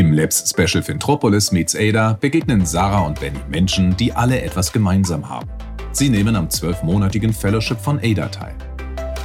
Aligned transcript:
Im 0.00 0.14
Labs 0.14 0.48
Special 0.48 0.82
Fintropolis 0.82 1.52
meets 1.52 1.76
Ada 1.76 2.14
begegnen 2.14 2.64
Sarah 2.64 3.00
und 3.00 3.20
Benny 3.20 3.38
Menschen, 3.50 3.94
die 3.98 4.14
alle 4.14 4.40
etwas 4.40 4.72
gemeinsam 4.72 5.28
haben. 5.28 5.46
Sie 5.92 6.08
nehmen 6.08 6.36
am 6.36 6.48
zwölfmonatigen 6.48 7.34
Fellowship 7.34 7.78
von 7.78 7.98
Ada 8.02 8.28
teil. 8.28 8.54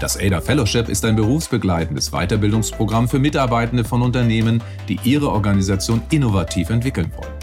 Das 0.01 0.19
Ada 0.19 0.41
Fellowship 0.41 0.89
ist 0.89 1.05
ein 1.05 1.15
berufsbegleitendes 1.15 2.11
Weiterbildungsprogramm 2.11 3.07
für 3.07 3.19
Mitarbeitende 3.19 3.85
von 3.85 4.01
Unternehmen, 4.01 4.61
die 4.89 4.99
ihre 5.05 5.29
Organisation 5.29 6.01
innovativ 6.09 6.69
entwickeln 6.69 7.09
wollen. 7.15 7.35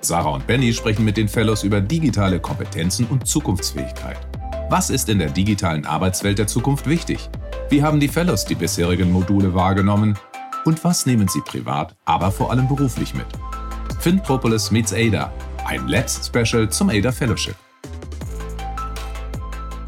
Sarah 0.00 0.30
und 0.30 0.46
Benny 0.46 0.72
sprechen 0.72 1.04
mit 1.04 1.18
den 1.18 1.28
Fellows 1.28 1.64
über 1.64 1.82
digitale 1.82 2.40
Kompetenzen 2.40 3.04
und 3.08 3.26
Zukunftsfähigkeit. 3.26 4.16
Was 4.70 4.88
ist 4.88 5.10
in 5.10 5.18
der 5.18 5.28
digitalen 5.28 5.84
Arbeitswelt 5.84 6.38
der 6.38 6.46
Zukunft 6.46 6.88
wichtig? 6.88 7.28
Wie 7.68 7.82
haben 7.82 8.00
die 8.00 8.08
Fellows 8.08 8.46
die 8.46 8.54
bisherigen 8.54 9.12
Module 9.12 9.52
wahrgenommen? 9.52 10.16
Und 10.64 10.84
was 10.84 11.06
nehmen 11.06 11.26
sie 11.26 11.40
privat, 11.40 11.96
aber 12.04 12.30
vor 12.30 12.50
allem 12.50 12.68
beruflich 12.68 13.14
mit? 13.14 13.26
FinPropolis 14.00 14.70
meets 14.70 14.92
Ada, 14.92 15.32
ein 15.64 15.88
Labs-Special 15.88 16.68
zum 16.68 16.90
Ada 16.90 17.12
Fellowship. 17.12 17.54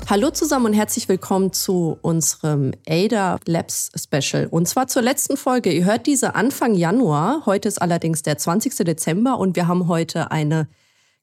Hallo 0.08 0.30
zusammen 0.30 0.66
und 0.66 0.72
herzlich 0.72 1.08
willkommen 1.08 1.52
zu 1.52 1.98
unserem 2.00 2.72
ADA 2.88 3.38
Labs 3.46 3.90
Special. 3.96 4.46
Und 4.46 4.66
zwar 4.66 4.86
zur 4.86 5.02
letzten 5.02 5.36
Folge. 5.36 5.70
Ihr 5.72 5.84
hört 5.84 6.06
diese 6.06 6.34
Anfang 6.34 6.74
Januar. 6.74 7.42
Heute 7.44 7.68
ist 7.68 7.80
allerdings 7.80 8.22
der 8.22 8.38
20. 8.38 8.74
Dezember 8.77 9.38
und 9.38 9.56
wir 9.56 9.68
haben 9.68 9.88
heute 9.88 10.30
eine 10.30 10.68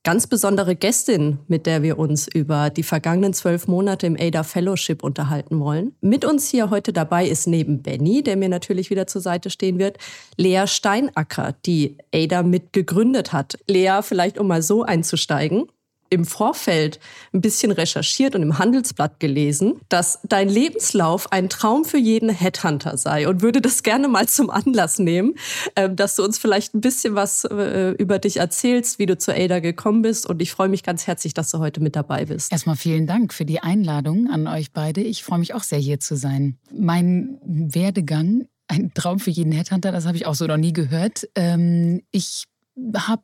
ganz 0.04 0.28
besondere 0.28 0.76
Gästin, 0.76 1.40
mit 1.48 1.66
der 1.66 1.84
wir 1.84 2.00
uns 2.00 2.28
über 2.28 2.70
die 2.70 2.84
vergangenen 2.84 3.34
zwölf 3.34 3.68
Monate 3.68 4.08
im 4.08 4.18
ADA 4.20 4.44
Fellowship 4.44 5.04
unterhalten 5.04 5.60
wollen. 5.60 5.96
Mit 6.02 6.26
uns 6.26 6.50
hier 6.50 6.70
heute 6.70 6.94
dabei 6.94 7.28
ist 7.28 7.48
neben 7.48 7.82
Benny, 7.82 8.24
der 8.24 8.38
mir 8.38 8.50
natürlich 8.50 8.90
wieder 8.90 9.08
zur 9.08 9.22
Seite 9.22 9.50
stehen 9.50 9.78
wird, 9.80 9.98
Lea 10.38 10.64
Steinacker, 10.66 11.56
die 11.66 11.98
ADA 12.14 12.44
mitgegründet 12.44 13.34
hat. 13.34 13.60
Lea, 13.68 14.00
vielleicht 14.02 14.38
um 14.38 14.48
mal 14.48 14.62
so 14.62 14.84
einzusteigen 14.84 15.68
im 16.10 16.26
Vorfeld 16.26 17.00
ein 17.34 17.42
bisschen 17.42 17.72
recherchiert 17.72 18.36
und 18.36 18.44
im 18.44 18.58
Handelsblatt 18.58 19.20
gelesen, 19.20 19.80
dass 19.90 20.20
dein 20.24 20.50
Lebenslauf 20.50 21.32
ein 21.32 21.50
Traum 21.50 21.86
für 21.86 21.98
jeden 21.98 22.30
Headhunter 22.30 22.98
sei 22.98 23.28
und 23.28 23.42
würde 23.42 23.62
das 23.62 23.84
gerne 23.84 24.08
mal 24.08 24.28
zum 24.28 24.50
Anlass 24.50 25.00
nehmen, 25.00 25.36
ähm, 25.76 25.96
dass 25.96 26.16
du 26.16 26.24
uns 26.24 26.38
vielleicht 26.38 26.74
ein 26.76 26.82
bisschen 26.82 27.16
was 27.16 27.46
äh, 27.46 27.92
über 27.92 28.20
dich 28.20 28.38
erzählst, 28.38 29.00
wie 29.00 29.06
du 29.06 29.18
zu 29.18 29.34
Ada 29.34 29.60
gekommen 29.60 30.02
bist. 30.02 30.26
Und 30.26 30.42
ich 30.42 30.52
freue 30.52 30.70
mich 30.70 30.84
ganz 30.84 31.08
herzlich, 31.08 31.34
dass 31.34 31.52
du 31.52 31.60
heute 31.60 31.82
mit 31.82 31.96
dabei 31.96 32.26
bist. 32.26 32.52
Erstmal 32.52 32.76
vielen 32.76 33.08
Dank 33.08 33.34
für 33.34 33.46
die 33.46 33.60
Einladung 33.60 34.30
an 34.30 34.48
euch 34.48 34.72
beide. 34.72 35.02
Ich 35.02 35.24
freue 35.24 35.40
mich 35.40 35.54
auch 35.54 35.64
sehr, 35.64 35.80
hier 35.80 36.00
zu 36.00 36.16
sein. 36.16 36.58
Mein 36.72 37.40
Werdegang 37.44 38.48
ein 38.70 38.94
Traum 38.94 39.20
für 39.20 39.32
jeden 39.32 39.52
Headhunter, 39.52 39.92
das 39.92 40.06
habe 40.06 40.16
ich 40.16 40.28
auch 40.28 40.36
so 40.36 40.46
noch 40.46 40.58
nie 40.58 40.74
gehört. 40.74 41.28
Ähm, 41.36 42.04
ich 42.12 42.46
habe 42.96 43.24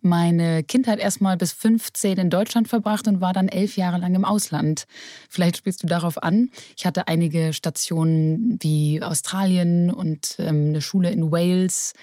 meine 0.00 0.62
Kindheit 0.62 0.98
erstmal 0.98 1.36
bis 1.36 1.52
15 1.52 2.18
in 2.18 2.30
Deutschland 2.30 2.68
verbracht 2.68 3.08
und 3.08 3.20
war 3.20 3.32
dann 3.32 3.48
elf 3.48 3.76
Jahre 3.76 3.98
lang 3.98 4.14
im 4.14 4.24
Ausland. 4.24 4.86
Vielleicht 5.28 5.56
spielst 5.56 5.82
du 5.82 5.86
darauf 5.86 6.22
an. 6.22 6.50
Ich 6.76 6.86
hatte 6.86 7.08
einige 7.08 7.52
Stationen 7.52 8.58
wie 8.60 9.02
Australien 9.02 9.90
und 9.90 10.36
ähm, 10.38 10.68
eine 10.68 10.80
Schule 10.80 11.10
in 11.10 11.30
Wales. 11.30 11.94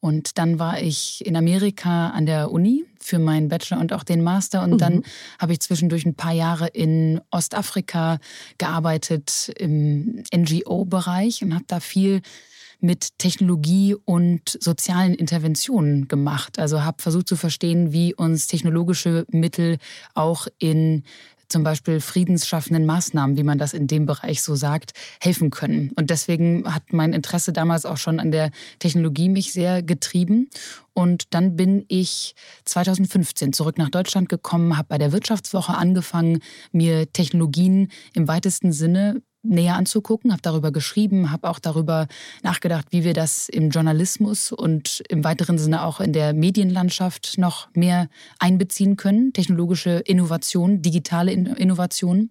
Und 0.00 0.36
dann 0.36 0.58
war 0.58 0.82
ich 0.82 1.24
in 1.24 1.34
Amerika 1.34 2.10
an 2.10 2.26
der 2.26 2.50
Uni 2.50 2.84
für 3.00 3.18
meinen 3.18 3.48
Bachelor 3.48 3.80
und 3.80 3.92
auch 3.94 4.04
den 4.04 4.22
Master. 4.22 4.62
Und 4.62 4.72
mhm. 4.72 4.78
dann 4.78 5.02
habe 5.38 5.52
ich 5.52 5.60
zwischendurch 5.60 6.04
ein 6.04 6.14
paar 6.14 6.34
Jahre 6.34 6.66
in 6.66 7.22
Ostafrika 7.30 8.18
gearbeitet 8.58 9.50
im 9.56 10.22
NGO-Bereich 10.34 11.42
und 11.42 11.54
habe 11.54 11.64
da 11.66 11.80
viel 11.80 12.20
mit 12.84 13.18
Technologie 13.18 13.96
und 14.04 14.58
sozialen 14.60 15.14
Interventionen 15.14 16.06
gemacht. 16.06 16.58
Also 16.58 16.82
habe 16.82 17.02
versucht 17.02 17.28
zu 17.28 17.36
verstehen, 17.36 17.92
wie 17.92 18.14
uns 18.14 18.46
technologische 18.46 19.24
Mittel 19.30 19.78
auch 20.14 20.46
in 20.58 21.02
zum 21.48 21.62
Beispiel 21.62 22.00
friedensschaffenden 22.00 22.84
Maßnahmen, 22.86 23.36
wie 23.36 23.42
man 23.42 23.58
das 23.58 23.74
in 23.74 23.86
dem 23.86 24.06
Bereich 24.06 24.42
so 24.42 24.54
sagt, 24.54 24.92
helfen 25.20 25.50
können. 25.50 25.92
Und 25.96 26.10
deswegen 26.10 26.64
hat 26.72 26.92
mein 26.92 27.12
Interesse 27.12 27.52
damals 27.52 27.86
auch 27.86 27.96
schon 27.96 28.18
an 28.18 28.30
der 28.30 28.50
Technologie 28.78 29.28
mich 29.28 29.52
sehr 29.52 29.82
getrieben. 29.82 30.48
Und 30.94 31.34
dann 31.34 31.56
bin 31.56 31.84
ich 31.88 32.34
2015 32.64 33.52
zurück 33.52 33.78
nach 33.78 33.90
Deutschland 33.90 34.28
gekommen, 34.28 34.76
habe 34.76 34.88
bei 34.88 34.98
der 34.98 35.12
Wirtschaftswoche 35.12 35.74
angefangen, 35.74 36.40
mir 36.72 37.12
Technologien 37.12 37.90
im 38.14 38.26
weitesten 38.26 38.72
Sinne 38.72 39.22
näher 39.44 39.76
anzugucken, 39.76 40.32
habe 40.32 40.42
darüber 40.42 40.72
geschrieben, 40.72 41.30
habe 41.30 41.48
auch 41.48 41.58
darüber 41.58 42.06
nachgedacht, 42.42 42.86
wie 42.90 43.04
wir 43.04 43.14
das 43.14 43.48
im 43.48 43.70
Journalismus 43.70 44.52
und 44.52 45.02
im 45.08 45.22
weiteren 45.22 45.58
Sinne 45.58 45.84
auch 45.84 46.00
in 46.00 46.12
der 46.12 46.32
Medienlandschaft 46.32 47.38
noch 47.38 47.68
mehr 47.74 48.08
einbeziehen 48.38 48.96
können, 48.96 49.32
technologische 49.32 49.98
Innovation, 49.98 50.82
digitale 50.82 51.32
Innovation 51.32 52.30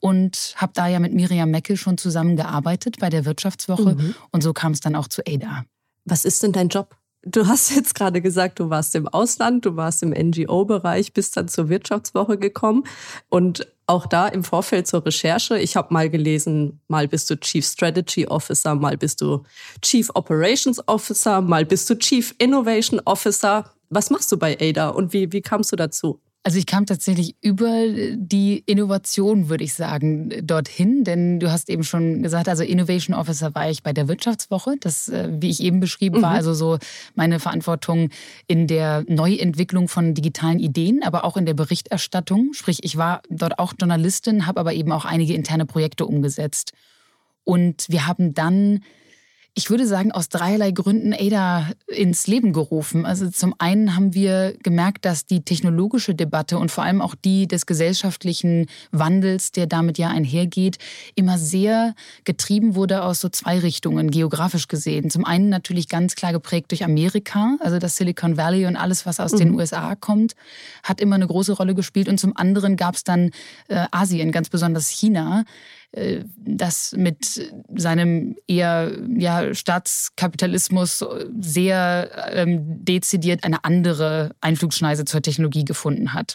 und 0.00 0.54
habe 0.56 0.72
da 0.74 0.86
ja 0.86 1.00
mit 1.00 1.12
Miriam 1.12 1.50
Meckel 1.50 1.76
schon 1.76 1.98
zusammengearbeitet 1.98 2.98
bei 3.00 3.10
der 3.10 3.24
Wirtschaftswoche 3.24 3.94
mhm. 3.94 4.14
und 4.30 4.42
so 4.42 4.52
kam 4.52 4.72
es 4.72 4.80
dann 4.80 4.94
auch 4.96 5.08
zu 5.08 5.22
ADA. 5.26 5.64
Was 6.04 6.24
ist 6.24 6.42
denn 6.42 6.52
dein 6.52 6.68
Job? 6.68 6.96
Du 7.26 7.46
hast 7.46 7.74
jetzt 7.74 7.94
gerade 7.94 8.20
gesagt, 8.20 8.60
du 8.60 8.68
warst 8.68 8.94
im 8.94 9.08
Ausland, 9.08 9.64
du 9.64 9.76
warst 9.76 10.02
im 10.02 10.10
NGO-Bereich, 10.10 11.14
bist 11.14 11.36
dann 11.36 11.48
zur 11.48 11.70
Wirtschaftswoche 11.70 12.36
gekommen 12.36 12.84
und 13.30 13.66
auch 13.86 14.06
da 14.06 14.28
im 14.28 14.44
Vorfeld 14.44 14.86
zur 14.86 15.04
Recherche, 15.04 15.58
ich 15.58 15.76
habe 15.76 15.92
mal 15.92 16.10
gelesen, 16.10 16.80
mal 16.88 17.08
bist 17.08 17.30
du 17.30 17.38
Chief 17.38 17.64
Strategy 17.64 18.26
Officer, 18.26 18.74
mal 18.74 18.96
bist 18.96 19.20
du 19.20 19.42
Chief 19.82 20.10
Operations 20.14 20.86
Officer, 20.86 21.40
mal 21.40 21.64
bist 21.64 21.88
du 21.88 21.98
Chief 21.98 22.34
Innovation 22.38 23.00
Officer. 23.04 23.70
Was 23.90 24.10
machst 24.10 24.32
du 24.32 24.38
bei 24.38 24.58
ADA 24.60 24.88
und 24.88 25.12
wie, 25.12 25.32
wie 25.32 25.42
kamst 25.42 25.72
du 25.72 25.76
dazu? 25.76 26.20
Also 26.46 26.58
ich 26.58 26.66
kam 26.66 26.84
tatsächlich 26.84 27.36
über 27.40 27.86
die 27.88 28.62
Innovation, 28.66 29.48
würde 29.48 29.64
ich 29.64 29.72
sagen, 29.72 30.28
dorthin. 30.42 31.02
Denn 31.02 31.40
du 31.40 31.50
hast 31.50 31.70
eben 31.70 31.84
schon 31.84 32.22
gesagt, 32.22 32.50
also 32.50 32.62
Innovation 32.62 33.16
Officer 33.16 33.54
war 33.54 33.70
ich 33.70 33.82
bei 33.82 33.94
der 33.94 34.08
Wirtschaftswoche. 34.08 34.74
Das, 34.78 35.08
äh, 35.08 35.30
wie 35.32 35.48
ich 35.48 35.62
eben 35.62 35.80
beschrieben, 35.80 36.18
mhm. 36.18 36.22
war 36.22 36.32
also 36.32 36.52
so 36.52 36.76
meine 37.14 37.40
Verantwortung 37.40 38.10
in 38.46 38.66
der 38.66 39.04
Neuentwicklung 39.08 39.88
von 39.88 40.12
digitalen 40.12 40.58
Ideen, 40.58 41.02
aber 41.02 41.24
auch 41.24 41.38
in 41.38 41.46
der 41.46 41.54
Berichterstattung. 41.54 42.52
Sprich, 42.52 42.80
ich 42.82 42.98
war 42.98 43.22
dort 43.30 43.58
auch 43.58 43.72
Journalistin, 43.80 44.46
habe 44.46 44.60
aber 44.60 44.74
eben 44.74 44.92
auch 44.92 45.06
einige 45.06 45.32
interne 45.32 45.64
Projekte 45.64 46.04
umgesetzt. 46.04 46.72
Und 47.44 47.86
wir 47.88 48.06
haben 48.06 48.34
dann 48.34 48.80
ich 49.56 49.70
würde 49.70 49.86
sagen, 49.86 50.10
aus 50.10 50.28
dreierlei 50.28 50.72
Gründen 50.72 51.14
ADA 51.14 51.70
ins 51.86 52.26
Leben 52.26 52.52
gerufen. 52.52 53.06
Also 53.06 53.30
zum 53.30 53.54
einen 53.58 53.94
haben 53.94 54.12
wir 54.12 54.56
gemerkt, 54.64 55.04
dass 55.04 55.26
die 55.26 55.44
technologische 55.44 56.14
Debatte 56.14 56.58
und 56.58 56.72
vor 56.72 56.82
allem 56.82 57.00
auch 57.00 57.14
die 57.14 57.46
des 57.46 57.64
gesellschaftlichen 57.64 58.66
Wandels, 58.90 59.52
der 59.52 59.66
damit 59.68 59.96
ja 59.96 60.08
einhergeht, 60.08 60.78
immer 61.14 61.38
sehr 61.38 61.94
getrieben 62.24 62.74
wurde 62.74 63.04
aus 63.04 63.20
so 63.20 63.28
zwei 63.28 63.60
Richtungen, 63.60 64.10
geografisch 64.10 64.66
gesehen. 64.66 65.08
Zum 65.08 65.24
einen 65.24 65.50
natürlich 65.50 65.88
ganz 65.88 66.16
klar 66.16 66.32
geprägt 66.32 66.72
durch 66.72 66.82
Amerika, 66.82 67.56
also 67.60 67.78
das 67.78 67.96
Silicon 67.96 68.36
Valley 68.36 68.66
und 68.66 68.74
alles, 68.74 69.06
was 69.06 69.20
aus 69.20 69.32
mhm. 69.32 69.38
den 69.38 69.54
USA 69.54 69.94
kommt, 69.94 70.34
hat 70.82 71.00
immer 71.00 71.14
eine 71.14 71.28
große 71.28 71.52
Rolle 71.52 71.76
gespielt. 71.76 72.08
Und 72.08 72.18
zum 72.18 72.36
anderen 72.36 72.76
gab 72.76 72.96
es 72.96 73.04
dann 73.04 73.30
äh, 73.68 73.86
Asien, 73.92 74.32
ganz 74.32 74.48
besonders 74.48 74.88
China, 74.88 75.44
äh, 75.94 76.24
das 76.36 76.92
mit 76.96 77.52
seinem 77.74 78.36
eher 78.48 78.92
ja, 79.16 79.43
Staatskapitalismus 79.52 81.04
sehr 81.40 82.10
ähm, 82.32 82.84
dezidiert 82.84 83.44
eine 83.44 83.64
andere 83.64 84.34
Einflugschneise 84.40 85.04
zur 85.04 85.20
Technologie 85.22 85.64
gefunden 85.64 86.14
hat. 86.14 86.34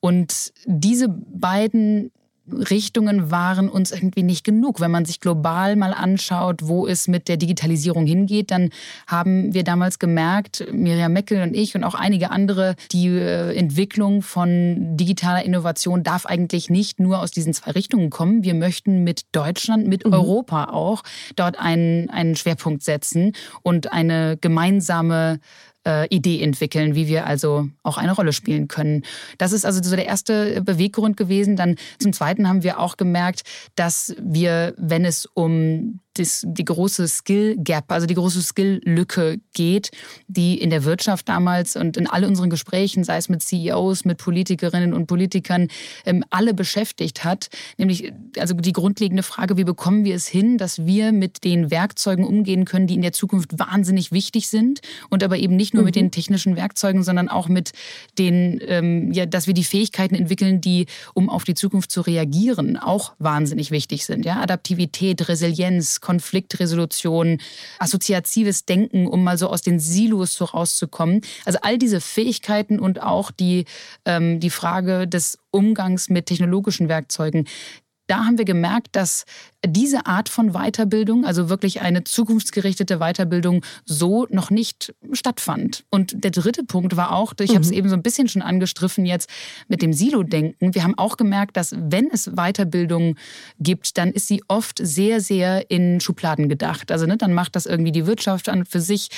Und 0.00 0.52
diese 0.66 1.08
beiden 1.08 2.10
Richtungen 2.52 3.30
waren 3.30 3.68
uns 3.68 3.90
irgendwie 3.90 4.22
nicht 4.22 4.44
genug. 4.44 4.80
Wenn 4.80 4.90
man 4.90 5.04
sich 5.04 5.20
global 5.20 5.76
mal 5.76 5.92
anschaut, 5.92 6.60
wo 6.62 6.86
es 6.86 7.08
mit 7.08 7.28
der 7.28 7.36
Digitalisierung 7.36 8.06
hingeht, 8.06 8.50
dann 8.50 8.70
haben 9.06 9.52
wir 9.52 9.64
damals 9.64 9.98
gemerkt, 9.98 10.66
Miriam 10.72 11.12
Meckel 11.12 11.42
und 11.42 11.54
ich 11.54 11.74
und 11.74 11.84
auch 11.84 11.94
einige 11.94 12.30
andere, 12.30 12.76
die 12.92 13.08
äh, 13.08 13.56
Entwicklung 13.56 14.22
von 14.22 14.96
digitaler 14.96 15.44
Innovation 15.44 16.02
darf 16.02 16.26
eigentlich 16.26 16.70
nicht 16.70 17.00
nur 17.00 17.20
aus 17.20 17.30
diesen 17.30 17.52
zwei 17.52 17.72
Richtungen 17.72 18.10
kommen. 18.10 18.44
Wir 18.44 18.54
möchten 18.54 19.04
mit 19.04 19.22
Deutschland, 19.32 19.86
mit 19.88 20.06
mhm. 20.06 20.12
Europa 20.12 20.66
auch 20.66 21.02
dort 21.34 21.58
einen, 21.58 22.10
einen 22.10 22.36
Schwerpunkt 22.36 22.82
setzen 22.82 23.32
und 23.62 23.92
eine 23.92 24.36
gemeinsame 24.40 25.40
äh, 25.86 26.06
Idee 26.14 26.42
entwickeln, 26.42 26.94
wie 26.94 27.06
wir 27.06 27.26
also 27.26 27.68
auch 27.82 27.96
eine 27.96 28.12
Rolle 28.12 28.32
spielen 28.32 28.68
können. 28.68 29.04
Das 29.38 29.52
ist 29.52 29.64
also 29.64 29.82
so 29.82 29.94
der 29.96 30.06
erste 30.06 30.60
Beweggrund 30.62 31.16
gewesen. 31.16 31.56
Dann 31.56 31.76
zum 31.98 32.12
Zweiten 32.12 32.48
haben 32.48 32.62
wir 32.62 32.80
auch 32.80 32.96
gemerkt, 32.96 33.42
dass 33.76 34.14
wir, 34.20 34.74
wenn 34.76 35.04
es 35.04 35.26
um 35.26 36.00
das, 36.18 36.44
die 36.46 36.64
große 36.64 37.08
Skill 37.08 37.56
Gap, 37.58 37.90
also 37.90 38.06
die 38.06 38.14
große 38.14 38.42
Skill 38.42 38.80
Lücke 38.84 39.38
geht, 39.54 39.90
die 40.26 40.60
in 40.60 40.70
der 40.70 40.84
Wirtschaft 40.84 41.28
damals 41.28 41.76
und 41.76 41.96
in 41.96 42.06
all 42.06 42.24
unseren 42.24 42.50
Gesprächen, 42.50 43.04
sei 43.04 43.16
es 43.16 43.28
mit 43.28 43.42
CEOs, 43.42 44.04
mit 44.04 44.18
Politikerinnen 44.18 44.92
und 44.92 45.06
Politikern, 45.06 45.68
ähm, 46.04 46.24
alle 46.30 46.54
beschäftigt 46.54 47.24
hat. 47.24 47.48
Nämlich 47.78 48.12
also 48.38 48.54
die 48.54 48.72
grundlegende 48.72 49.22
Frage, 49.22 49.56
wie 49.56 49.64
bekommen 49.64 50.04
wir 50.04 50.14
es 50.14 50.26
hin, 50.26 50.58
dass 50.58 50.86
wir 50.86 51.12
mit 51.12 51.44
den 51.44 51.70
Werkzeugen 51.70 52.24
umgehen 52.24 52.64
können, 52.64 52.86
die 52.86 52.94
in 52.94 53.02
der 53.02 53.12
Zukunft 53.12 53.58
wahnsinnig 53.58 54.12
wichtig 54.12 54.48
sind 54.48 54.80
und 55.10 55.22
aber 55.22 55.38
eben 55.38 55.56
nicht 55.56 55.74
nur 55.74 55.82
mhm. 55.82 55.86
mit 55.86 55.96
den 55.96 56.10
technischen 56.10 56.56
Werkzeugen, 56.56 57.02
sondern 57.02 57.28
auch 57.28 57.48
mit 57.48 57.72
den, 58.18 58.60
ähm, 58.66 59.12
ja, 59.12 59.26
dass 59.26 59.46
wir 59.46 59.54
die 59.54 59.64
Fähigkeiten 59.64 60.14
entwickeln, 60.14 60.60
die, 60.60 60.86
um 61.14 61.28
auf 61.28 61.44
die 61.44 61.54
Zukunft 61.54 61.90
zu 61.90 62.00
reagieren, 62.00 62.76
auch 62.76 63.14
wahnsinnig 63.18 63.70
wichtig 63.70 64.06
sind. 64.06 64.24
Ja? 64.24 64.40
Adaptivität, 64.40 65.28
Resilienz, 65.28 66.00
Konfliktresolution, 66.06 67.38
assoziatives 67.80 68.64
Denken, 68.64 69.08
um 69.08 69.24
mal 69.24 69.36
so 69.36 69.48
aus 69.48 69.60
den 69.60 69.80
Silos 69.80 70.34
so 70.34 70.44
rauszukommen. 70.44 71.22
Also 71.44 71.58
all 71.62 71.78
diese 71.78 72.00
Fähigkeiten 72.00 72.78
und 72.78 73.02
auch 73.02 73.32
die, 73.32 73.64
ähm, 74.04 74.38
die 74.38 74.50
Frage 74.50 75.08
des 75.08 75.36
Umgangs 75.50 76.08
mit 76.08 76.26
technologischen 76.26 76.88
Werkzeugen, 76.88 77.48
da 78.06 78.24
haben 78.24 78.38
wir 78.38 78.44
gemerkt, 78.44 78.88
dass 78.92 79.24
diese 79.66 80.06
Art 80.06 80.28
von 80.28 80.52
Weiterbildung, 80.52 81.24
also 81.24 81.48
wirklich 81.48 81.80
eine 81.80 82.04
zukunftsgerichtete 82.04 82.98
Weiterbildung, 82.98 83.64
so 83.84 84.26
noch 84.30 84.50
nicht 84.50 84.94
stattfand. 85.12 85.84
Und 85.90 86.24
der 86.24 86.30
dritte 86.30 86.64
Punkt 86.64 86.96
war 86.96 87.12
auch, 87.12 87.34
ich 87.40 87.50
mhm. 87.50 87.54
habe 87.54 87.64
es 87.64 87.70
eben 87.70 87.88
so 87.88 87.96
ein 87.96 88.02
bisschen 88.02 88.28
schon 88.28 88.42
angestriffen 88.42 89.06
jetzt 89.06 89.28
mit 89.68 89.82
dem 89.82 89.92
Silo-Denken. 89.92 90.74
Wir 90.74 90.84
haben 90.84 90.96
auch 90.96 91.16
gemerkt, 91.16 91.56
dass 91.56 91.74
wenn 91.76 92.08
es 92.10 92.30
Weiterbildung 92.36 93.16
gibt, 93.58 93.98
dann 93.98 94.12
ist 94.12 94.28
sie 94.28 94.42
oft 94.48 94.78
sehr, 94.80 95.20
sehr 95.20 95.70
in 95.70 96.00
Schubladen 96.00 96.48
gedacht. 96.48 96.92
Also 96.92 97.06
ne, 97.06 97.16
dann 97.16 97.32
macht 97.32 97.56
das 97.56 97.66
irgendwie 97.66 97.92
die 97.92 98.06
Wirtschaft 98.06 98.48
an 98.48 98.64
für 98.64 98.80
sich, 98.80 99.08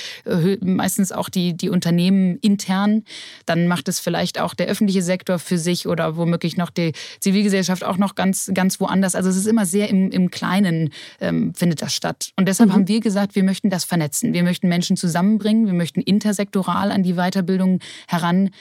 meistens 0.61 1.11
auch 1.11 1.29
die, 1.29 1.55
die 1.55 1.69
Unternehmen 1.69 2.37
intern. 2.37 3.03
Dann 3.45 3.67
macht 3.67 3.87
es 3.87 3.99
vielleicht 3.99 4.39
auch 4.39 4.53
der 4.53 4.67
öffentliche 4.67 5.01
Sektor 5.01 5.37
für 5.39 5.57
sich 5.57 5.87
oder 5.87 6.17
womöglich 6.17 6.57
noch 6.57 6.69
die 6.69 6.93
Zivilgesellschaft 7.19 7.83
auch 7.83 7.97
noch 7.97 8.15
ganz, 8.15 8.49
ganz 8.53 8.78
woanders. 8.79 9.15
Also 9.15 9.29
es 9.29 9.35
ist 9.35 9.47
immer 9.47 9.65
sehr 9.65 9.89
im, 9.89 10.11
im 10.11 10.31
Kleinen 10.31 10.91
ähm, 11.19 11.53
findet 11.53 11.81
das 11.81 11.93
statt. 11.93 12.31
Und 12.35 12.47
deshalb 12.47 12.69
mhm. 12.69 12.73
haben 12.73 12.87
wir 12.87 12.99
gesagt, 12.99 13.35
wir 13.35 13.43
möchten 13.43 13.69
das 13.69 13.83
vernetzen. 13.83 14.33
Wir 14.33 14.43
möchten 14.43 14.67
Menschen 14.67 14.97
zusammenbringen. 14.97 15.65
Wir 15.65 15.73
möchten 15.73 16.01
intersektoral 16.01 16.91
an 16.91 17.03
die 17.03 17.13
Weiterbildung 17.13 17.79
heran 18.07 18.51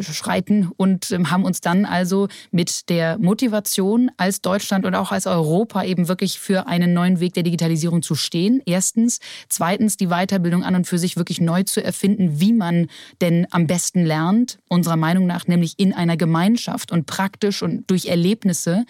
schreiten 0.00 0.70
und 0.76 1.10
ähm, 1.10 1.30
haben 1.30 1.44
uns 1.44 1.60
dann 1.60 1.84
also 1.84 2.28
mit 2.50 2.88
der 2.88 3.18
Motivation 3.18 4.10
als 4.16 4.40
Deutschland 4.40 4.84
und 4.84 4.94
auch 4.94 5.12
als 5.12 5.26
Europa 5.26 5.84
eben 5.84 6.08
wirklich 6.08 6.38
für 6.38 6.66
einen 6.66 6.92
neuen 6.92 7.20
Weg 7.20 7.34
der 7.34 7.42
Digitalisierung 7.42 8.02
zu 8.02 8.14
stehen. 8.14 8.62
Erstens. 8.66 9.20
Zweitens, 9.48 9.96
die 9.96 10.08
Weiterbildung 10.08 10.64
an 10.64 10.74
und 10.74 10.86
für 10.86 10.98
sich 10.98 11.16
wirklich 11.16 11.40
neu 11.40 11.62
zu 11.62 11.82
erfinden, 11.82 12.40
wie 12.40 12.52
man 12.52 12.88
denn 13.20 13.46
am 13.50 13.66
besten 13.66 14.04
lernt, 14.04 14.58
unserer 14.68 14.96
Meinung 14.96 15.26
nach, 15.26 15.46
nämlich 15.46 15.74
in 15.78 15.92
einer 15.92 16.16
Gemeinschaft 16.16 16.92
und 16.92 17.06
praktisch 17.06 17.62
und 17.62 17.90
durch 17.90 18.06
Erlebnisse. 18.06 18.84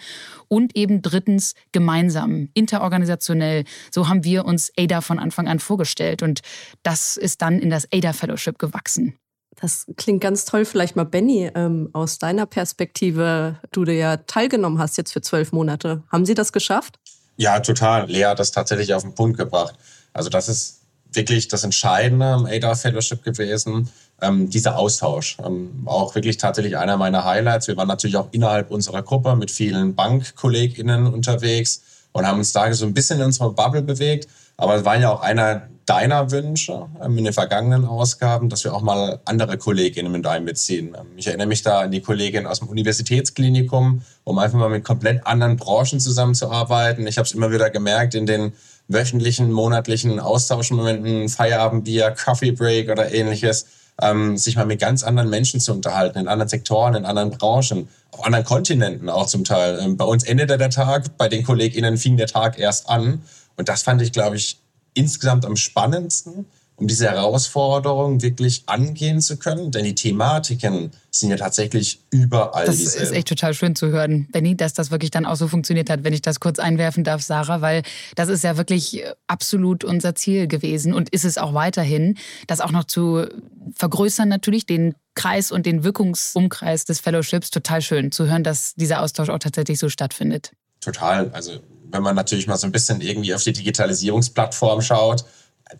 Und 0.47 0.75
eben 0.75 1.01
drittens, 1.01 1.55
gemeinsam, 1.71 2.49
interorganisationell. 2.53 3.65
So 3.91 4.07
haben 4.07 4.23
wir 4.23 4.45
uns 4.45 4.71
ADA 4.77 5.01
von 5.01 5.19
Anfang 5.19 5.47
an 5.47 5.59
vorgestellt. 5.59 6.23
Und 6.23 6.41
das 6.83 7.17
ist 7.17 7.41
dann 7.41 7.59
in 7.59 7.69
das 7.69 7.87
ADA 7.91 8.13
Fellowship 8.13 8.57
gewachsen. 8.59 9.17
Das 9.59 9.87
klingt 9.97 10.21
ganz 10.21 10.45
toll. 10.45 10.65
Vielleicht 10.65 10.95
mal, 10.95 11.03
Benny, 11.03 11.49
ähm, 11.55 11.89
aus 11.93 12.19
deiner 12.19 12.45
Perspektive, 12.45 13.59
du 13.71 13.85
da 13.85 13.91
ja 13.91 14.17
teilgenommen 14.17 14.79
hast 14.79 14.97
jetzt 14.97 15.11
für 15.11 15.21
zwölf 15.21 15.51
Monate. 15.51 16.03
Haben 16.11 16.25
Sie 16.25 16.35
das 16.35 16.51
geschafft? 16.51 16.99
Ja, 17.37 17.59
total. 17.59 18.09
Lea 18.09 18.25
hat 18.25 18.39
das 18.39 18.51
tatsächlich 18.51 18.93
auf 18.93 19.03
den 19.03 19.15
Punkt 19.15 19.37
gebracht. 19.37 19.75
Also 20.13 20.29
das 20.29 20.47
ist 20.47 20.81
wirklich 21.11 21.47
das 21.47 21.63
Entscheidende 21.63 22.25
am 22.25 22.45
ADA 22.45 22.75
Fellowship 22.75 23.23
gewesen, 23.23 23.89
ähm, 24.21 24.49
dieser 24.49 24.77
Austausch. 24.77 25.37
Ähm, 25.43 25.83
auch 25.85 26.13
wirklich 26.15 26.37
tatsächlich 26.37 26.77
einer 26.77 26.97
meiner 26.97 27.25
Highlights. 27.25 27.67
Wir 27.67 27.77
waren 27.77 27.87
natürlich 27.87 28.17
auch 28.17 28.29
innerhalb 28.31 28.69
unserer 28.71 29.01
Gruppe 29.01 29.35
mit 29.35 29.49
vielen 29.49 29.95
BankkollegInnen 29.95 31.07
unterwegs 31.07 31.81
und 32.17 32.27
haben 32.27 32.39
uns 32.39 32.51
da 32.51 32.71
so 32.73 32.85
ein 32.85 32.93
bisschen 32.93 33.19
in 33.19 33.25
unserer 33.25 33.51
Bubble 33.51 33.81
bewegt. 33.81 34.27
Aber 34.57 34.75
es 34.75 34.85
war 34.85 34.97
ja 34.97 35.11
auch 35.11 35.21
einer 35.21 35.69
deiner 35.85 36.31
Wünsche 36.31 36.87
ähm, 37.01 37.17
in 37.17 37.23
den 37.23 37.33
vergangenen 37.33 37.85
Ausgaben, 37.85 38.49
dass 38.49 38.63
wir 38.63 38.73
auch 38.73 38.81
mal 38.81 39.19
andere 39.25 39.57
Kolleginnen 39.57 40.11
mit 40.11 40.25
einbeziehen. 40.27 40.95
Ähm, 40.99 41.05
ich 41.15 41.27
erinnere 41.27 41.47
mich 41.47 41.61
da 41.61 41.81
an 41.81 41.91
die 41.91 42.01
Kollegin 42.01 42.45
aus 42.45 42.59
dem 42.59 42.67
Universitätsklinikum, 42.67 44.01
um 44.23 44.39
einfach 44.39 44.57
mal 44.57 44.69
mit 44.69 44.83
komplett 44.83 45.25
anderen 45.25 45.55
Branchen 45.55 45.99
zusammenzuarbeiten. 45.99 47.07
Ich 47.07 47.17
habe 47.17 47.25
es 47.25 47.33
immer 47.33 47.51
wieder 47.51 47.69
gemerkt 47.69 48.15
in 48.15 48.25
den 48.25 48.53
wöchentlichen, 48.87 49.51
monatlichen 49.51 50.19
Austauschmomenten, 50.19 51.29
Feierabendbier, 51.29 52.11
Coffee 52.11 52.51
Break 52.51 52.89
oder 52.89 53.13
ähnliches, 53.13 53.67
ähm, 54.01 54.37
sich 54.37 54.55
mal 54.55 54.65
mit 54.65 54.79
ganz 54.79 55.03
anderen 55.03 55.29
Menschen 55.29 55.59
zu 55.59 55.73
unterhalten, 55.73 56.19
in 56.19 56.27
anderen 56.27 56.49
Sektoren, 56.49 56.95
in 56.95 57.05
anderen 57.05 57.31
Branchen, 57.31 57.87
auf 58.11 58.25
anderen 58.25 58.45
Kontinenten 58.45 59.09
auch 59.09 59.27
zum 59.27 59.43
Teil. 59.43 59.79
Ähm, 59.79 59.97
bei 59.97 60.05
uns 60.05 60.23
endete 60.23 60.57
der 60.57 60.69
Tag, 60.69 61.17
bei 61.17 61.27
den 61.27 61.43
KollegInnen 61.43 61.97
fing 61.97 62.17
der 62.17 62.27
Tag 62.27 62.59
erst 62.59 62.89
an. 62.89 63.23
Und 63.55 63.69
das 63.69 63.83
fand 63.83 64.01
ich, 64.01 64.11
glaube 64.11 64.35
ich, 64.35 64.59
insgesamt 64.93 65.45
am 65.45 65.55
spannendsten, 65.55 66.45
um 66.77 66.87
diese 66.87 67.09
Herausforderung 67.09 68.21
wirklich 68.21 68.63
angehen 68.67 69.19
zu 69.19 69.37
können. 69.37 69.71
Denn 69.71 69.83
die 69.83 69.95
Thematiken 69.95 70.91
sind 71.09 71.31
ja 71.31 71.35
tatsächlich 71.35 72.01
überall. 72.11 72.67
Das 72.67 72.77
dieselben. 72.77 73.03
ist 73.03 73.11
echt 73.13 73.27
total 73.27 73.55
schön 73.55 73.75
zu 73.75 73.87
hören, 73.87 74.27
Benny, 74.31 74.55
dass 74.55 74.73
das 74.73 74.91
wirklich 74.91 75.09
dann 75.09 75.25
auch 75.25 75.35
so 75.35 75.47
funktioniert 75.47 75.89
hat, 75.89 76.03
wenn 76.03 76.13
ich 76.13 76.21
das 76.21 76.39
kurz 76.39 76.59
einwerfen 76.59 77.03
darf, 77.03 77.23
Sarah, 77.23 77.61
weil 77.61 77.81
das 78.15 78.29
ist 78.29 78.43
ja 78.43 78.57
wirklich 78.57 79.03
absolut 79.25 79.83
unser 79.83 80.13
Ziel 80.13 80.47
gewesen 80.47 80.93
und 80.93 81.09
ist 81.09 81.25
es 81.25 81.39
auch 81.39 81.55
weiterhin, 81.55 82.15
das 82.45 82.61
auch 82.61 82.71
noch 82.71 82.83
zu 82.83 83.25
vergrößern 83.73 84.29
natürlich, 84.29 84.67
den 84.67 84.93
Kreis 85.15 85.51
und 85.51 85.65
den 85.65 85.83
Wirkungsumkreis 85.83 86.85
des 86.85 86.99
Fellowships. 86.99 87.49
Total 87.49 87.81
schön 87.81 88.11
zu 88.11 88.27
hören, 88.27 88.43
dass 88.43 88.75
dieser 88.75 89.01
Austausch 89.01 89.29
auch 89.29 89.39
tatsächlich 89.39 89.79
so 89.79 89.89
stattfindet. 89.89 90.51
Total. 90.79 91.31
Also 91.31 91.53
wenn 91.89 92.03
man 92.03 92.15
natürlich 92.15 92.45
mal 92.45 92.57
so 92.57 92.67
ein 92.67 92.71
bisschen 92.71 93.01
irgendwie 93.01 93.33
auf 93.33 93.43
die 93.43 93.53
Digitalisierungsplattform 93.53 94.81
schaut, 94.81 95.25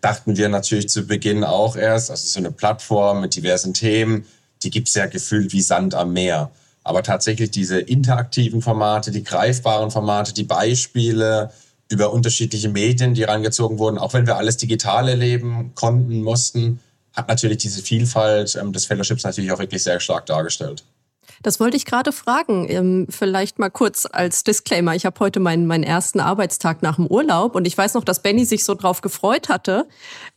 dachten 0.00 0.36
wir 0.36 0.48
natürlich 0.48 0.88
zu 0.88 1.06
Beginn 1.06 1.44
auch 1.44 1.76
erst, 1.76 2.10
also 2.10 2.26
so 2.26 2.38
eine 2.38 2.52
Plattform 2.52 3.20
mit 3.20 3.34
diversen 3.34 3.74
Themen, 3.74 4.26
die 4.62 4.70
gibt 4.70 4.88
es 4.88 4.94
ja 4.94 5.06
gefühlt 5.06 5.52
wie 5.52 5.62
Sand 5.62 5.94
am 5.94 6.12
Meer. 6.12 6.50
Aber 6.84 7.02
tatsächlich 7.02 7.50
diese 7.50 7.80
interaktiven 7.80 8.62
Formate, 8.62 9.10
die 9.10 9.24
greifbaren 9.24 9.90
Formate, 9.90 10.32
die 10.32 10.44
Beispiele 10.44 11.50
über 11.90 12.12
unterschiedliche 12.12 12.68
Medien, 12.68 13.14
die 13.14 13.24
rangezogen 13.24 13.78
wurden, 13.78 13.98
auch 13.98 14.14
wenn 14.14 14.26
wir 14.26 14.36
alles 14.36 14.56
digital 14.56 15.08
erleben 15.08 15.72
konnten, 15.74 16.22
mussten, 16.22 16.80
hat 17.14 17.28
natürlich 17.28 17.58
diese 17.58 17.82
Vielfalt 17.82 18.56
ähm, 18.56 18.72
des 18.72 18.86
Fellowships 18.86 19.24
natürlich 19.24 19.52
auch 19.52 19.58
wirklich 19.58 19.82
sehr 19.82 20.00
stark 20.00 20.26
dargestellt. 20.26 20.84
Das 21.42 21.60
wollte 21.60 21.76
ich 21.76 21.84
gerade 21.84 22.12
fragen. 22.12 22.66
Ähm, 22.68 23.06
vielleicht 23.08 23.58
mal 23.58 23.70
kurz 23.70 24.06
als 24.10 24.44
Disclaimer. 24.44 24.94
Ich 24.94 25.06
habe 25.06 25.20
heute 25.20 25.40
meinen, 25.40 25.66
meinen 25.66 25.84
ersten 25.84 26.20
Arbeitstag 26.20 26.82
nach 26.82 26.96
dem 26.96 27.06
Urlaub 27.06 27.54
und 27.54 27.66
ich 27.66 27.76
weiß 27.76 27.94
noch, 27.94 28.04
dass 28.04 28.22
Benny 28.22 28.44
sich 28.44 28.64
so 28.64 28.74
drauf 28.74 29.00
gefreut 29.00 29.48
hatte, 29.48 29.86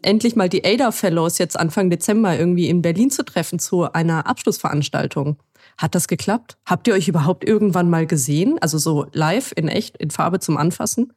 endlich 0.02 0.36
mal 0.36 0.50
die 0.50 0.64
ADA 0.64 0.92
Fellows 0.92 1.38
jetzt 1.38 1.60
Anfang 1.60 1.90
Dezember 1.90 2.38
irgendwie 2.38 2.70
in 2.70 2.82
Berlin 2.82 3.10
zu 3.10 3.24
treffen 3.24 3.60
zu 3.60 3.92
einer 3.92 4.28
Abschlussveranstaltung. 4.28 5.38
Hat 5.78 5.96
das 5.96 6.08
geklappt? 6.08 6.58
Habt 6.66 6.88
ihr 6.88 6.94
euch 6.94 7.08
überhaupt 7.08 7.44
irgendwann 7.44 7.90
mal 7.90 8.06
gesehen? 8.06 8.58
Also 8.62 8.78
so 8.78 9.08
live, 9.14 9.52
in 9.56 9.68
echt, 9.68 9.98
in 9.98 10.12
Farbe 10.12 10.40
zum 10.40 10.58
Anfassen? 10.58 11.14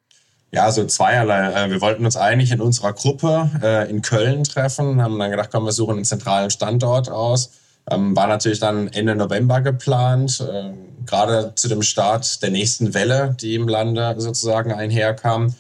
Ja, 0.53 0.71
so 0.71 0.85
zweierlei. 0.87 1.53
Äh, 1.53 1.71
wir 1.71 1.81
wollten 1.81 2.05
uns 2.05 2.17
eigentlich 2.17 2.53
in 2.53 2.61
unserer 2.61 2.93
Gruppe 2.93 3.51
äh, 3.63 3.91
in 3.91 4.03
Köln 4.03 4.45
treffen, 4.45 5.03
haben 5.03 5.19
dann 5.19 5.33
gedacht, 5.33 5.51
komm, 5.53 5.65
wir 5.65 5.73
suchen 5.73 5.97
einen 5.97 6.05
zentralen 6.05 6.49
Standort 6.51 7.11
aus 7.11 7.51
ähm, 7.91 8.17
war 8.17 8.27
natürlich 8.27 8.61
dann 8.61 8.89
Ende 8.89 9.15
November 9.15 9.61
geplant, 9.61 10.41
äh, 10.41 10.73
gerade 11.07 11.53
zu 11.55 11.69
dem 11.69 11.83
Start 11.83 12.43
der 12.43 12.51
nächsten 12.51 12.95
Welle, 12.95 13.37
die 13.41 13.55
im 13.55 13.69
Lande 13.69 14.15
sozusagen 14.19 14.73
einherkam. 14.73 15.55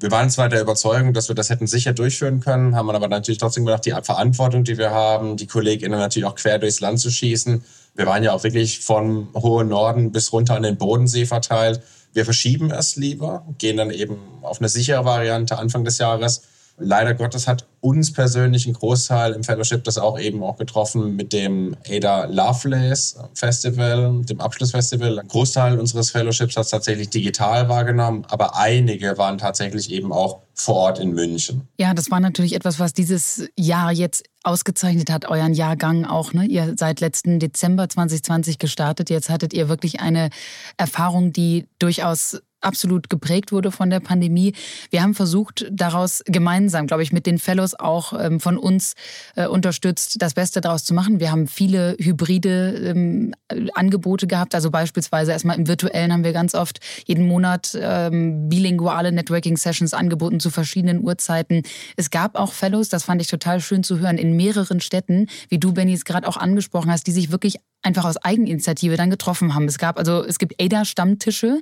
Wir 0.00 0.10
waren 0.10 0.30
zwar 0.30 0.48
der 0.48 0.60
Überzeugung, 0.60 1.12
dass 1.12 1.28
wir 1.28 1.34
das 1.34 1.50
hätten 1.50 1.66
sicher 1.66 1.92
durchführen 1.92 2.40
können, 2.40 2.76
haben 2.76 2.90
aber 2.90 3.08
natürlich 3.08 3.38
trotzdem 3.38 3.64
gedacht, 3.64 3.84
die 3.84 3.94
Verantwortung, 4.02 4.64
die 4.64 4.78
wir 4.78 4.90
haben, 4.90 5.36
die 5.36 5.46
KollegInnen 5.46 5.98
natürlich 5.98 6.26
auch 6.26 6.36
quer 6.36 6.58
durchs 6.58 6.80
Land 6.80 7.00
zu 7.00 7.10
schießen. 7.10 7.64
Wir 7.96 8.06
waren 8.06 8.22
ja 8.22 8.32
auch 8.32 8.44
wirklich 8.44 8.80
vom 8.80 9.28
hohen 9.34 9.68
Norden 9.68 10.12
bis 10.12 10.32
runter 10.32 10.54
an 10.54 10.62
den 10.62 10.76
Bodensee 10.76 11.26
verteilt. 11.26 11.82
Wir 12.12 12.24
verschieben 12.24 12.70
es 12.70 12.96
lieber, 12.96 13.44
gehen 13.58 13.76
dann 13.76 13.90
eben 13.90 14.18
auf 14.42 14.60
eine 14.60 14.68
sichere 14.68 15.04
Variante 15.04 15.58
Anfang 15.58 15.84
des 15.84 15.98
Jahres 15.98 16.42
Leider 16.78 17.14
Gottes 17.14 17.48
hat 17.48 17.66
uns 17.80 18.12
persönlich 18.12 18.66
ein 18.66 18.72
Großteil 18.72 19.32
im 19.32 19.44
Fellowship 19.44 19.84
das 19.84 19.98
auch 19.98 20.18
eben 20.18 20.42
auch 20.42 20.56
getroffen 20.56 21.16
mit 21.16 21.32
dem 21.32 21.76
Ada 21.88 22.24
Lovelace 22.24 23.18
Festival, 23.34 24.22
dem 24.24 24.40
Abschlussfestival. 24.40 25.18
Ein 25.18 25.28
Großteil 25.28 25.78
unseres 25.78 26.10
Fellowships 26.10 26.56
hat 26.56 26.64
es 26.64 26.70
tatsächlich 26.70 27.10
digital 27.10 27.68
wahrgenommen, 27.68 28.24
aber 28.28 28.56
einige 28.56 29.18
waren 29.18 29.38
tatsächlich 29.38 29.90
eben 29.92 30.12
auch 30.12 30.40
vor 30.54 30.74
Ort 30.74 30.98
in 30.98 31.12
München. 31.12 31.68
Ja, 31.78 31.94
das 31.94 32.10
war 32.10 32.18
natürlich 32.18 32.54
etwas, 32.54 32.80
was 32.80 32.92
dieses 32.92 33.48
Jahr 33.56 33.92
jetzt 33.92 34.24
ausgezeichnet 34.42 35.10
hat, 35.10 35.26
euren 35.26 35.54
Jahrgang 35.54 36.04
auch. 36.04 36.32
Ne? 36.32 36.46
Ihr 36.46 36.74
seid 36.76 37.00
letzten 37.00 37.38
Dezember 37.38 37.88
2020 37.88 38.58
gestartet. 38.58 39.08
Jetzt 39.10 39.30
hattet 39.30 39.52
ihr 39.52 39.68
wirklich 39.68 40.00
eine 40.00 40.30
Erfahrung, 40.76 41.32
die 41.32 41.68
durchaus 41.78 42.40
absolut 42.60 43.10
geprägt 43.10 43.52
wurde 43.52 43.70
von 43.70 43.90
der 43.90 44.00
Pandemie. 44.00 44.54
Wir 44.90 45.02
haben 45.02 45.14
versucht, 45.14 45.66
daraus 45.70 46.22
gemeinsam, 46.26 46.86
glaube 46.86 47.02
ich, 47.02 47.12
mit 47.12 47.26
den 47.26 47.38
Fellows 47.38 47.74
auch 47.74 48.12
ähm, 48.18 48.40
von 48.40 48.58
uns 48.58 48.94
äh, 49.36 49.46
unterstützt, 49.46 50.20
das 50.20 50.34
Beste 50.34 50.60
daraus 50.60 50.84
zu 50.84 50.94
machen. 50.94 51.20
Wir 51.20 51.30
haben 51.30 51.46
viele 51.46 51.96
hybride 51.98 52.74
ähm, 52.90 53.34
Angebote 53.74 54.26
gehabt. 54.26 54.54
Also 54.54 54.70
beispielsweise 54.70 55.32
erstmal 55.32 55.56
im 55.56 55.68
Virtuellen 55.68 56.12
haben 56.12 56.24
wir 56.24 56.32
ganz 56.32 56.54
oft 56.54 56.80
jeden 57.06 57.26
Monat 57.26 57.76
ähm, 57.80 58.48
bilinguale 58.48 59.12
Networking-Sessions 59.12 59.94
angeboten 59.94 60.40
zu 60.40 60.50
verschiedenen 60.50 61.02
Uhrzeiten. 61.02 61.62
Es 61.96 62.10
gab 62.10 62.36
auch 62.36 62.52
Fellows, 62.52 62.88
das 62.88 63.04
fand 63.04 63.20
ich 63.20 63.28
total 63.28 63.60
schön 63.60 63.82
zu 63.82 63.98
hören, 63.98 64.18
in 64.18 64.36
mehreren 64.36 64.80
Städten, 64.80 65.26
wie 65.48 65.58
du, 65.58 65.72
Benny, 65.72 65.92
es 65.92 66.04
gerade 66.04 66.26
auch 66.26 66.36
angesprochen 66.36 66.90
hast, 66.90 67.06
die 67.06 67.12
sich 67.12 67.30
wirklich 67.30 67.58
einfach 67.82 68.04
aus 68.04 68.16
Eigeninitiative 68.16 68.96
dann 68.96 69.10
getroffen 69.10 69.54
haben. 69.54 69.66
Es 69.66 69.78
gab 69.78 69.98
also, 69.98 70.24
es 70.24 70.38
gibt 70.38 70.60
ADA-Stammtische, 70.60 71.60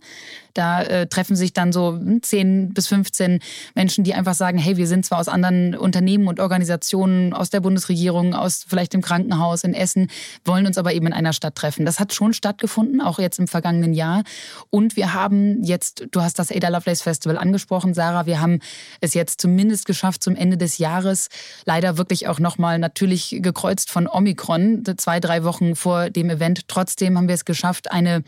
da 0.54 0.82
äh, 0.82 1.06
treffen 1.06 1.36
sich 1.36 1.52
dann 1.52 1.72
so 1.72 2.00
10 2.22 2.40
hm, 2.40 2.74
bis 2.74 2.86
15 2.86 3.40
Menschen, 3.74 4.04
die 4.04 4.14
einfach 4.14 4.34
sagen, 4.34 4.56
hey, 4.56 4.78
wir 4.78 4.86
sind 4.86 5.04
zwar 5.04 5.18
aus 5.20 5.28
anderen 5.28 5.76
Unternehmen 5.76 6.26
und 6.26 6.40
Organisationen, 6.40 7.34
aus 7.34 7.50
der 7.50 7.60
Bundesregierung, 7.60 8.34
aus 8.34 8.64
vielleicht 8.66 8.94
dem 8.94 9.02
Krankenhaus 9.02 9.62
in 9.64 9.74
Essen, 9.74 10.08
wollen 10.44 10.66
uns 10.66 10.78
aber 10.78 10.94
eben 10.94 11.06
in 11.06 11.12
einer 11.12 11.34
Stadt 11.34 11.54
treffen. 11.54 11.84
Das 11.84 12.00
hat 12.00 12.14
schon 12.14 12.32
stattgefunden, 12.32 13.02
auch 13.02 13.18
jetzt 13.18 13.38
im 13.38 13.46
vergangenen 13.46 13.92
Jahr. 13.92 14.22
Und 14.70 14.96
wir 14.96 15.12
haben 15.12 15.62
jetzt, 15.62 16.06
du 16.10 16.22
hast 16.22 16.38
das 16.38 16.50
Ada 16.50 16.68
Lovelace 16.68 17.02
Festival 17.02 17.36
angesprochen, 17.36 17.92
Sarah, 17.92 18.24
wir 18.24 18.40
haben 18.40 18.60
es 19.02 19.12
jetzt 19.12 19.40
zumindest 19.40 19.84
geschafft, 19.84 20.22
zum 20.22 20.34
Ende 20.34 20.56
des 20.56 20.78
Jahres, 20.78 21.28
leider 21.66 21.98
wirklich 21.98 22.26
auch 22.28 22.38
nochmal 22.38 22.78
natürlich 22.78 23.36
gekreuzt 23.40 23.90
von 23.90 24.08
Omikron, 24.08 24.82
zwei, 24.96 25.20
drei 25.20 25.44
Wochen 25.44 25.76
vor 25.76 26.05
dem 26.10 26.30
Event. 26.30 26.68
Trotzdem 26.68 27.16
haben 27.16 27.28
wir 27.28 27.34
es 27.34 27.44
geschafft, 27.44 27.90
eine 27.90 28.22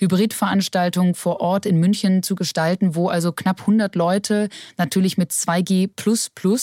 Hybridveranstaltung 0.00 1.14
vor 1.14 1.40
Ort 1.40 1.66
in 1.66 1.78
München 1.78 2.22
zu 2.22 2.34
gestalten, 2.34 2.94
wo 2.94 3.08
also 3.08 3.32
knapp 3.32 3.60
100 3.60 3.96
Leute 3.96 4.48
natürlich 4.76 5.18
mit 5.18 5.32
2G++, 5.32 5.90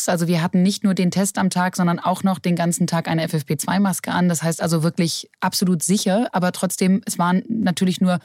also 0.10 0.28
wir 0.28 0.42
hatten 0.42 0.64
nicht 0.64 0.84
nur 0.84 0.94
den 0.94 1.12
Test 1.12 1.38
am 1.38 1.50
Tag, 1.50 1.76
sondern 1.76 2.00
auch 2.00 2.24
noch 2.24 2.40
den 2.40 2.56
ganzen 2.56 2.88
Tag 2.88 3.08
eine 3.08 3.28
FFP2-Maske 3.28 4.12
an. 4.12 4.30
Das 4.30 4.42
heißt 4.42 4.62
also 4.62 4.84
wirklich 4.84 5.30
absolut 5.42 5.84
sicher, 5.84 6.30
aber 6.32 6.54
trotzdem, 6.54 7.02
es 7.06 7.20
waren 7.20 7.44
natürlich 7.50 8.00
nur 8.00 8.20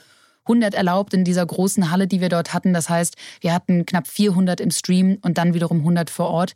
100 0.50 0.74
erlaubt 0.74 1.14
in 1.14 1.22
dieser 1.22 1.46
großen 1.46 1.90
Halle, 1.92 2.08
die 2.08 2.20
wir 2.20 2.28
dort 2.28 2.52
hatten. 2.52 2.72
Das 2.72 2.90
heißt, 2.90 3.16
wir 3.40 3.54
hatten 3.54 3.86
knapp 3.86 4.08
400 4.08 4.60
im 4.60 4.72
Stream 4.72 5.18
und 5.22 5.38
dann 5.38 5.54
wiederum 5.54 5.78
100 5.78 6.10
vor 6.10 6.28
Ort. 6.28 6.54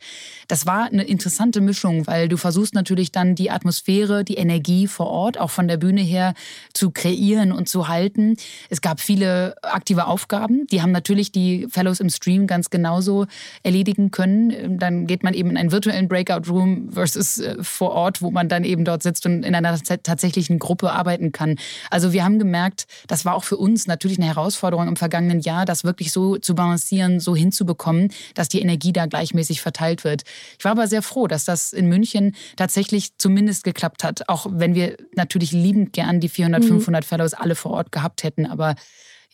Das 0.48 0.66
war 0.66 0.86
eine 0.86 1.04
interessante 1.04 1.60
Mischung, 1.60 2.06
weil 2.06 2.28
du 2.28 2.36
versuchst 2.36 2.74
natürlich 2.74 3.12
dann 3.12 3.36
die 3.36 3.50
Atmosphäre, 3.50 4.24
die 4.24 4.34
Energie 4.34 4.88
vor 4.88 5.06
Ort, 5.06 5.38
auch 5.38 5.50
von 5.50 5.68
der 5.68 5.76
Bühne 5.76 6.00
her, 6.00 6.34
zu 6.72 6.90
kreieren 6.90 7.52
und 7.52 7.68
zu 7.68 7.86
halten. 7.86 8.36
Es 8.68 8.80
gab 8.80 9.00
viele 9.00 9.54
aktive 9.62 10.06
Aufgaben. 10.06 10.66
Die 10.66 10.82
haben 10.82 10.92
natürlich 10.92 11.30
die 11.30 11.68
Fellows 11.70 12.00
im 12.00 12.10
Stream 12.10 12.48
ganz 12.48 12.70
genauso 12.70 13.26
erledigen 13.62 14.10
können. 14.10 14.78
Dann 14.78 15.06
geht 15.06 15.22
man 15.22 15.34
eben 15.34 15.50
in 15.50 15.56
einen 15.56 15.70
virtuellen 15.70 16.08
Breakout 16.08 16.50
Room 16.50 16.90
versus 16.90 17.38
äh, 17.38 17.56
vor 17.62 17.92
Ort, 17.92 18.22
wo 18.22 18.32
man 18.32 18.48
dann 18.48 18.64
eben 18.64 18.84
dort 18.84 19.04
sitzt 19.04 19.24
und 19.26 19.44
in 19.44 19.54
einer 19.54 19.78
tatsächlichen 19.78 20.58
Gruppe 20.58 20.90
arbeiten 20.90 21.30
kann. 21.30 21.56
Also 21.90 22.12
wir 22.12 22.24
haben 22.24 22.38
gemerkt, 22.40 22.86
das 23.06 23.24
war 23.24 23.34
auch 23.34 23.44
für 23.44 23.56
uns 23.56 23.83
natürlich 23.88 24.18
eine 24.18 24.26
Herausforderung 24.26 24.88
im 24.88 24.96
vergangenen 24.96 25.40
Jahr, 25.40 25.64
das 25.64 25.84
wirklich 25.84 26.12
so 26.12 26.36
zu 26.36 26.54
balancieren, 26.54 27.20
so 27.20 27.34
hinzubekommen, 27.36 28.12
dass 28.34 28.48
die 28.48 28.60
Energie 28.60 28.92
da 28.92 29.06
gleichmäßig 29.06 29.60
verteilt 29.60 30.04
wird. 30.04 30.22
Ich 30.58 30.64
war 30.64 30.72
aber 30.72 30.86
sehr 30.86 31.02
froh, 31.02 31.26
dass 31.26 31.44
das 31.44 31.72
in 31.72 31.88
München 31.88 32.34
tatsächlich 32.56 33.16
zumindest 33.18 33.64
geklappt 33.64 34.04
hat, 34.04 34.28
auch 34.28 34.46
wenn 34.50 34.74
wir 34.74 34.96
natürlich 35.14 35.52
liebend 35.52 35.92
gern 35.92 36.20
die 36.20 36.28
400, 36.28 36.62
mhm. 36.62 36.68
500 36.68 37.04
Fellows 37.04 37.34
alle 37.34 37.54
vor 37.54 37.72
Ort 37.72 37.92
gehabt 37.92 38.22
hätten. 38.22 38.46
Aber 38.46 38.74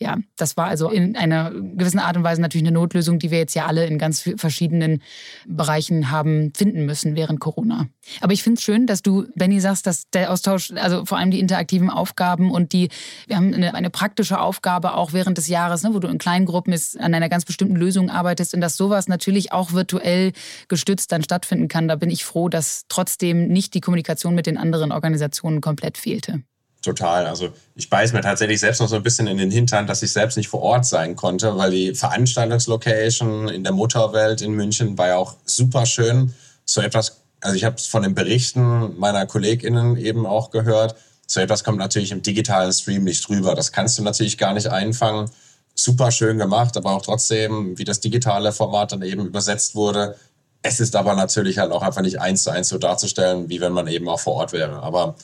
ja, 0.01 0.17
das 0.35 0.57
war 0.57 0.65
also 0.65 0.89
in 0.89 1.15
einer 1.15 1.51
gewissen 1.51 1.99
Art 1.99 2.17
und 2.17 2.23
Weise 2.23 2.41
natürlich 2.41 2.65
eine 2.65 2.73
Notlösung, 2.73 3.19
die 3.19 3.29
wir 3.29 3.37
jetzt 3.37 3.53
ja 3.53 3.67
alle 3.67 3.85
in 3.85 3.99
ganz 3.99 4.27
verschiedenen 4.35 5.03
Bereichen 5.47 6.09
haben 6.09 6.51
finden 6.55 6.87
müssen 6.87 7.15
während 7.15 7.39
Corona. 7.39 7.87
Aber 8.19 8.33
ich 8.33 8.41
finde 8.41 8.57
es 8.57 8.63
schön, 8.63 8.87
dass 8.87 9.03
du, 9.03 9.27
Benny, 9.35 9.59
sagst, 9.59 9.85
dass 9.85 10.09
der 10.09 10.31
Austausch, 10.31 10.71
also 10.71 11.05
vor 11.05 11.19
allem 11.19 11.29
die 11.29 11.39
interaktiven 11.39 11.91
Aufgaben 11.91 12.49
und 12.49 12.73
die, 12.73 12.89
wir 13.27 13.35
haben 13.35 13.53
eine, 13.53 13.75
eine 13.75 13.91
praktische 13.91 14.39
Aufgabe 14.39 14.95
auch 14.95 15.13
während 15.13 15.37
des 15.37 15.47
Jahres, 15.47 15.83
ne, 15.83 15.93
wo 15.93 15.99
du 15.99 16.07
in 16.07 16.17
kleinen 16.17 16.47
Gruppen 16.47 16.73
ist, 16.73 16.99
an 16.99 17.13
einer 17.13 17.29
ganz 17.29 17.45
bestimmten 17.45 17.75
Lösung 17.75 18.09
arbeitest 18.09 18.55
und 18.55 18.61
dass 18.61 18.77
sowas 18.77 19.07
natürlich 19.07 19.51
auch 19.51 19.71
virtuell 19.71 20.31
gestützt 20.67 21.11
dann 21.11 21.23
stattfinden 21.23 21.67
kann. 21.67 21.87
Da 21.87 21.95
bin 21.95 22.09
ich 22.09 22.25
froh, 22.25 22.49
dass 22.49 22.85
trotzdem 22.89 23.49
nicht 23.49 23.75
die 23.75 23.81
Kommunikation 23.81 24.33
mit 24.33 24.47
den 24.47 24.57
anderen 24.57 24.91
Organisationen 24.91 25.61
komplett 25.61 25.99
fehlte. 25.99 26.41
Total. 26.81 27.27
Also 27.27 27.49
ich 27.75 27.89
beiß 27.89 28.11
mir 28.13 28.21
tatsächlich 28.21 28.59
selbst 28.59 28.79
noch 28.79 28.87
so 28.87 28.95
ein 28.95 29.03
bisschen 29.03 29.27
in 29.27 29.37
den 29.37 29.51
Hintern, 29.51 29.85
dass 29.85 30.01
ich 30.01 30.11
selbst 30.11 30.35
nicht 30.35 30.49
vor 30.49 30.61
Ort 30.61 30.85
sein 30.85 31.15
konnte, 31.15 31.55
weil 31.55 31.69
die 31.69 31.93
Veranstaltungslocation 31.93 33.49
in 33.49 33.63
der 33.63 33.71
Mutterwelt 33.71 34.41
in 34.41 34.53
München 34.53 34.97
war 34.97 35.09
ja 35.09 35.17
auch 35.17 35.35
super 35.45 35.85
schön. 35.85 36.33
So 36.65 36.81
etwas, 36.81 37.21
also 37.39 37.55
ich 37.55 37.65
habe 37.65 37.75
es 37.75 37.85
von 37.85 38.01
den 38.01 38.15
Berichten 38.15 38.97
meiner 38.97 39.27
KollegInnen 39.27 39.95
eben 39.97 40.25
auch 40.25 40.49
gehört. 40.49 40.95
So 41.27 41.39
etwas 41.39 41.63
kommt 41.63 41.77
natürlich 41.77 42.11
im 42.11 42.23
digitalen 42.23 42.73
Stream 42.73 43.03
nicht 43.03 43.27
drüber. 43.29 43.53
Das 43.53 43.71
kannst 43.71 43.99
du 43.99 44.03
natürlich 44.03 44.39
gar 44.39 44.53
nicht 44.55 44.67
einfangen. 44.67 45.29
Super 45.75 46.11
schön 46.11 46.39
gemacht, 46.39 46.75
aber 46.77 46.93
auch 46.93 47.03
trotzdem, 47.03 47.77
wie 47.77 47.83
das 47.83 47.99
digitale 47.99 48.51
Format 48.51 48.91
dann 48.91 49.03
eben 49.03 49.27
übersetzt 49.27 49.75
wurde. 49.75 50.15
Es 50.63 50.79
ist 50.79 50.95
aber 50.95 51.13
natürlich 51.13 51.59
halt 51.59 51.71
auch 51.71 51.83
einfach 51.83 52.01
nicht 52.01 52.19
eins 52.19 52.43
zu 52.43 52.49
eins 52.49 52.69
so 52.69 52.79
darzustellen, 52.79 53.49
wie 53.49 53.61
wenn 53.61 53.71
man 53.71 53.87
eben 53.87 54.09
auch 54.09 54.19
vor 54.19 54.33
Ort 54.33 54.51
wäre. 54.51 54.81
Aber 54.81 55.15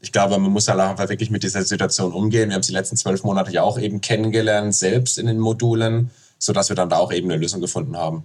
ich 0.00 0.12
glaube, 0.12 0.38
man 0.38 0.50
muss 0.50 0.68
halt 0.68 0.80
einfach 0.80 1.08
wirklich 1.08 1.30
mit 1.30 1.42
dieser 1.42 1.62
Situation 1.62 2.12
umgehen. 2.12 2.50
Wir 2.50 2.54
haben 2.54 2.62
sie 2.62 2.72
die 2.72 2.76
letzten 2.76 2.96
zwölf 2.96 3.24
Monate 3.24 3.50
ja 3.50 3.62
auch 3.62 3.78
eben 3.78 4.00
kennengelernt, 4.00 4.74
selbst 4.74 5.18
in 5.18 5.26
den 5.26 5.38
Modulen, 5.38 6.10
sodass 6.38 6.68
wir 6.68 6.76
dann 6.76 6.88
da 6.88 6.98
auch 6.98 7.12
eben 7.12 7.30
eine 7.30 7.40
Lösung 7.40 7.60
gefunden 7.60 7.96
haben. 7.96 8.24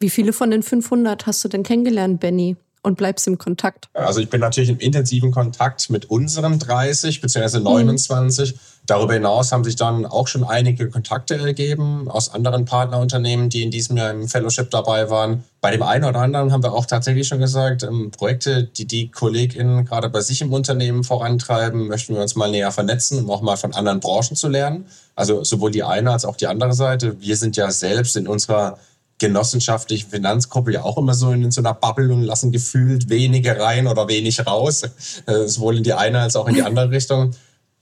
Wie 0.00 0.10
viele 0.10 0.32
von 0.32 0.50
den 0.50 0.62
500 0.62 1.26
hast 1.26 1.44
du 1.44 1.48
denn 1.48 1.62
kennengelernt, 1.62 2.20
Benny? 2.20 2.56
und 2.82 2.96
bleibst 2.96 3.26
im 3.26 3.38
Kontakt? 3.38 3.88
Also 3.94 4.20
ich 4.20 4.28
bin 4.28 4.40
natürlich 4.40 4.70
im 4.70 4.78
intensiven 4.78 5.30
Kontakt 5.30 5.88
mit 5.90 6.06
unseren 6.10 6.58
30 6.58 7.20
bzw. 7.20 7.60
29. 7.60 8.54
Mhm. 8.54 8.58
Darüber 8.84 9.14
hinaus 9.14 9.52
haben 9.52 9.62
sich 9.62 9.76
dann 9.76 10.06
auch 10.06 10.26
schon 10.26 10.42
einige 10.42 10.90
Kontakte 10.90 11.36
ergeben 11.36 12.10
aus 12.10 12.34
anderen 12.34 12.64
Partnerunternehmen, 12.64 13.48
die 13.48 13.62
in 13.62 13.70
diesem 13.70 13.96
Jahr 13.96 14.10
im 14.10 14.26
Fellowship 14.26 14.70
dabei 14.70 15.08
waren. 15.08 15.44
Bei 15.60 15.70
dem 15.70 15.84
einen 15.84 16.04
oder 16.04 16.18
anderen 16.18 16.50
haben 16.50 16.64
wir 16.64 16.72
auch 16.72 16.86
tatsächlich 16.86 17.28
schon 17.28 17.38
gesagt, 17.38 17.84
ähm, 17.84 18.10
Projekte, 18.10 18.64
die 18.64 18.86
die 18.86 19.08
KollegInnen 19.08 19.84
gerade 19.84 20.08
bei 20.08 20.20
sich 20.20 20.42
im 20.42 20.52
Unternehmen 20.52 21.04
vorantreiben, 21.04 21.86
möchten 21.86 22.14
wir 22.14 22.22
uns 22.22 22.34
mal 22.34 22.50
näher 22.50 22.72
vernetzen, 22.72 23.20
um 23.20 23.30
auch 23.30 23.40
mal 23.40 23.56
von 23.56 23.72
anderen 23.72 24.00
Branchen 24.00 24.34
zu 24.34 24.48
lernen. 24.48 24.86
Also 25.14 25.44
sowohl 25.44 25.70
die 25.70 25.84
eine 25.84 26.10
als 26.10 26.24
auch 26.24 26.36
die 26.36 26.48
andere 26.48 26.72
Seite. 26.72 27.20
Wir 27.20 27.36
sind 27.36 27.56
ja 27.56 27.70
selbst 27.70 28.16
in 28.16 28.26
unserer 28.26 28.78
genossenschaftlichen 29.18 30.10
Finanzgruppe 30.10 30.72
ja 30.72 30.82
auch 30.82 30.98
immer 30.98 31.14
so 31.14 31.30
in 31.30 31.52
so 31.52 31.60
einer 31.60 31.74
Bubble 31.74 32.12
und 32.12 32.24
lassen 32.24 32.50
gefühlt 32.50 33.08
wenige 33.08 33.60
rein 33.60 33.86
oder 33.86 34.08
wenig 34.08 34.44
raus, 34.44 34.82
äh, 35.26 35.46
sowohl 35.46 35.76
in 35.76 35.84
die 35.84 35.92
eine 35.92 36.18
als 36.18 36.34
auch 36.34 36.48
in 36.48 36.54
die 36.54 36.62
andere 36.62 36.90
Richtung. 36.90 37.32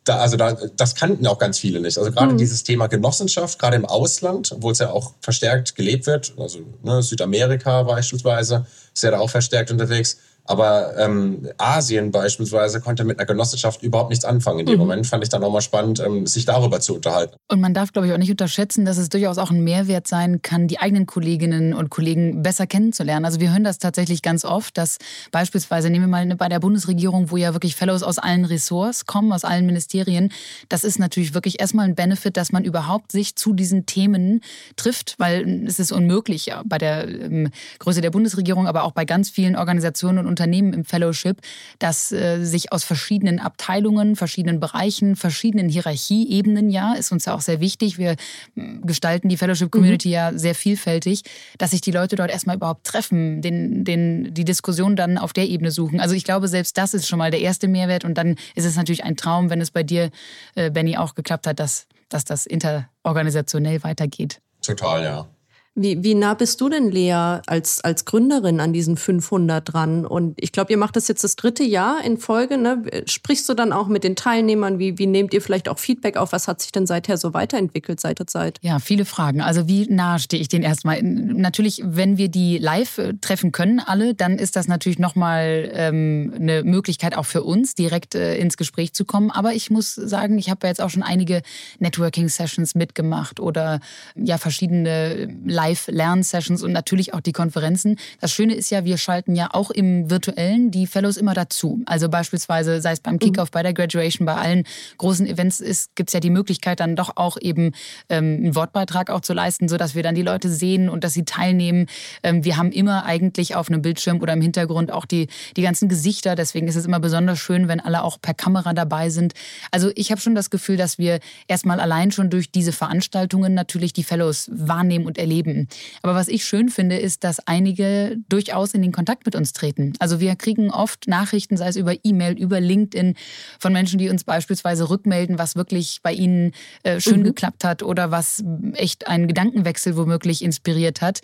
Da, 0.04 0.16
also 0.16 0.37
da, 0.37 0.57
das 0.76 0.95
kannten 0.95 1.26
auch 1.26 1.38
ganz 1.38 1.59
viele 1.59 1.80
nicht. 1.80 1.99
Also 1.99 2.11
gerade 2.11 2.33
mhm. 2.33 2.38
dieses 2.38 2.64
Thema 2.64 2.87
Genossenschaft, 2.87 3.59
gerade 3.59 3.76
im 3.76 3.85
Ausland, 3.85 4.54
wo 4.59 4.71
es 4.71 4.78
ja 4.78 4.90
auch 4.90 5.12
verstärkt 5.21 5.76
gelebt 5.76 6.07
wird, 6.07 6.33
also 6.38 6.61
ne, 6.83 7.02
Südamerika 7.02 7.83
beispielsweise, 7.83 8.66
ist 8.95 9.02
ja 9.02 9.11
da 9.11 9.19
auch 9.19 9.30
verstärkt 9.30 9.71
unterwegs 9.71 10.16
aber 10.50 10.99
ähm, 10.99 11.49
Asien 11.59 12.11
beispielsweise 12.11 12.80
konnte 12.80 13.04
mit 13.04 13.21
einer 13.21 13.26
Genossenschaft 13.26 13.85
überhaupt 13.85 14.11
nichts 14.11 14.25
anfangen. 14.25 14.59
In 14.59 14.66
dem 14.66 14.75
mhm. 14.75 14.80
Moment 14.80 15.07
fand 15.07 15.23
ich 15.23 15.28
dann 15.28 15.45
auch 15.45 15.52
mal 15.52 15.61
spannend, 15.61 16.00
ähm, 16.00 16.26
sich 16.26 16.45
darüber 16.45 16.80
zu 16.80 16.97
unterhalten. 16.97 17.37
Und 17.47 17.61
man 17.61 17.73
darf, 17.73 17.92
glaube 17.92 18.09
ich, 18.09 18.12
auch 18.12 18.19
nicht 18.19 18.33
unterschätzen, 18.33 18.85
dass 18.85 18.99
es 18.99 19.11
durchaus 19.11 19.38
auch 19.38 19.52
ein 19.52 19.62
Mehrwert 19.62 20.09
sein 20.09 20.42
kann, 20.42 20.66
die 20.66 20.80
eigenen 20.80 21.07
Kolleginnen 21.07 21.73
und 21.73 21.88
Kollegen 21.88 22.42
besser 22.42 22.66
kennenzulernen. 22.66 23.25
Also 23.25 23.38
wir 23.38 23.52
hören 23.52 23.62
das 23.62 23.78
tatsächlich 23.78 24.23
ganz 24.23 24.45
oft, 24.45 24.76
dass 24.76 24.99
beispielsweise, 25.30 25.88
nehmen 25.88 26.07
wir 26.07 26.09
mal 26.09 26.35
bei 26.35 26.49
der 26.49 26.59
Bundesregierung, 26.59 27.30
wo 27.30 27.37
ja 27.37 27.52
wirklich 27.52 27.76
Fellows 27.76 28.02
aus 28.02 28.19
allen 28.19 28.45
Ressorts 28.45 29.07
kommen, 29.07 29.33
aus 29.33 29.45
allen 29.45 29.66
Ministerien, 29.66 30.33
das 30.69 30.83
ist 30.83 30.99
natürlich 30.99 31.33
wirklich 31.33 31.61
erstmal 31.61 31.87
ein 31.87 31.95
Benefit, 31.95 32.37
dass 32.37 32.50
man 32.50 32.64
überhaupt 32.64 33.12
sich 33.12 33.37
zu 33.37 33.52
diesen 33.52 33.87
Themen 33.87 34.40
trifft, 34.75 35.14
weil 35.19 35.64
es 35.69 35.78
ist 35.78 35.92
unmöglich 35.92 36.50
bei 36.64 36.78
der 36.78 37.07
ähm, 37.07 37.50
Größe 37.78 38.00
der 38.00 38.11
Bundesregierung, 38.11 38.66
aber 38.66 38.83
auch 38.83 38.92
bei 38.92 39.04
ganz 39.04 39.30
vielen 39.30 39.54
Organisationen 39.54 40.26
und 40.26 40.39
Unternehmen 40.40 40.73
im 40.73 40.85
Fellowship, 40.87 41.38
das 41.78 42.12
äh, 42.12 42.42
sich 42.42 42.73
aus 42.73 42.82
verschiedenen 42.82 43.40
Abteilungen, 43.40 44.16
verschiedenen 44.16 44.59
Bereichen, 44.59 45.16
verschiedenen 45.16 45.68
Hierarchieebenen, 45.68 46.70
ja, 46.70 46.94
ist 46.94 47.12
uns 47.12 47.26
ja 47.26 47.35
auch 47.35 47.42
sehr 47.42 47.61
wichtig. 47.61 47.99
Wir 47.99 48.16
hm, 48.54 48.80
gestalten 48.87 49.28
die 49.28 49.37
Fellowship-Community 49.37 50.09
mhm. 50.09 50.14
ja 50.14 50.32
sehr 50.35 50.54
vielfältig, 50.54 51.23
dass 51.59 51.73
sich 51.73 51.82
die 51.82 51.90
Leute 51.90 52.16
dort 52.16 52.30
erstmal 52.30 52.56
überhaupt 52.56 52.87
treffen, 52.87 53.42
den, 53.42 53.85
den, 53.85 54.32
die 54.32 54.47
Diskussion 54.47 54.97
dann 54.97 55.18
auf 55.18 55.35
der 55.35 55.47
Ebene 55.47 55.70
suchen. 55.70 56.00
Also 56.00 56.14
ich 56.14 56.25
glaube, 56.25 56.49
selbst 56.49 56.78
das 56.78 56.94
ist 56.94 57.06
schon 57.06 57.18
mal 57.18 57.30
der 57.30 57.40
erste 57.40 57.68
Mehrwert 57.68 58.06
und 58.06 58.16
dann 58.16 58.37
ist 58.54 58.64
es 58.64 58.76
natürlich 58.76 59.04
ein 59.04 59.16
Traum, 59.16 59.50
wenn 59.50 59.61
es 59.61 59.70
bei 59.70 59.82
dir, 59.82 60.11
äh, 60.54 60.70
Benny, 60.70 60.97
auch 60.97 61.14
geklappt 61.14 61.47
hat, 61.47 61.61
dass, 61.61 61.87
dass 62.09 62.25
das 62.25 62.47
interorganisationell 62.47 63.82
weitergeht. 63.82 64.40
Total, 64.62 65.04
ja. 65.04 65.28
Wie, 65.77 66.03
wie 66.03 66.15
nah 66.15 66.35
bist 66.35 66.61
du 66.61 66.69
denn, 66.69 66.91
Lea, 66.91 67.39
als, 67.47 67.81
als 67.85 68.05
Gründerin 68.05 68.59
an 68.59 68.73
diesen 68.73 68.97
500 68.97 69.73
dran? 69.73 70.05
Und 70.05 70.35
ich 70.43 70.50
glaube, 70.50 70.73
ihr 70.73 70.77
macht 70.77 70.97
das 70.97 71.07
jetzt 71.07 71.23
das 71.23 71.37
dritte 71.37 71.62
Jahr 71.62 72.03
in 72.05 72.19
Folge. 72.19 72.59
Ne? 72.59 72.83
Sprichst 73.07 73.49
du 73.49 73.55
dann 73.55 73.73
auch 73.73 73.87
mit 73.87 74.03
den 74.03 74.17
Teilnehmern? 74.17 74.81
Wie, 74.81 74.99
wie 74.99 75.07
nehmt 75.07 75.33
ihr 75.33 75.41
vielleicht 75.41 75.69
auch 75.69 75.79
Feedback 75.79 76.17
auf? 76.17 76.33
Was 76.33 76.49
hat 76.49 76.61
sich 76.61 76.73
denn 76.73 76.87
seither 76.87 77.17
so 77.17 77.35
weiterentwickelt 77.35 78.00
seit 78.00 78.19
der 78.19 78.27
Zeit? 78.27 78.59
Ja, 78.62 78.81
viele 78.81 79.05
Fragen. 79.05 79.41
Also 79.43 79.69
wie 79.69 79.87
nah 79.89 80.19
stehe 80.19 80.43
ich 80.43 80.49
denen 80.49 80.65
erstmal? 80.65 81.00
Natürlich, 81.05 81.83
wenn 81.85 82.19
wir 82.19 82.29
die 82.29 82.59
live 82.59 82.99
äh, 82.99 83.15
treffen 83.21 83.53
können, 83.53 83.79
alle, 83.79 84.15
dann 84.15 84.39
ist 84.39 84.57
das 84.57 84.67
natürlich 84.67 84.99
nochmal 84.99 85.71
ähm, 85.73 86.35
eine 86.35 86.65
Möglichkeit 86.65 87.17
auch 87.17 87.27
für 87.27 87.45
uns, 87.45 87.77
direkt 87.77 88.17
äh, 88.17 88.37
ins 88.39 88.57
Gespräch 88.57 88.93
zu 88.93 89.05
kommen. 89.05 89.31
Aber 89.31 89.53
ich 89.55 89.71
muss 89.71 89.95
sagen, 89.95 90.37
ich 90.37 90.50
habe 90.50 90.61
ja 90.65 90.71
jetzt 90.71 90.83
auch 90.83 90.91
schon 90.91 91.05
einige 91.05 91.43
Networking-Sessions 91.79 92.75
mitgemacht 92.75 93.39
oder 93.39 93.79
ja 94.17 94.37
verschiedene 94.37 95.29
Live-Lern-Sessions 95.61 96.62
und 96.62 96.73
natürlich 96.73 97.12
auch 97.12 97.21
die 97.21 97.33
Konferenzen. 97.33 97.97
Das 98.21 98.33
Schöne 98.33 98.55
ist 98.55 98.71
ja, 98.71 98.85
wir 98.85 98.97
schalten 98.97 99.35
ja 99.35 99.49
auch 99.52 99.71
im 99.71 100.11
Virtuellen 100.11 100.71
die 100.71 100.87
Fellows 100.87 101.17
immer 101.19 101.35
dazu. 101.35 101.83
Also 101.87 102.09
beispielsweise, 102.09 102.81
sei 102.81 102.93
es 102.93 103.00
beim 103.00 103.19
Kickoff, 103.19 103.49
mhm. 103.49 103.52
bei 103.52 103.62
der 103.62 103.75
Graduation, 103.75 104.25
bei 104.25 104.37
allen 104.37 104.64
großen 104.97 105.26
Events 105.26 105.62
gibt 105.95 106.11
es 106.11 106.14
ja 106.14 106.21
die 106.21 106.31
Möglichkeit, 106.31 106.81
dann 106.81 106.97
doch 106.97 107.17
auch 107.17 107.37
eben 107.40 107.73
ähm, 108.09 108.40
einen 108.40 108.55
Wortbeitrag 108.55 109.11
auch 109.11 109.21
zu 109.21 109.35
leisten, 109.35 109.69
sodass 109.69 109.95
wir 109.95 110.02
dann 110.02 110.14
die 110.14 110.23
Leute 110.23 110.49
sehen 110.49 110.88
und 110.88 111.05
dass 111.05 111.12
sie 111.12 111.25
teilnehmen. 111.25 111.87
Ähm, 112.23 112.45
wir 112.45 112.57
haben 112.57 112.73
immer 112.73 113.05
eigentlich 113.05 113.55
auf 113.55 113.69
einem 113.69 113.83
Bildschirm 113.83 114.21
oder 114.21 114.33
im 114.33 114.40
Hintergrund 114.40 114.90
auch 114.93 115.05
die, 115.05 115.29
die 115.57 115.62
ganzen 115.62 115.88
Gesichter. 115.88 116.37
Deswegen 116.37 116.69
ist 116.69 116.76
es 116.76 116.87
immer 116.87 117.00
besonders 117.00 117.38
schön, 117.38 117.69
wenn 117.69 117.81
alle 117.81 118.02
auch 118.02 118.21
per 118.21 118.35
Kamera 118.35 118.73
dabei 118.73 119.11
sind. 119.11 119.35
Also 119.71 119.90
ich 119.95 120.11
habe 120.11 120.21
schon 120.21 120.35
das 120.35 120.49
Gefühl, 120.49 120.79
dass 120.79 120.97
wir 120.99 121.21
erstmal 121.49 121.81
allein 121.81 122.12
schon 122.12 122.31
durch 122.31 122.50
diese 122.50 122.73
Veranstaltungen 122.73 123.52
natürlich 123.52 123.93
die 123.93 124.05
Fellows 124.05 124.50
wahrnehmen 124.52 125.05
und 125.05 125.19
erleben 125.19 125.50
geben. 125.52 125.69
Aber 126.02 126.14
was 126.14 126.28
ich 126.28 126.45
schön 126.45 126.69
finde, 126.69 126.97
ist, 126.97 127.25
dass 127.25 127.40
einige 127.47 128.16
durchaus 128.28 128.75
in 128.75 128.83
den 128.83 128.92
Kontakt 128.92 129.26
mit 129.26 129.35
uns 129.35 129.52
treten. 129.52 129.92
Also 129.99 130.21
wir 130.21 130.37
kriegen 130.37 130.71
oft 130.71 131.09
Nachrichten, 131.09 131.57
sei 131.57 131.69
es 131.69 131.76
über 131.76 131.95
E-Mail, 132.02 132.38
über 132.38 132.61
LinkedIn, 132.61 133.14
von 133.59 133.73
Menschen, 133.73 133.99
die 133.99 134.09
uns 134.09 134.25
beispielsweise 134.25 134.90
rückmelden, 134.90 135.38
was 135.38 135.57
wirklich 135.57 136.00
bei 136.02 136.12
ihnen 136.12 136.52
äh, 136.83 137.00
schön 137.00 137.21
mhm. 137.21 137.25
geklappt 137.25 137.64
hat 137.64 137.83
oder 137.83 138.11
was 138.11 138.45
echt 138.75 139.09
einen 139.09 139.28
Gedankenwechsel 139.28 139.97
womöglich 139.97 140.42
inspiriert 140.42 141.00
hat. 141.00 141.21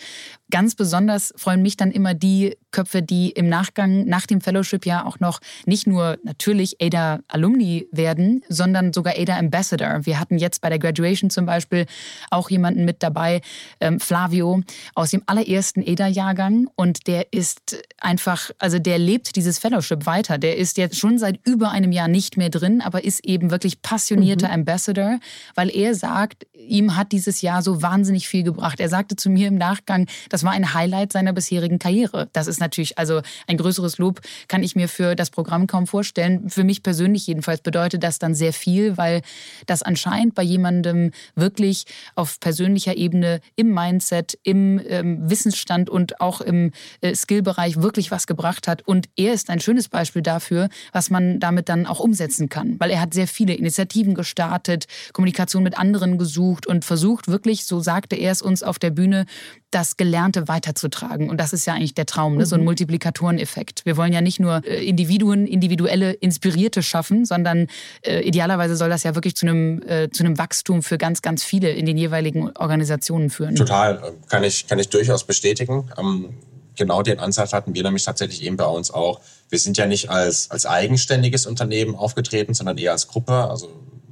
Ganz 0.51 0.75
besonders 0.75 1.35
freuen 1.37 1.63
mich 1.63 1.77
dann 1.77 1.91
immer 1.91 2.15
die 2.15 2.57
Köpfe, 2.71 3.03
die 3.03 3.31
im 3.31 3.49
Nachgang 3.49 4.05
nach 4.07 4.27
dem 4.27 4.41
Fellowship 4.41 4.87
ja 4.87 5.05
auch 5.05 5.19
noch 5.19 5.41
nicht 5.65 5.87
nur 5.87 6.19
natürlich 6.23 6.77
ADA 6.81 7.21
Alumni 7.29 7.89
werden, 7.91 8.45
sondern 8.49 8.93
sogar 8.93 9.15
ADA 9.17 9.39
Ambassador. 9.39 10.05
Wir 10.05 10.21
hatten 10.21 10.39
jetzt 10.39 10.61
bei 10.61 10.69
der 10.69 10.79
Graduation 10.79 11.31
zum 11.31 11.47
Beispiel 11.47 11.87
auch 12.31 12.51
jemanden 12.51 12.85
mit 12.85 13.03
dabei, 13.03 13.41
ähm, 13.81 13.99
Flavio 14.17 14.63
aus 14.95 15.11
dem 15.11 15.23
allerersten 15.27 15.83
EDA-Jahrgang 15.83 16.71
und 16.75 17.07
der 17.07 17.35
ist 17.35 17.85
einfach, 18.01 18.51
also 18.59 18.79
der 18.79 18.97
lebt 18.97 19.37
dieses 19.37 19.59
Fellowship 19.59 20.07
weiter. 20.07 20.39
Der 20.39 20.57
ist 20.57 20.79
jetzt 20.79 20.99
schon 20.99 21.19
seit 21.19 21.39
über 21.47 21.71
einem 21.71 21.93
Jahr 21.93 22.09
nicht 22.09 22.39
mehr 22.39 22.49
drin, 22.49 22.81
aber 22.81 23.05
ist 23.05 23.27
eben 23.27 23.51
wirklich 23.51 23.83
passionierter 23.83 24.49
mhm. 24.49 24.55
Ambassador, 24.55 25.19
weil 25.55 25.69
er 25.69 25.95
sagt, 25.95 26.47
ihm 26.55 26.97
hat 26.97 27.13
dieses 27.13 27.43
Jahr 27.43 27.61
so 27.61 27.83
wahnsinnig 27.83 28.27
viel 28.27 28.43
gebracht. 28.43 28.81
Er 28.81 28.89
sagte 28.89 29.17
zu 29.17 29.29
mir 29.29 29.49
im 29.49 29.59
Nachgang, 29.59 30.07
das 30.31 30.45
war 30.45 30.53
ein 30.53 30.73
Highlight 30.73 31.13
seiner 31.13 31.35
bisherigen 31.35 31.79
Karriere. 31.79 32.31
Das 32.33 32.47
ist 32.47 32.59
natürlich, 32.59 32.97
also 32.97 33.21
ein 33.47 33.59
größeres 33.59 33.99
Lob 33.99 34.23
kann 34.49 34.63
ich 34.63 34.77
mir 34.77 34.89
für 34.89 35.15
das 35.15 35.29
Programm 35.29 35.67
kaum 35.67 35.87
vorstellen. 35.87 36.49
Für 36.49 36.65
mich 36.65 36.83
persönlich 36.83 37.27
jedenfalls 37.27 37.61
bedeutet 37.61 38.03
das 38.03 38.19
dann 38.19 38.35
sehr 38.35 38.55
viel, 38.55 38.97
weil 38.97 39.21
das 39.67 39.83
anscheinend 39.83 40.35
bei 40.35 40.43
jemandem 40.43 41.11
wirklich 41.35 41.85
auf 42.15 42.41
persönlicher 42.41 42.97
Ebene 42.97 43.41
im 43.57 43.75
Mindset, 43.75 44.06
im 44.43 44.81
ähm, 44.87 45.29
Wissensstand 45.29 45.91
und 45.91 46.21
auch 46.21 46.41
im 46.41 46.73
äh, 47.01 47.15
Skillbereich 47.15 47.81
wirklich 47.83 48.11
was 48.11 48.27
gebracht 48.27 48.69
hat. 48.69 48.83
Und 48.87 49.09
er 49.17 49.33
ist 49.33 49.51
ein 49.51 49.61
schönes 49.61 49.89
Beispiel 49.89 50.23
dafür, 50.23 50.69
was 50.93 51.11
man 51.11 51.41
damit 51.41 51.69
dann 51.69 51.87
auch 51.87 52.01
umsetzen 52.01 52.49
kann, 52.49 52.79
weil 52.79 52.91
er 52.91 53.01
hat 53.01 53.15
sehr 53.15 53.27
viele 53.27 53.55
Initiativen 53.55 54.15
gestartet, 54.15 54.87
Kommunikation 55.13 55.63
mit 55.63 55.79
anderen 55.79 56.19
gesucht 56.19 56.67
und 56.67 56.85
versucht 56.85 57.29
wirklich, 57.29 57.65
so 57.65 57.81
sagte 57.81 58.17
er 58.17 58.33
es 58.33 58.43
uns 58.43 58.63
auf 58.63 58.79
der 58.79 58.91
Bühne, 58.91 59.27
das 59.71 59.97
Gelernte 59.97 60.49
weiterzutragen. 60.49 61.29
Und 61.29 61.39
das 61.39 61.53
ist 61.53 61.67
ja 61.67 61.75
eigentlich 61.75 61.95
der 61.95 62.07
Traum, 62.07 62.37
ne? 62.37 62.47
so 62.47 62.55
ein 62.55 62.61
mhm. 62.61 62.67
Multiplikatoreneffekt. 62.67 63.85
Wir 63.85 63.97
wollen 63.97 64.13
ja 64.13 64.21
nicht 64.21 64.41
nur 64.41 64.63
äh, 64.65 64.85
Individuen, 64.85 65.47
individuelle 65.47 66.13
Inspirierte 66.13 66.83
schaffen, 66.83 67.25
sondern 67.25 67.67
äh, 68.03 68.21
idealerweise 68.21 68.77
soll 68.77 68.89
das 68.89 69.03
ja 69.03 69.15
wirklich 69.15 69.37
zu 69.37 69.47
einem, 69.47 69.83
äh, 69.83 70.09
zu 70.11 70.25
einem 70.25 70.39
Wachstum 70.39 70.83
für 70.83 70.99
ganz, 70.99 71.21
ganz 71.21 71.45
viele 71.45 71.71
in 71.71 71.85
den 71.85 71.99
jeweiligen 71.99 72.51
Organisationen 72.57 73.29
führen. 73.29 73.57
Total, 73.57 73.96
kann 74.29 74.45
ich, 74.45 74.67
kann 74.67 74.79
ich 74.79 74.89
durchaus 74.89 75.25
bestätigen. 75.25 75.91
Ähm, 75.99 76.35
genau 76.77 77.03
den 77.03 77.19
Ansatz 77.19 77.53
hatten 77.53 77.75
wir 77.75 77.83
nämlich 77.83 78.05
tatsächlich 78.05 78.43
eben 78.43 78.57
bei 78.57 78.67
uns 78.67 78.91
auch. 78.91 79.21
Wir 79.49 79.59
sind 79.59 79.77
ja 79.77 79.87
nicht 79.87 80.11
als, 80.11 80.51
als 80.51 80.67
eigenständiges 80.67 81.47
Unternehmen 81.47 81.97
aufgetreten, 81.97 82.55
sondern 82.55 82.79
eher 82.79 82.93
als 82.93 83.09
Gruppe. 83.09 83.33
Also 83.33 83.69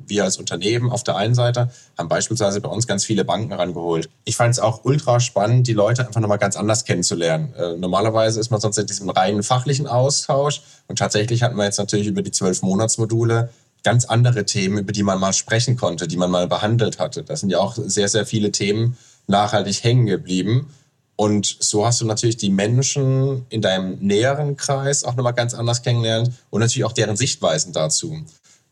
wir 0.06 0.24
als 0.24 0.36
Unternehmen 0.36 0.90
auf 0.90 1.02
der 1.02 1.16
einen 1.16 1.34
Seite 1.34 1.70
haben 1.96 2.08
beispielsweise 2.08 2.60
bei 2.60 2.68
uns 2.68 2.86
ganz 2.86 3.04
viele 3.04 3.24
Banken 3.24 3.52
rangeholt. 3.52 4.08
Ich 4.24 4.36
fand 4.36 4.52
es 4.52 4.60
auch 4.60 4.84
ultra 4.84 5.20
spannend, 5.20 5.66
die 5.66 5.72
Leute 5.72 6.06
einfach 6.06 6.20
nochmal 6.20 6.38
ganz 6.38 6.56
anders 6.56 6.84
kennenzulernen. 6.84 7.54
Äh, 7.54 7.76
normalerweise 7.76 8.40
ist 8.40 8.50
man 8.50 8.60
sonst 8.60 8.78
in 8.78 8.86
diesem 8.86 9.08
reinen 9.08 9.42
fachlichen 9.42 9.86
Austausch 9.86 10.62
und 10.88 10.98
tatsächlich 10.98 11.42
hatten 11.42 11.56
wir 11.56 11.64
jetzt 11.64 11.78
natürlich 11.78 12.06
über 12.06 12.22
die 12.22 12.32
zwölf 12.32 12.62
Monatsmodule 12.62 13.50
ganz 13.82 14.06
andere 14.06 14.46
Themen, 14.46 14.78
über 14.78 14.92
die 14.92 15.02
man 15.02 15.20
mal 15.20 15.32
sprechen 15.32 15.76
konnte, 15.76 16.08
die 16.08 16.16
man 16.16 16.30
mal 16.30 16.48
behandelt 16.48 16.98
hatte. 16.98 17.22
Da 17.22 17.36
sind 17.36 17.50
ja 17.50 17.58
auch 17.58 17.76
sehr, 17.76 18.08
sehr 18.08 18.26
viele 18.26 18.50
Themen 18.50 18.96
nachhaltig 19.26 19.82
hängen 19.82 20.06
geblieben. 20.06 20.70
Und 21.16 21.56
so 21.60 21.86
hast 21.86 22.00
du 22.00 22.06
natürlich 22.06 22.36
die 22.36 22.50
Menschen 22.50 23.46
in 23.48 23.62
deinem 23.62 23.98
näheren 24.00 24.56
Kreis 24.56 25.04
auch 25.04 25.14
nochmal 25.14 25.34
ganz 25.34 25.54
anders 25.54 25.82
kennengelernt 25.82 26.32
und 26.50 26.60
natürlich 26.60 26.84
auch 26.84 26.92
deren 26.92 27.16
Sichtweisen 27.16 27.72
dazu. 27.72 28.24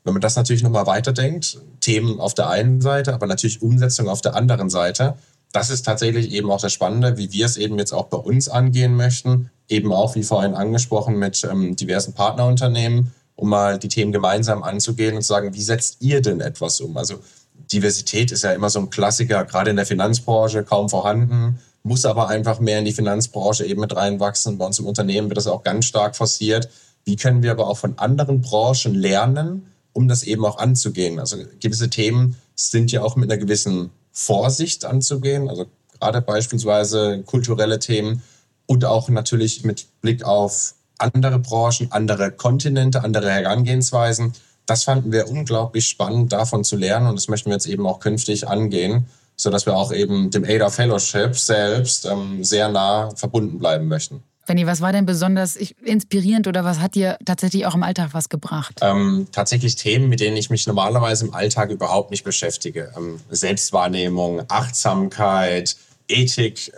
Wenn 0.05 0.15
man 0.15 0.21
das 0.21 0.35
natürlich 0.35 0.65
nochmal 0.65 0.87
weiterdenkt, 0.87 1.61
Themen 1.81 2.19
auf 2.19 2.35
der 2.35 2.51
einen 2.51 2.81
Seite, 2.81 3.15
aber 3.15 3.27
natürlich 3.27 3.62
Umsetzung 3.62 4.09
auf 4.09 4.21
der 4.21 4.35
anderen 4.35 4.71
Seite, 4.71 5.15
das 5.53 5.71
ist 5.71 5.85
tatsächlich 5.85 6.33
eben 6.33 6.51
auch 6.51 6.61
das 6.61 6.73
Spannende, 6.73 7.19
wie 7.19 7.31
wir 7.33 7.47
es 7.47 7.57
eben 7.57 7.79
jetzt 7.79 7.93
auch 7.93 8.07
bei 8.07 8.17
uns 8.17 8.49
angehen 8.49 8.97
möchten. 8.97 9.51
Eben 9.69 9.93
auch, 9.93 10.15
wie 10.15 10.23
vorhin 10.23 10.55
angesprochen, 10.55 11.19
mit 11.19 11.45
ähm, 11.45 11.77
diversen 11.77 12.15
Partnerunternehmen, 12.15 13.12
um 13.37 13.49
mal 13.49 13.79
die 13.79 13.88
Themen 13.88 14.12
gemeinsam 14.12 14.62
anzugehen 14.62 15.15
und 15.15 15.23
zu 15.23 15.29
sagen, 15.29 15.55
wie 15.55 15.62
setzt 15.62 15.99
ihr 16.01 16.23
denn 16.23 16.41
etwas 16.41 16.81
um? 16.81 16.97
Also 16.97 17.21
Diversität 17.55 18.33
ist 18.33 18.45
ja 18.45 18.53
immer 18.53 18.71
so 18.71 18.81
ein 18.81 18.91
Klassiker, 18.91 19.45
gerade 19.45 19.71
in 19.71 19.77
der 19.77 19.87
Finanzbranche 19.87 20.62
kaum 20.62 20.88
vorhanden, 20.88 21.59
muss 21.83 22.05
aber 22.05 22.29
einfach 22.29 22.61
mehr 22.61 22.79
in 22.79 22.85
die 22.85 22.93
Finanzbranche 22.93 23.65
eben 23.65 23.81
mit 23.81 23.97
reinwachsen. 23.97 24.59
Bei 24.59 24.67
uns 24.67 24.79
im 24.79 24.87
Unternehmen 24.87 25.29
wird 25.29 25.38
das 25.38 25.47
auch 25.47 25.62
ganz 25.62 25.87
stark 25.87 26.17
forciert. 26.17 26.69
Wie 27.05 27.17
können 27.17 27.43
wir 27.43 27.51
aber 27.51 27.67
auch 27.67 27.79
von 27.79 27.99
anderen 27.99 28.41
Branchen 28.41 28.95
lernen, 28.95 29.67
um 29.93 30.09
das 30.09 30.23
eben 30.23 30.45
auch 30.45 30.59
anzugehen. 30.59 31.19
Also 31.19 31.38
gewisse 31.61 31.91
Themen 31.91 32.37
sind 32.55 32.93
ja 32.93 33.03
auch 33.03 33.17
mit 33.17 33.31
einer 33.31 33.41
gewissen 33.41 33.91
Vorsicht 34.12 34.85
anzugehen, 34.85 35.49
also 35.49 35.67
gerade 35.99 36.21
beispielsweise 36.21 37.23
kulturelle 37.25 37.79
Themen 37.79 38.23
und 38.67 38.85
auch 38.85 39.09
natürlich 39.09 39.65
mit 39.65 39.87
Blick 40.01 40.25
auf 40.25 40.75
andere 40.99 41.38
Branchen, 41.38 41.91
andere 41.91 42.31
Kontinente, 42.31 43.03
andere 43.03 43.31
Herangehensweisen. 43.31 44.33
Das 44.73 44.85
fanden 44.85 45.13
wir 45.13 45.29
unglaublich 45.29 45.87
spannend, 45.87 46.33
davon 46.33 46.65
zu 46.65 46.77
lernen 46.77 47.07
und 47.07 47.17
das 47.17 47.29
möchten 47.29 47.51
wir 47.51 47.57
jetzt 47.57 47.67
eben 47.67 47.87
auch 47.87 48.01
künftig 48.01 48.49
angehen, 48.49 49.05
sodass 49.37 49.67
wir 49.67 49.77
auch 49.77 49.93
eben 49.93 50.31
dem 50.31 50.45
ADA 50.45 50.71
Fellowship 50.71 51.37
selbst 51.37 52.07
ähm, 52.07 52.43
sehr 52.43 52.71
nah 52.71 53.11
verbunden 53.15 53.59
bleiben 53.59 53.87
möchten. 53.87 54.23
Benny, 54.47 54.67
was 54.67 54.81
war 54.81 54.91
denn 54.93 55.05
besonders 55.05 55.57
inspirierend 55.57 56.49
oder 56.49 56.65
was 56.65 56.81
hat 56.81 56.95
dir 56.95 57.19
tatsächlich 57.27 57.67
auch 57.67 57.75
im 57.75 57.83
Alltag 57.83 58.15
was 58.15 58.31
gebracht? 58.31 58.81
Ähm, 58.81 59.29
tatsächlich 59.31 59.77
Themen, 59.77 60.09
mit 60.09 60.21
denen 60.21 60.39
ich 60.39 60.49
mich 60.49 60.67
normalerweise 60.67 61.27
im 61.27 61.35
Alltag 61.35 61.69
überhaupt 61.71 62.11
nicht 62.11 62.25
beschäftige. 62.25 62.93
Ähm, 62.97 63.21
Selbstwahrnehmung, 63.29 64.41
Achtsamkeit, 64.49 65.77
Ethik. 66.09 66.69
Äh, 66.69 66.73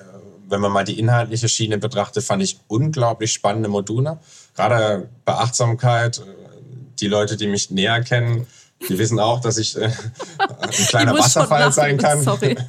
wenn 0.49 0.61
man 0.61 0.73
mal 0.73 0.85
die 0.85 0.99
inhaltliche 0.99 1.49
Schiene 1.49 1.79
betrachtet, 1.79 2.25
fand 2.25 2.43
ich 2.43 2.59
unglaublich 2.67 3.33
spannende 3.33 3.69
Module. 3.69 4.19
Gerade 4.57 5.09
bei 5.25 5.35
Achtsamkeit, 5.35 6.19
äh, 6.19 6.44
die 7.01 7.09
Leute, 7.09 7.37
die 7.37 7.47
mich 7.47 7.71
näher 7.71 8.03
kennen, 8.03 8.47
die 8.89 8.99
wissen 8.99 9.19
auch, 9.19 9.41
dass 9.41 9.57
ich 9.57 9.77
äh, 9.77 9.89
ein 10.39 10.87
kleiner 10.89 11.15
Wasserfall 11.15 11.73
sein 11.73 11.97
kann. 11.97 12.23
Sorry. 12.23 12.57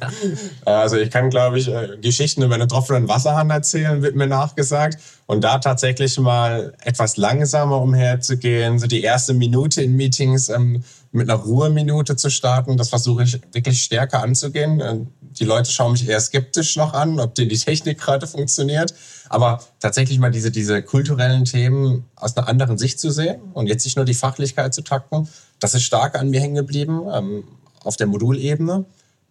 Also 0.64 0.96
ich 0.96 1.10
kann, 1.10 1.30
glaube 1.30 1.58
ich, 1.58 1.68
äh, 1.68 1.96
Geschichten 2.00 2.42
über 2.42 2.54
einen 2.54 2.68
tropfenden 2.68 3.08
Wasserhahn 3.08 3.50
erzählen, 3.50 4.02
wird 4.02 4.16
mir 4.16 4.26
nachgesagt. 4.26 4.98
Und 5.26 5.42
da 5.42 5.58
tatsächlich 5.58 6.18
mal 6.18 6.72
etwas 6.82 7.16
langsamer 7.16 7.80
umherzugehen, 7.80 8.78
so 8.78 8.86
die 8.86 9.02
erste 9.02 9.34
Minute 9.34 9.82
in 9.82 9.96
Meetings 9.96 10.48
ähm, 10.48 10.84
mit 11.12 11.30
einer 11.30 11.38
Ruheminute 11.38 12.16
zu 12.16 12.30
starten, 12.30 12.76
das 12.76 12.90
versuche 12.90 13.24
ich 13.24 13.40
wirklich 13.52 13.82
stärker 13.82 14.22
anzugehen. 14.22 14.80
Äh, 14.80 14.98
die 15.20 15.44
Leute 15.44 15.70
schauen 15.70 15.92
mich 15.92 16.08
eher 16.08 16.20
skeptisch 16.20 16.76
noch 16.76 16.92
an, 16.94 17.20
ob 17.20 17.34
denn 17.34 17.48
die 17.48 17.58
Technik 17.58 17.98
gerade 17.98 18.26
funktioniert. 18.26 18.94
Aber 19.28 19.60
tatsächlich 19.80 20.18
mal 20.18 20.30
diese, 20.30 20.50
diese 20.50 20.82
kulturellen 20.82 21.44
Themen 21.44 22.04
aus 22.16 22.36
einer 22.36 22.48
anderen 22.48 22.78
Sicht 22.78 23.00
zu 23.00 23.10
sehen 23.10 23.40
und 23.52 23.66
jetzt 23.66 23.84
nicht 23.84 23.96
nur 23.96 24.04
die 24.04 24.14
Fachlichkeit 24.14 24.74
zu 24.74 24.82
takten, 24.82 25.28
das 25.58 25.74
ist 25.74 25.82
stark 25.82 26.18
an 26.18 26.30
mir 26.30 26.40
hängen 26.40 26.54
geblieben, 26.54 27.02
ähm, 27.12 27.44
auf 27.82 27.96
der 27.96 28.06
Modulebene. 28.06 28.84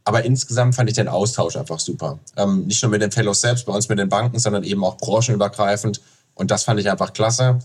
Aber 0.03 0.23
insgesamt 0.23 0.75
fand 0.75 0.89
ich 0.89 0.95
den 0.95 1.07
Austausch 1.07 1.55
einfach 1.55 1.79
super. 1.79 2.19
Ähm, 2.38 2.67
nicht 2.67 2.81
nur 2.83 2.91
mit 2.91 3.01
den 3.01 3.11
Fellows 3.11 3.41
selbst, 3.41 3.65
bei 3.65 3.73
uns 3.73 3.89
mit 3.89 3.97
den 3.97 4.09
Banken, 4.09 4.38
sondern 4.38 4.63
eben 4.63 4.83
auch 4.83 4.97
branchenübergreifend. 4.97 5.99
Und 6.35 6.51
das 6.51 6.63
fand 6.63 6.79
ich 6.79 6.89
einfach 6.89 7.13
klasse. 7.13 7.59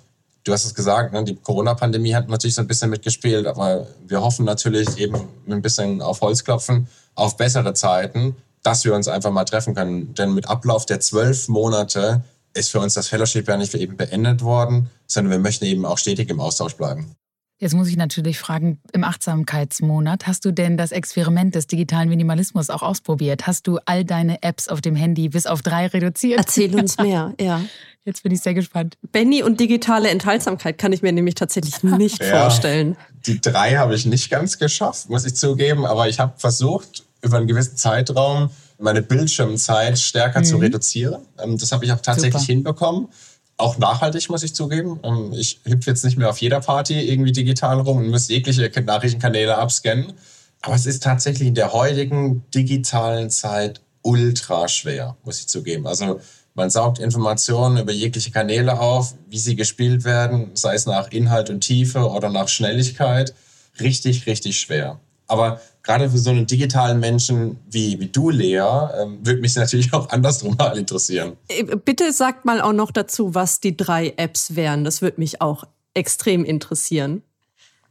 Du 0.44 0.52
hast 0.52 0.64
es 0.64 0.74
gesagt, 0.74 1.12
ne? 1.12 1.22
die 1.24 1.36
Corona-Pandemie 1.36 2.14
hat 2.14 2.28
natürlich 2.28 2.54
so 2.54 2.62
ein 2.62 2.66
bisschen 2.66 2.90
mitgespielt, 2.90 3.46
aber 3.46 3.86
wir 4.06 4.22
hoffen 4.22 4.46
natürlich 4.46 4.96
eben 4.98 5.28
ein 5.48 5.60
bisschen 5.60 6.00
auf 6.00 6.22
Holz 6.22 6.44
klopfen, 6.44 6.88
auf 7.14 7.36
bessere 7.36 7.74
Zeiten, 7.74 8.36
dass 8.62 8.84
wir 8.84 8.94
uns 8.94 9.08
einfach 9.08 9.30
mal 9.30 9.44
treffen 9.44 9.74
können. 9.74 10.14
Denn 10.14 10.32
mit 10.32 10.48
Ablauf 10.48 10.86
der 10.86 11.00
zwölf 11.00 11.48
Monate 11.48 12.22
ist 12.54 12.70
für 12.70 12.80
uns 12.80 12.94
das 12.94 13.08
Fellowship 13.08 13.48
ja 13.48 13.56
nicht 13.56 13.74
eben 13.74 13.96
beendet 13.96 14.42
worden, 14.42 14.90
sondern 15.06 15.30
wir 15.30 15.38
möchten 15.38 15.66
eben 15.66 15.84
auch 15.84 15.98
stetig 15.98 16.30
im 16.30 16.40
Austausch 16.40 16.74
bleiben. 16.74 17.14
Jetzt 17.62 17.74
muss 17.74 17.88
ich 17.88 17.96
natürlich 17.98 18.38
fragen, 18.38 18.80
im 18.94 19.04
Achtsamkeitsmonat, 19.04 20.26
hast 20.26 20.46
du 20.46 20.50
denn 20.50 20.78
das 20.78 20.92
Experiment 20.92 21.54
des 21.54 21.66
digitalen 21.66 22.08
Minimalismus 22.08 22.70
auch 22.70 22.82
ausprobiert? 22.82 23.46
Hast 23.46 23.66
du 23.66 23.78
all 23.84 24.02
deine 24.02 24.42
Apps 24.42 24.68
auf 24.68 24.80
dem 24.80 24.96
Handy 24.96 25.28
bis 25.28 25.46
auf 25.46 25.60
drei 25.60 25.86
reduziert? 25.86 26.38
Erzähl 26.38 26.74
uns 26.74 26.96
mehr, 27.02 27.34
ja. 27.38 27.60
Jetzt 28.06 28.22
bin 28.22 28.32
ich 28.32 28.40
sehr 28.40 28.54
gespannt. 28.54 28.96
Benny 29.12 29.42
und 29.42 29.60
digitale 29.60 30.08
Enthaltsamkeit 30.08 30.78
kann 30.78 30.94
ich 30.94 31.02
mir 31.02 31.12
nämlich 31.12 31.34
tatsächlich 31.34 31.82
nicht 31.82 32.22
ja, 32.22 32.40
vorstellen. 32.40 32.96
Die 33.26 33.42
drei 33.42 33.76
habe 33.76 33.94
ich 33.94 34.06
nicht 34.06 34.30
ganz 34.30 34.56
geschafft, 34.56 35.10
muss 35.10 35.26
ich 35.26 35.36
zugeben, 35.36 35.84
aber 35.84 36.08
ich 36.08 36.18
habe 36.18 36.32
versucht, 36.38 37.04
über 37.20 37.36
einen 37.36 37.46
gewissen 37.46 37.76
Zeitraum 37.76 38.48
meine 38.78 39.02
Bildschirmzeit 39.02 39.98
stärker 39.98 40.40
mhm. 40.40 40.44
zu 40.44 40.56
reduzieren. 40.56 41.20
Ähm, 41.38 41.58
das 41.58 41.72
habe 41.72 41.84
ich 41.84 41.92
auch 41.92 42.00
tatsächlich 42.00 42.40
Super. 42.40 42.52
hinbekommen 42.52 43.08
auch 43.60 43.78
nachhaltig, 43.78 44.28
muss 44.30 44.42
ich 44.42 44.54
zugeben. 44.54 45.00
Ähm, 45.02 45.32
ich 45.32 45.60
hüpfe 45.64 45.90
jetzt 45.90 46.04
nicht 46.04 46.16
mehr 46.16 46.30
auf 46.30 46.40
jeder 46.40 46.60
Party 46.60 47.00
irgendwie 47.00 47.32
digital 47.32 47.80
rum 47.80 47.98
und 47.98 48.08
muss 48.08 48.28
jegliche 48.28 48.70
Nachrichtenkanäle 48.82 49.56
abscannen. 49.56 50.14
Aber 50.62 50.74
es 50.74 50.86
ist 50.86 51.02
tatsächlich 51.02 51.48
in 51.48 51.54
der 51.54 51.72
heutigen 51.72 52.44
digitalen 52.54 53.30
Zeit 53.30 53.80
ultra 54.02 54.68
schwer, 54.68 55.16
muss 55.24 55.40
ich 55.40 55.48
zugeben. 55.48 55.86
Also 55.86 56.20
man 56.54 56.70
saugt 56.70 56.98
Informationen 56.98 57.78
über 57.78 57.92
jegliche 57.92 58.30
Kanäle 58.30 58.78
auf, 58.80 59.14
wie 59.28 59.38
sie 59.38 59.56
gespielt 59.56 60.04
werden, 60.04 60.50
sei 60.54 60.74
es 60.74 60.86
nach 60.86 61.10
Inhalt 61.10 61.48
und 61.48 61.60
Tiefe 61.60 62.10
oder 62.10 62.28
nach 62.28 62.48
Schnelligkeit. 62.48 63.34
Richtig, 63.78 64.26
richtig 64.26 64.58
schwer. 64.58 65.00
Aber 65.30 65.60
gerade 65.84 66.10
für 66.10 66.18
so 66.18 66.30
einen 66.30 66.46
digitalen 66.46 66.98
Menschen 66.98 67.56
wie, 67.70 68.00
wie 68.00 68.08
du, 68.08 68.30
Lea, 68.30 68.58
ähm, 68.58 69.18
würde 69.22 69.40
mich 69.40 69.54
natürlich 69.54 69.92
auch 69.92 70.08
andersrum 70.08 70.56
mal 70.58 70.76
interessieren. 70.76 71.36
Äh, 71.48 71.76
bitte 71.76 72.12
sagt 72.12 72.44
mal 72.44 72.60
auch 72.60 72.72
noch 72.72 72.90
dazu, 72.90 73.32
was 73.32 73.60
die 73.60 73.76
drei 73.76 74.12
Apps 74.16 74.56
wären. 74.56 74.82
Das 74.82 75.02
würde 75.02 75.20
mich 75.20 75.40
auch 75.40 75.64
extrem 75.94 76.44
interessieren. 76.44 77.22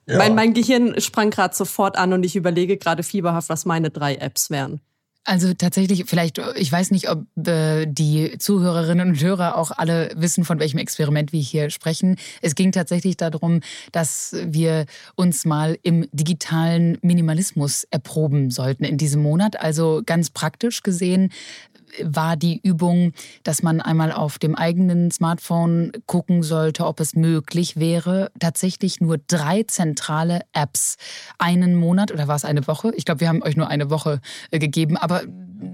Ja. 0.05 0.17
Mein, 0.17 0.35
mein 0.35 0.53
Gehirn 0.53 0.99
sprang 0.99 1.29
gerade 1.29 1.55
sofort 1.55 1.97
an 1.97 2.11
und 2.11 2.23
ich 2.23 2.35
überlege 2.35 2.75
gerade 2.75 3.03
fieberhaft, 3.03 3.47
was 3.47 3.65
meine 3.65 3.89
drei 3.89 4.15
Apps 4.15 4.49
wären. 4.49 4.81
Also 5.29 5.53
tatsächlich, 5.53 6.05
vielleicht, 6.07 6.41
ich 6.55 6.71
weiß 6.71 6.89
nicht, 6.89 7.07
ob 7.07 7.23
äh, 7.47 7.85
die 7.85 8.39
Zuhörerinnen 8.39 9.09
und 9.09 9.21
Hörer 9.21 9.59
auch 9.59 9.69
alle 9.69 10.09
wissen, 10.15 10.43
von 10.43 10.59
welchem 10.59 10.79
Experiment 10.79 11.33
wir 11.33 11.39
hier 11.39 11.69
sprechen. 11.69 12.15
Es 12.41 12.55
ging 12.55 12.71
tatsächlich 12.71 13.15
darum, 13.15 13.59
dass 13.91 14.35
wir 14.43 14.87
uns 15.15 15.45
mal 15.45 15.77
im 15.83 16.07
digitalen 16.11 16.97
Minimalismus 17.03 17.83
erproben 17.91 18.49
sollten 18.49 18.83
in 18.83 18.97
diesem 18.97 19.21
Monat. 19.21 19.61
Also 19.61 20.01
ganz 20.03 20.31
praktisch 20.31 20.81
gesehen 20.81 21.31
war 22.03 22.37
die 22.37 22.59
Übung, 22.61 23.13
dass 23.43 23.63
man 23.63 23.81
einmal 23.81 24.11
auf 24.11 24.39
dem 24.39 24.55
eigenen 24.55 25.11
Smartphone 25.11 25.91
gucken 26.05 26.43
sollte, 26.43 26.85
ob 26.85 26.99
es 26.99 27.15
möglich 27.15 27.77
wäre, 27.77 28.31
tatsächlich 28.39 29.01
nur 29.01 29.17
drei 29.17 29.63
zentrale 29.63 30.41
Apps 30.53 30.97
einen 31.37 31.75
Monat 31.75 32.11
oder 32.11 32.27
war 32.27 32.35
es 32.35 32.45
eine 32.45 32.67
Woche? 32.67 32.91
Ich 32.95 33.05
glaube, 33.05 33.21
wir 33.21 33.29
haben 33.29 33.43
euch 33.43 33.55
nur 33.55 33.67
eine 33.67 33.89
Woche 33.89 34.21
äh, 34.51 34.59
gegeben, 34.59 34.97
aber 34.97 35.23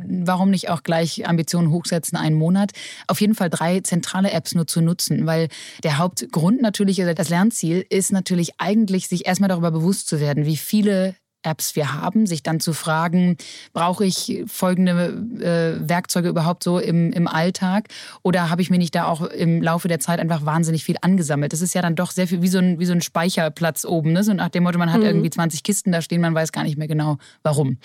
warum 0.07 0.49
nicht 0.49 0.69
auch 0.69 0.83
gleich 0.83 1.27
Ambitionen 1.27 1.71
hochsetzen, 1.71 2.17
einen 2.17 2.35
Monat? 2.35 2.71
Auf 3.07 3.21
jeden 3.21 3.35
Fall 3.35 3.49
drei 3.49 3.81
zentrale 3.81 4.31
Apps 4.31 4.55
nur 4.55 4.67
zu 4.67 4.81
nutzen, 4.81 5.25
weil 5.25 5.47
der 5.83 5.97
Hauptgrund 5.97 6.61
natürlich, 6.61 7.01
oder 7.01 7.13
das 7.13 7.29
Lernziel 7.29 7.85
ist 7.89 8.11
natürlich 8.11 8.53
eigentlich, 8.57 9.07
sich 9.07 9.27
erstmal 9.27 9.49
darüber 9.49 9.71
bewusst 9.71 10.07
zu 10.07 10.19
werden, 10.19 10.45
wie 10.45 10.57
viele 10.57 11.15
Apps 11.45 11.75
wir 11.75 11.93
haben, 11.93 12.25
sich 12.25 12.43
dann 12.43 12.59
zu 12.59 12.73
fragen, 12.73 13.37
brauche 13.73 14.05
ich 14.05 14.43
folgende 14.47 15.13
äh, 15.39 15.89
Werkzeuge 15.89 16.29
überhaupt 16.29 16.63
so 16.63 16.79
im, 16.79 17.11
im 17.11 17.27
Alltag 17.27 17.89
oder 18.23 18.49
habe 18.49 18.61
ich 18.61 18.69
mir 18.69 18.77
nicht 18.77 18.95
da 18.95 19.05
auch 19.05 19.21
im 19.21 19.61
Laufe 19.61 19.87
der 19.87 19.99
Zeit 19.99 20.19
einfach 20.19 20.45
wahnsinnig 20.45 20.83
viel 20.83 20.97
angesammelt? 21.01 21.53
Das 21.53 21.61
ist 21.61 21.73
ja 21.73 21.81
dann 21.81 21.95
doch 21.95 22.11
sehr 22.11 22.27
viel 22.27 22.41
wie 22.41 22.47
so 22.47 22.57
ein, 22.57 22.79
wie 22.79 22.85
so 22.85 22.93
ein 22.93 23.01
Speicherplatz 23.01 23.85
oben, 23.85 24.13
ne? 24.13 24.23
so 24.23 24.33
nach 24.33 24.49
dem 24.49 24.63
Motto, 24.63 24.79
man 24.79 24.91
hat 24.91 25.01
mhm. 25.01 25.07
irgendwie 25.07 25.29
20 25.29 25.63
Kisten 25.63 25.91
da 25.91 26.01
stehen, 26.01 26.21
man 26.21 26.35
weiß 26.35 26.51
gar 26.51 26.63
nicht 26.63 26.77
mehr 26.77 26.87
genau 26.87 27.17
warum. 27.43 27.77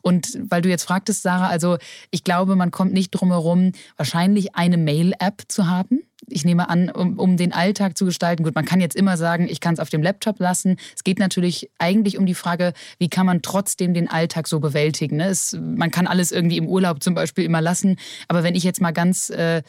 Und 0.00 0.38
weil 0.48 0.62
du 0.62 0.68
jetzt 0.68 0.84
fragtest, 0.84 1.22
Sarah, 1.22 1.48
also 1.48 1.78
ich 2.10 2.24
glaube, 2.24 2.56
man 2.56 2.70
kommt 2.70 2.92
nicht 2.92 3.10
drum 3.10 3.30
herum, 3.30 3.72
wahrscheinlich 3.96 4.54
eine 4.54 4.76
Mail-App 4.76 5.42
zu 5.48 5.68
haben 5.68 6.00
ich 6.32 6.44
nehme 6.44 6.68
an, 6.68 6.90
um, 6.90 7.18
um 7.18 7.36
den 7.36 7.52
Alltag 7.52 7.96
zu 7.96 8.04
gestalten. 8.04 8.42
Gut, 8.44 8.54
man 8.54 8.64
kann 8.64 8.80
jetzt 8.80 8.96
immer 8.96 9.16
sagen, 9.16 9.48
ich 9.48 9.60
kann 9.60 9.74
es 9.74 9.80
auf 9.80 9.90
dem 9.90 10.02
Laptop 10.02 10.40
lassen. 10.40 10.76
Es 10.94 11.04
geht 11.04 11.18
natürlich 11.18 11.70
eigentlich 11.78 12.18
um 12.18 12.26
die 12.26 12.34
Frage, 12.34 12.72
wie 12.98 13.08
kann 13.08 13.26
man 13.26 13.42
trotzdem 13.42 13.94
den 13.94 14.08
Alltag 14.08 14.48
so 14.48 14.60
bewältigen. 14.60 15.16
Ne? 15.16 15.28
Es, 15.28 15.56
man 15.60 15.90
kann 15.90 16.06
alles 16.06 16.32
irgendwie 16.32 16.56
im 16.56 16.68
Urlaub 16.68 17.02
zum 17.02 17.14
Beispiel 17.14 17.44
immer 17.44 17.60
lassen. 17.60 17.96
Aber 18.28 18.42
wenn 18.42 18.54
ich 18.54 18.64
jetzt 18.64 18.80
mal 18.80 18.92
ganz... 18.92 19.30
Äh, 19.30 19.62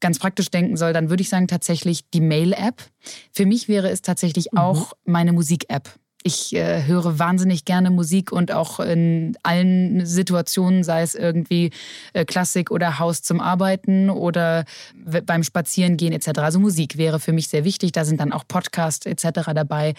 ganz 0.00 0.18
praktisch 0.18 0.50
denken 0.50 0.76
soll, 0.76 0.92
dann 0.92 1.10
würde 1.10 1.22
ich 1.22 1.28
sagen 1.28 1.46
tatsächlich 1.46 2.10
die 2.10 2.20
Mail-App. 2.20 2.82
Für 3.30 3.46
mich 3.46 3.68
wäre 3.68 3.88
es 3.88 4.02
tatsächlich 4.02 4.48
mhm. 4.50 4.58
auch 4.58 4.92
meine 5.04 5.32
Musik-App. 5.32 5.94
Ich 6.24 6.54
äh, 6.54 6.86
höre 6.86 7.18
wahnsinnig 7.18 7.64
gerne 7.64 7.90
Musik 7.90 8.30
und 8.30 8.52
auch 8.52 8.78
in 8.78 9.36
allen 9.42 10.06
Situationen, 10.06 10.84
sei 10.84 11.02
es 11.02 11.14
irgendwie 11.14 11.70
äh, 12.12 12.24
Klassik 12.24 12.70
oder 12.70 12.98
Haus 12.98 13.22
zum 13.22 13.40
Arbeiten 13.40 14.08
oder 14.08 14.64
beim 15.26 15.42
Spazierengehen 15.42 16.12
etc. 16.12 16.38
Also 16.38 16.60
Musik 16.60 16.96
wäre 16.96 17.18
für 17.18 17.32
mich 17.32 17.48
sehr 17.48 17.64
wichtig. 17.64 17.92
Da 17.92 18.04
sind 18.04 18.20
dann 18.20 18.32
auch 18.32 18.44
Podcasts 18.46 19.06
etc. 19.06 19.50
dabei. 19.54 19.94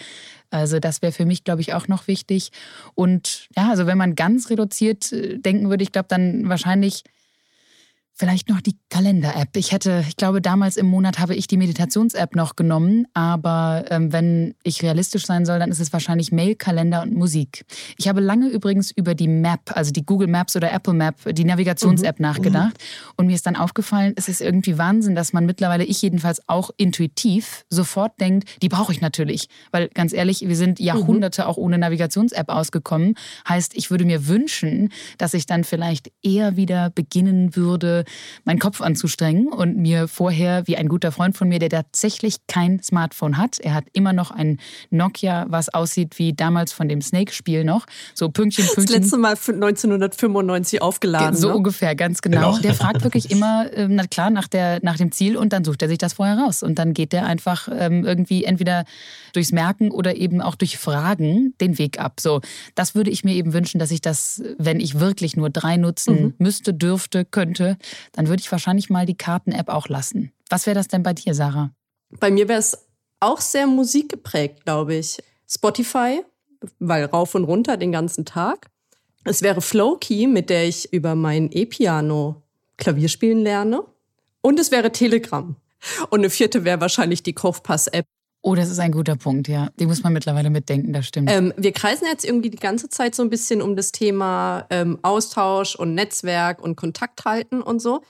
Also 0.50 0.78
das 0.78 1.02
wäre 1.02 1.12
für 1.12 1.26
mich, 1.26 1.44
glaube 1.44 1.60
ich, 1.60 1.74
auch 1.74 1.88
noch 1.88 2.06
wichtig. 2.06 2.50
Und 2.94 3.48
ja, 3.56 3.68
also 3.70 3.86
wenn 3.86 3.98
man 3.98 4.14
ganz 4.14 4.50
reduziert 4.50 5.12
äh, 5.12 5.38
denken 5.38 5.68
würde, 5.68 5.82
ich 5.82 5.92
glaube 5.92 6.08
dann 6.08 6.48
wahrscheinlich 6.48 7.04
Vielleicht 8.16 8.48
noch 8.48 8.60
die 8.60 8.76
Kalender-App. 8.90 9.56
Ich 9.56 9.72
hätte, 9.72 10.04
ich 10.06 10.16
glaube, 10.16 10.40
damals 10.40 10.76
im 10.76 10.86
Monat 10.86 11.18
habe 11.18 11.34
ich 11.34 11.48
die 11.48 11.56
Meditations-App 11.56 12.36
noch 12.36 12.54
genommen, 12.54 13.06
aber 13.12 13.86
ähm, 13.90 14.12
wenn 14.12 14.54
ich 14.62 14.84
realistisch 14.84 15.26
sein 15.26 15.44
soll, 15.44 15.58
dann 15.58 15.72
ist 15.72 15.80
es 15.80 15.92
wahrscheinlich 15.92 16.30
Mail, 16.30 16.54
Kalender 16.54 17.02
und 17.02 17.12
Musik. 17.12 17.64
Ich 17.98 18.06
habe 18.06 18.20
lange 18.20 18.46
übrigens 18.46 18.92
über 18.92 19.16
die 19.16 19.26
Map, 19.26 19.72
also 19.74 19.90
die 19.90 20.06
Google 20.06 20.28
Maps 20.28 20.54
oder 20.54 20.72
Apple 20.72 20.94
Map, 20.94 21.16
die 21.32 21.44
Navigations-App 21.44 22.20
mhm. 22.20 22.22
nachgedacht 22.22 22.76
und 23.16 23.26
mir 23.26 23.34
ist 23.34 23.46
dann 23.46 23.56
aufgefallen, 23.56 24.12
es 24.14 24.28
ist 24.28 24.40
irgendwie 24.40 24.78
Wahnsinn, 24.78 25.16
dass 25.16 25.32
man 25.32 25.44
mittlerweile, 25.44 25.82
ich 25.82 26.00
jedenfalls 26.00 26.48
auch 26.48 26.70
intuitiv 26.76 27.64
sofort 27.68 28.20
denkt, 28.20 28.48
die 28.62 28.68
brauche 28.68 28.92
ich 28.92 29.00
natürlich, 29.00 29.48
weil 29.72 29.88
ganz 29.88 30.12
ehrlich, 30.12 30.46
wir 30.46 30.56
sind 30.56 30.78
Jahrhunderte 30.78 31.42
mhm. 31.42 31.48
auch 31.48 31.56
ohne 31.56 31.78
Navigations-App 31.78 32.48
ausgekommen. 32.48 33.16
Heißt, 33.48 33.76
ich 33.76 33.90
würde 33.90 34.04
mir 34.04 34.28
wünschen, 34.28 34.90
dass 35.18 35.34
ich 35.34 35.46
dann 35.46 35.64
vielleicht 35.64 36.12
eher 36.22 36.56
wieder 36.56 36.90
beginnen 36.90 37.56
würde, 37.56 38.03
meinen 38.44 38.58
Kopf 38.58 38.80
anzustrengen 38.80 39.48
und 39.48 39.76
mir 39.76 40.08
vorher, 40.08 40.66
wie 40.66 40.76
ein 40.76 40.88
guter 40.88 41.12
Freund 41.12 41.36
von 41.36 41.48
mir, 41.48 41.58
der 41.58 41.70
tatsächlich 41.70 42.46
kein 42.46 42.82
Smartphone 42.82 43.36
hat, 43.38 43.58
er 43.58 43.74
hat 43.74 43.84
immer 43.92 44.12
noch 44.12 44.30
ein 44.30 44.58
Nokia, 44.90 45.46
was 45.48 45.68
aussieht 45.68 46.18
wie 46.18 46.32
damals 46.32 46.72
von 46.72 46.88
dem 46.88 47.00
Snake-Spiel 47.00 47.64
noch, 47.64 47.86
so 48.14 48.28
Pünktchen, 48.28 48.66
Pünktchen. 48.66 48.86
Das 48.86 48.94
letzte 48.94 49.16
Mal 49.18 49.30
1995 49.30 50.82
aufgeladen. 50.82 51.36
So 51.36 51.48
ne? 51.48 51.56
ungefähr, 51.56 51.94
ganz 51.94 52.22
genau. 52.22 52.52
genau. 52.52 52.62
Der 52.62 52.74
fragt 52.74 53.04
wirklich 53.04 53.30
immer, 53.30 53.66
ähm, 53.74 53.94
na 53.94 54.06
klar, 54.06 54.30
nach, 54.30 54.48
der, 54.48 54.80
nach 54.82 54.96
dem 54.96 55.12
Ziel 55.12 55.36
und 55.36 55.52
dann 55.52 55.64
sucht 55.64 55.82
er 55.82 55.88
sich 55.88 55.98
das 55.98 56.14
vorher 56.14 56.38
raus. 56.38 56.62
Und 56.62 56.78
dann 56.78 56.94
geht 56.94 57.12
der 57.12 57.26
einfach 57.26 57.68
ähm, 57.72 58.04
irgendwie 58.04 58.44
entweder 58.44 58.84
durchs 59.32 59.52
Merken 59.52 59.90
oder 59.90 60.16
eben 60.16 60.40
auch 60.40 60.54
durch 60.54 60.78
Fragen 60.78 61.54
den 61.60 61.78
Weg 61.78 62.00
ab. 62.00 62.20
So, 62.20 62.40
das 62.74 62.94
würde 62.94 63.10
ich 63.10 63.24
mir 63.24 63.34
eben 63.34 63.52
wünschen, 63.52 63.78
dass 63.78 63.90
ich 63.90 64.00
das, 64.00 64.42
wenn 64.58 64.80
ich 64.80 65.00
wirklich 65.00 65.36
nur 65.36 65.50
drei 65.50 65.76
nutzen 65.76 66.22
mhm. 66.22 66.34
müsste, 66.38 66.74
dürfte, 66.74 67.24
könnte, 67.24 67.76
dann 68.12 68.28
würde 68.28 68.40
ich 68.40 68.50
wahrscheinlich 68.50 68.90
mal 68.90 69.06
die 69.06 69.16
Karten-App 69.16 69.68
auch 69.68 69.88
lassen. 69.88 70.32
Was 70.48 70.66
wäre 70.66 70.74
das 70.74 70.88
denn 70.88 71.02
bei 71.02 71.12
dir, 71.12 71.34
Sarah? 71.34 71.70
Bei 72.20 72.30
mir 72.30 72.48
wäre 72.48 72.60
es 72.60 72.78
auch 73.20 73.40
sehr 73.40 73.66
musikgeprägt, 73.66 74.64
glaube 74.64 74.94
ich. 74.94 75.18
Spotify, 75.48 76.22
weil 76.78 77.04
rauf 77.06 77.34
und 77.34 77.44
runter 77.44 77.76
den 77.76 77.92
ganzen 77.92 78.24
Tag. 78.24 78.70
Es 79.24 79.42
wäre 79.42 79.62
Flowkey, 79.62 80.26
mit 80.26 80.50
der 80.50 80.68
ich 80.68 80.92
über 80.92 81.14
mein 81.14 81.50
E-Piano 81.50 82.42
Klavier 82.76 83.08
spielen 83.08 83.42
lerne. 83.42 83.84
Und 84.42 84.60
es 84.60 84.70
wäre 84.70 84.92
Telegram. 84.92 85.56
Und 86.10 86.20
eine 86.20 86.30
vierte 86.30 86.64
wäre 86.64 86.80
wahrscheinlich 86.80 87.22
die 87.22 87.32
Kaufpass-App. 87.32 88.06
Oh, 88.46 88.54
das 88.54 88.68
ist 88.68 88.78
ein 88.78 88.92
guter 88.92 89.16
Punkt, 89.16 89.48
ja. 89.48 89.70
Die 89.80 89.86
muss 89.86 90.02
man 90.02 90.12
mittlerweile 90.12 90.50
mitdenken, 90.50 90.92
das 90.92 91.06
stimmt. 91.06 91.30
Ähm, 91.30 91.54
wir 91.56 91.72
kreisen 91.72 92.06
jetzt 92.06 92.26
irgendwie 92.26 92.50
die 92.50 92.58
ganze 92.58 92.90
Zeit 92.90 93.14
so 93.14 93.22
ein 93.22 93.30
bisschen 93.30 93.62
um 93.62 93.74
das 93.74 93.90
Thema 93.90 94.66
ähm, 94.68 94.98
Austausch 95.00 95.74
und 95.74 95.94
Netzwerk 95.94 96.62
und 96.62 96.76
Kontakt 96.76 97.24
halten 97.24 97.62
und 97.62 97.80
so. 97.80 98.02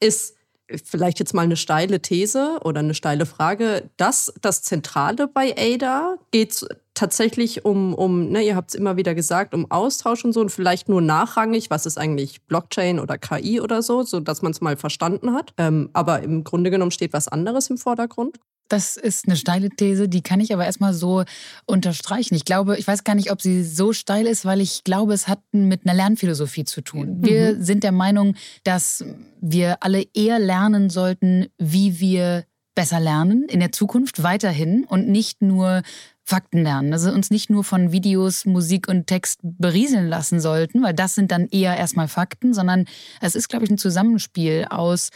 Ist 0.00 0.36
vielleicht 0.82 1.18
jetzt 1.18 1.34
mal 1.34 1.42
eine 1.42 1.56
steile 1.56 2.00
These 2.00 2.60
oder 2.64 2.80
eine 2.80 2.94
steile 2.94 3.26
Frage, 3.26 3.90
dass 3.98 4.32
das 4.40 4.62
Zentrale 4.62 5.28
bei 5.28 5.54
ADA 5.54 6.16
geht 6.30 6.64
tatsächlich 6.94 7.66
um, 7.66 7.92
um 7.92 8.30
ne, 8.30 8.40
ihr 8.40 8.56
habt 8.56 8.70
es 8.70 8.74
immer 8.74 8.96
wieder 8.96 9.14
gesagt, 9.14 9.52
um 9.52 9.70
Austausch 9.70 10.24
und 10.24 10.32
so 10.32 10.40
und 10.40 10.48
vielleicht 10.48 10.88
nur 10.88 11.02
nachrangig, 11.02 11.68
was 11.68 11.84
ist 11.84 11.98
eigentlich 11.98 12.40
Blockchain 12.46 12.98
oder 12.98 13.18
KI 13.18 13.60
oder 13.60 13.82
so, 13.82 14.02
so 14.02 14.20
dass 14.20 14.40
man 14.40 14.52
es 14.52 14.62
mal 14.62 14.78
verstanden 14.78 15.34
hat. 15.34 15.52
Ähm, 15.58 15.90
aber 15.92 16.22
im 16.22 16.42
Grunde 16.42 16.70
genommen 16.70 16.90
steht 16.90 17.12
was 17.12 17.28
anderes 17.28 17.68
im 17.68 17.76
Vordergrund. 17.76 18.38
Das 18.74 18.96
ist 18.96 19.28
eine 19.28 19.36
steile 19.36 19.70
These, 19.70 20.08
die 20.08 20.20
kann 20.20 20.40
ich 20.40 20.52
aber 20.52 20.64
erstmal 20.64 20.94
so 20.94 21.22
unterstreichen. 21.64 22.34
Ich 22.34 22.44
glaube, 22.44 22.76
ich 22.76 22.88
weiß 22.88 23.04
gar 23.04 23.14
nicht, 23.14 23.30
ob 23.30 23.40
sie 23.40 23.62
so 23.62 23.92
steil 23.92 24.26
ist, 24.26 24.44
weil 24.44 24.60
ich 24.60 24.82
glaube, 24.82 25.12
es 25.12 25.28
hat 25.28 25.38
mit 25.52 25.86
einer 25.86 25.94
Lernphilosophie 25.94 26.64
zu 26.64 26.80
tun. 26.80 27.18
Wir 27.20 27.54
mhm. 27.54 27.62
sind 27.62 27.84
der 27.84 27.92
Meinung, 27.92 28.34
dass 28.64 29.04
wir 29.40 29.80
alle 29.84 30.04
eher 30.12 30.40
lernen 30.40 30.90
sollten, 30.90 31.46
wie 31.56 32.00
wir 32.00 32.46
besser 32.74 32.98
lernen 32.98 33.44
in 33.48 33.60
der 33.60 33.70
Zukunft 33.70 34.24
weiterhin 34.24 34.82
und 34.82 35.06
nicht 35.06 35.40
nur 35.40 35.82
Fakten 36.26 36.62
lernen. 36.62 36.92
Also 36.92 37.12
uns 37.12 37.30
nicht 37.30 37.50
nur 37.50 37.62
von 37.64 37.92
Videos, 37.92 38.46
Musik 38.46 38.88
und 38.88 39.06
Text 39.06 39.40
berieseln 39.42 40.08
lassen 40.08 40.40
sollten, 40.40 40.82
weil 40.82 40.94
das 40.94 41.14
sind 41.14 41.30
dann 41.30 41.48
eher 41.48 41.76
erstmal 41.76 42.08
Fakten, 42.08 42.54
sondern 42.54 42.86
es 43.20 43.34
ist, 43.34 43.48
glaube 43.48 43.66
ich, 43.66 43.70
ein 43.70 43.78
Zusammenspiel 43.78 44.66
aus 44.70 45.10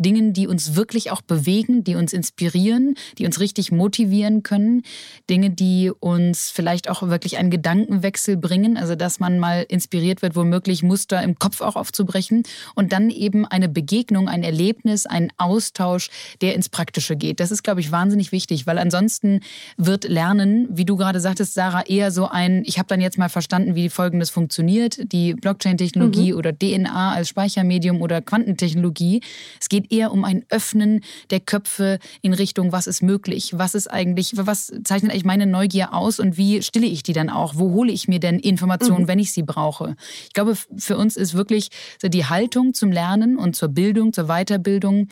Dingen, 0.00 0.32
die 0.32 0.46
uns 0.46 0.74
wirklich 0.74 1.10
auch 1.10 1.20
bewegen, 1.20 1.84
die 1.84 1.94
uns 1.94 2.12
inspirieren, 2.12 2.94
die 3.18 3.26
uns 3.26 3.38
richtig 3.38 3.70
motivieren 3.70 4.42
können, 4.42 4.82
Dinge, 5.28 5.50
die 5.50 5.92
uns 6.00 6.50
vielleicht 6.50 6.88
auch 6.88 7.02
wirklich 7.02 7.36
einen 7.36 7.50
Gedankenwechsel 7.50 8.36
bringen, 8.36 8.76
also 8.76 8.94
dass 8.94 9.20
man 9.20 9.38
mal 9.38 9.64
inspiriert 9.68 10.22
wird, 10.22 10.34
womöglich 10.36 10.82
Muster 10.82 11.22
im 11.22 11.38
Kopf 11.38 11.60
auch 11.60 11.76
aufzubrechen 11.76 12.44
und 12.74 12.92
dann 12.92 13.10
eben 13.10 13.46
eine 13.46 13.68
Begegnung, 13.68 14.28
ein 14.28 14.42
Erlebnis, 14.42 15.06
ein 15.06 15.30
Austausch, 15.36 16.10
der 16.40 16.54
ins 16.54 16.68
Praktische 16.68 17.16
geht. 17.16 17.38
Das 17.38 17.50
ist, 17.50 17.62
glaube 17.62 17.80
ich, 17.80 17.92
wahnsinnig 17.92 18.32
wichtig, 18.32 18.66
weil 18.66 18.78
ansonsten 18.78 19.40
wird 19.76 20.04
Lernen, 20.04 20.66
wie 20.70 20.84
du 20.84 20.96
gerade 20.96 21.20
sagtest, 21.20 21.54
Sarah, 21.54 21.82
eher 21.82 22.10
so 22.10 22.26
ein, 22.26 22.62
ich 22.64 22.78
habe 22.78 22.88
dann 22.88 23.00
jetzt 23.00 23.18
mal 23.18 23.28
verstanden, 23.28 23.74
wie 23.74 23.90
Folgendes 23.90 24.30
funktioniert, 24.30 25.12
die 25.12 25.34
Blockchain-Technologie 25.34 26.32
mhm. 26.32 26.38
oder 26.38 26.56
DNA 26.56 27.12
als 27.12 27.28
Speichermedium 27.28 28.00
oder 28.00 28.22
Quantentechnologie. 28.22 29.20
Es 29.60 29.68
geht 29.68 29.89
eher 29.90 30.12
um 30.12 30.24
ein 30.24 30.44
Öffnen 30.48 31.02
der 31.30 31.40
Köpfe 31.40 31.98
in 32.22 32.32
Richtung, 32.32 32.72
was 32.72 32.86
ist 32.86 33.02
möglich, 33.02 33.52
was 33.56 33.74
ist 33.74 33.88
eigentlich, 33.88 34.32
was 34.36 34.72
zeichnet 34.84 35.12
eigentlich 35.12 35.24
meine 35.24 35.46
Neugier 35.46 35.94
aus 35.94 36.20
und 36.20 36.36
wie 36.36 36.62
stille 36.62 36.86
ich 36.86 37.02
die 37.02 37.12
dann 37.12 37.30
auch? 37.30 37.54
Wo 37.56 37.72
hole 37.72 37.92
ich 37.92 38.08
mir 38.08 38.20
denn 38.20 38.38
Informationen, 38.38 39.04
mhm. 39.04 39.08
wenn 39.08 39.18
ich 39.18 39.32
sie 39.32 39.42
brauche? 39.42 39.96
Ich 40.26 40.32
glaube, 40.32 40.56
für 40.76 40.96
uns 40.96 41.16
ist 41.16 41.34
wirklich 41.34 41.70
die 42.02 42.26
Haltung 42.26 42.74
zum 42.74 42.92
Lernen 42.92 43.36
und 43.36 43.56
zur 43.56 43.68
Bildung, 43.68 44.12
zur 44.12 44.26
Weiterbildung 44.26 45.08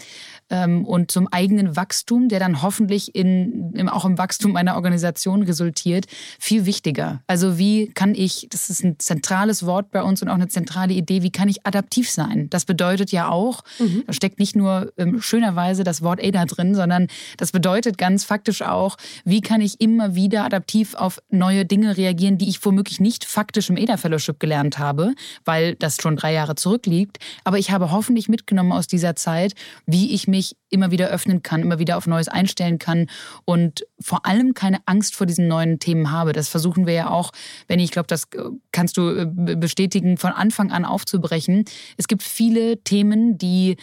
ähm, 0.51 0.85
und 0.85 1.11
zum 1.11 1.29
eigenen 1.29 1.77
Wachstum, 1.77 2.29
der 2.29 2.41
dann 2.41 2.63
hoffentlich 2.63 3.15
in, 3.15 3.73
im, 3.75 3.89
auch 3.89 4.05
im 4.05 4.19
Wachstum 4.19 4.57
einer 4.57 4.77
Organisation 4.77 5.43
resultiert, 5.43 6.07
viel 6.39 6.67
wichtiger. 6.67 7.23
Also 7.27 7.59
wie 7.59 7.89
kann 7.89 8.15
ich, 8.15 8.49
das 8.51 8.71
ist 8.71 8.85
ein 8.85 8.99
zentrales 8.99 9.67
Wort 9.67 9.91
bei 9.91 10.03
uns 10.03 10.23
und 10.23 10.29
auch 10.29 10.35
eine 10.35 10.49
zentrale 10.49 10.93
Idee, 10.93 11.23
wie 11.23 11.31
kann 11.31 11.49
ich 11.49 11.67
adaptiv 11.67 12.11
sein? 12.11 12.49
Das 12.51 12.65
bedeutet 12.65 13.13
ja 13.13 13.29
auch, 13.29 13.63
mhm. 13.79 14.05
da 14.07 14.13
steckt 14.13 14.39
nicht 14.39 14.57
nur 14.57 14.68
nur 14.69 14.93
ähm, 14.97 15.21
schönerweise 15.21 15.85
das 15.85 16.03
Wort 16.03 16.23
Ada 16.23 16.45
drin, 16.45 16.75
sondern 16.75 17.09
das 17.37 17.53
bedeutet 17.53 17.99
ganz 17.99 18.25
faktisch 18.25 18.63
auch, 18.63 18.97
wie 19.25 19.41
kann 19.41 19.61
ich 19.61 19.81
immer 19.81 20.15
wieder 20.15 20.45
adaptiv 20.45 20.95
auf 20.95 21.21
neue 21.31 21.65
Dinge 21.65 21.97
reagieren, 21.97 22.39
die 22.39 22.49
ich 22.49 22.65
womöglich 22.65 23.01
nicht 23.01 23.25
faktisch 23.25 23.71
im 23.71 23.77
Ada 23.77 23.97
Fellowship 23.97 24.41
gelernt 24.41 24.79
habe, 24.79 25.15
weil 25.45 25.75
das 25.75 25.97
schon 26.01 26.17
drei 26.17 26.33
Jahre 26.33 26.55
zurückliegt. 26.55 27.19
Aber 27.45 27.59
ich 27.59 27.71
habe 27.71 27.91
hoffentlich 27.91 28.29
mitgenommen 28.29 28.73
aus 28.73 28.87
dieser 28.87 29.17
Zeit, 29.17 29.55
wie 29.87 30.13
ich 30.15 30.29
mich 30.29 30.57
immer 30.71 30.91
wieder 30.91 31.09
öffnen 31.09 31.43
kann, 31.43 31.63
immer 31.63 31.79
wieder 31.79 31.97
auf 31.97 32.07
Neues 32.07 32.29
einstellen 32.29 32.79
kann 32.79 33.07
und 33.45 33.87
vor 34.01 34.27
allem 34.27 34.55
keine 34.55 34.79
Angst 34.87 35.15
vor 35.15 35.27
diesen 35.27 35.49
neuen 35.49 35.79
Themen 35.79 36.11
habe. 36.11 36.33
Das 36.33 36.49
versuchen 36.49 36.87
wir 36.87 36.95
ja 36.95 37.11
auch, 37.11 37.33
wenn 37.69 37.81
ich, 37.81 37.91
glaube, 37.91 38.07
das 38.07 38.25
äh, 38.35 38.43
kannst 38.73 38.97
du 38.97 39.09
äh, 39.11 39.57
bestätigen, 39.57 40.19
von 40.19 40.33
Anfang 40.33 40.71
an 40.71 40.85
aufzubrechen. 40.85 41.65
Es 41.97 42.07
gibt 42.07 42.23
viele 42.23 42.83
Themen, 42.83 43.39
die 43.39 43.77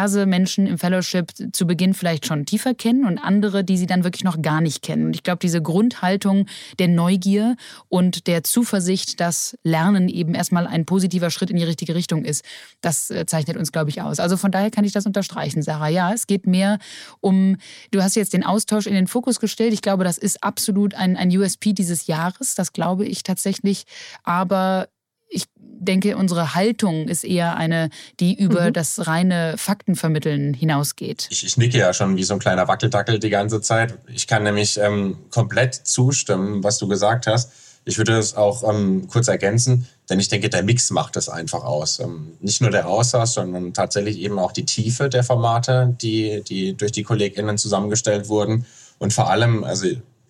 diverse 0.00 0.24
Menschen 0.24 0.66
im 0.66 0.78
Fellowship 0.78 1.32
zu 1.52 1.66
Beginn 1.66 1.92
vielleicht 1.92 2.26
schon 2.26 2.46
tiefer 2.46 2.74
kennen 2.74 3.04
und 3.04 3.18
andere, 3.18 3.64
die 3.64 3.76
sie 3.76 3.86
dann 3.86 4.02
wirklich 4.02 4.24
noch 4.24 4.40
gar 4.40 4.60
nicht 4.60 4.82
kennen. 4.82 5.06
Und 5.06 5.14
ich 5.14 5.22
glaube, 5.22 5.40
diese 5.40 5.60
Grundhaltung 5.60 6.46
der 6.78 6.88
Neugier 6.88 7.56
und 7.88 8.26
der 8.26 8.42
Zuversicht, 8.42 9.20
dass 9.20 9.58
Lernen 9.62 10.08
eben 10.08 10.34
erstmal 10.34 10.66
ein 10.66 10.86
positiver 10.86 11.30
Schritt 11.30 11.50
in 11.50 11.56
die 11.56 11.64
richtige 11.64 11.94
Richtung 11.94 12.24
ist, 12.24 12.44
das 12.80 13.10
äh, 13.10 13.26
zeichnet 13.26 13.58
uns, 13.58 13.72
glaube 13.72 13.90
ich, 13.90 14.00
aus. 14.00 14.20
Also 14.20 14.36
von 14.38 14.50
daher 14.50 14.70
kann 14.70 14.84
ich 14.84 14.92
das 14.92 15.04
unterstreichen, 15.04 15.62
Sarah. 15.62 15.88
Ja, 15.88 16.12
es 16.14 16.26
geht 16.26 16.46
mehr 16.46 16.78
um, 17.20 17.56
du 17.90 18.02
hast 18.02 18.16
jetzt 18.16 18.32
den 18.32 18.44
Austausch 18.44 18.86
in 18.86 18.94
den 18.94 19.06
Fokus 19.06 19.38
gestellt. 19.38 19.74
Ich 19.74 19.82
glaube, 19.82 20.04
das 20.04 20.16
ist 20.16 20.42
absolut 20.42 20.94
ein, 20.94 21.16
ein 21.16 21.30
USP 21.36 21.74
dieses 21.74 22.06
Jahres. 22.06 22.54
Das 22.54 22.72
glaube 22.72 23.04
ich 23.04 23.22
tatsächlich. 23.22 23.84
Aber 24.24 24.88
ich 25.30 25.44
denke, 25.54 26.16
unsere 26.16 26.54
Haltung 26.54 27.08
ist 27.08 27.24
eher 27.24 27.56
eine, 27.56 27.88
die 28.18 28.34
über 28.34 28.68
mhm. 28.68 28.72
das 28.74 29.06
reine 29.06 29.54
Faktenvermitteln 29.56 30.52
hinausgeht. 30.52 31.28
Ich, 31.30 31.44
ich, 31.44 31.56
nicke 31.56 31.78
ja 31.78 31.94
schon 31.94 32.16
wie 32.16 32.24
so 32.24 32.34
ein 32.34 32.40
kleiner 32.40 32.68
Wackeldackel 32.68 33.18
die 33.18 33.30
ganze 33.30 33.62
Zeit. 33.62 33.98
Ich 34.12 34.26
kann 34.26 34.42
nämlich 34.42 34.78
ähm, 34.78 35.16
komplett 35.30 35.74
zustimmen, 35.74 36.62
was 36.62 36.78
du 36.78 36.88
gesagt 36.88 37.26
hast. 37.26 37.52
Ich 37.86 37.96
würde 37.96 38.18
es 38.18 38.34
auch 38.34 38.62
ähm, 38.68 39.08
kurz 39.08 39.28
ergänzen, 39.28 39.86
denn 40.10 40.20
ich 40.20 40.28
denke, 40.28 40.50
der 40.50 40.62
Mix 40.62 40.90
macht 40.90 41.16
es 41.16 41.30
einfach 41.30 41.64
aus. 41.64 41.98
Ähm, 41.98 42.32
nicht 42.40 42.60
nur 42.60 42.70
der 42.70 42.86
Austausch, 42.86 43.30
sondern 43.30 43.72
tatsächlich 43.72 44.18
eben 44.18 44.38
auch 44.38 44.52
die 44.52 44.66
Tiefe 44.66 45.08
der 45.08 45.24
Formate, 45.24 45.96
die, 46.02 46.42
die 46.46 46.76
durch 46.76 46.92
die 46.92 47.04
KollegInnen 47.04 47.56
zusammengestellt 47.56 48.28
wurden. 48.28 48.66
Und 48.98 49.14
vor 49.14 49.30
allem, 49.30 49.64
also 49.64 49.86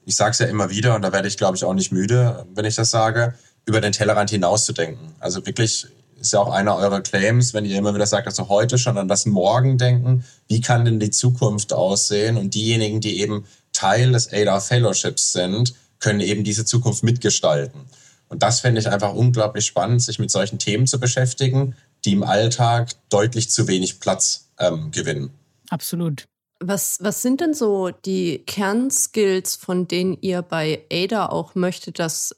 ich 0.07 0.17
sage 0.17 0.31
es 0.31 0.39
ja 0.39 0.47
immer 0.47 0.71
wieder 0.71 0.95
und 0.95 1.03
da 1.03 1.13
werde 1.13 1.27
ich, 1.27 1.37
glaube 1.37 1.57
ich, 1.57 1.65
auch 1.65 1.75
nicht 1.75 1.91
müde, 1.91 2.47
wenn 2.55 2.65
ich 2.65 2.77
das 2.77 2.91
sage, 2.91 3.35
über 3.67 3.81
den 3.81 3.93
Tellerrand 3.93 4.31
hinauszudenken. 4.31 5.15
Also 5.21 5.45
wirklich 5.47 5.87
ist 6.21 6.33
ja 6.33 6.41
auch 6.41 6.53
einer 6.53 6.77
eurer 6.77 7.01
Claims, 7.01 7.55
wenn 7.55 7.65
ihr 7.65 7.79
immer 7.79 7.95
wieder 7.95 8.07
sagt, 8.07 8.27
also 8.27 8.49
heute 8.49 8.79
schon 8.79 8.99
an 8.99 9.09
das 9.09 9.27
Morgen 9.27 9.79
denken, 9.79 10.25
wie 10.49 10.61
kann 10.61 10.85
denn 10.85 11.01
die 11.01 11.11
Zukunft 11.11 11.73
aussehen? 11.73 12.37
Und 12.37 12.55
diejenigen, 12.55 13.01
die 13.01 13.21
eben 13.21 13.47
Teil 13.73 14.13
des 14.13 14.33
ADA 14.33 14.61
Fellowships 14.61 15.33
sind, 15.33 15.75
können 15.99 16.21
eben 16.21 16.45
diese 16.45 16.65
Zukunft 16.65 17.03
mitgestalten. 17.03 17.81
Und 18.29 18.43
das 18.43 18.61
finde 18.61 18.81
ich 18.81 18.89
einfach 18.89 19.15
unglaublich 19.15 19.67
spannend, 19.67 20.03
sich 20.03 20.19
mit 20.19 20.31
solchen 20.31 20.59
Themen 20.59 20.87
zu 20.87 21.01
beschäftigen, 21.01 21.75
die 22.05 22.13
im 22.13 22.23
Alltag 22.23 22.91
deutlich 23.09 23.51
zu 23.51 23.67
wenig 23.67 24.01
Platz 24.01 24.49
ähm, 24.59 24.91
gewinnen. 24.91 25.31
Absolut. 25.69 26.27
Was, 26.63 26.99
was 27.01 27.23
sind 27.23 27.41
denn 27.41 27.55
so 27.55 27.91
die 27.91 28.45
Kernskills, 28.45 29.57
von 29.57 29.89
denen 29.89 30.19
ihr 30.21 30.43
bei 30.43 30.85
ADA 30.93 31.31
auch 31.31 31.55
möchtet, 31.55 31.99
dass 31.99 32.37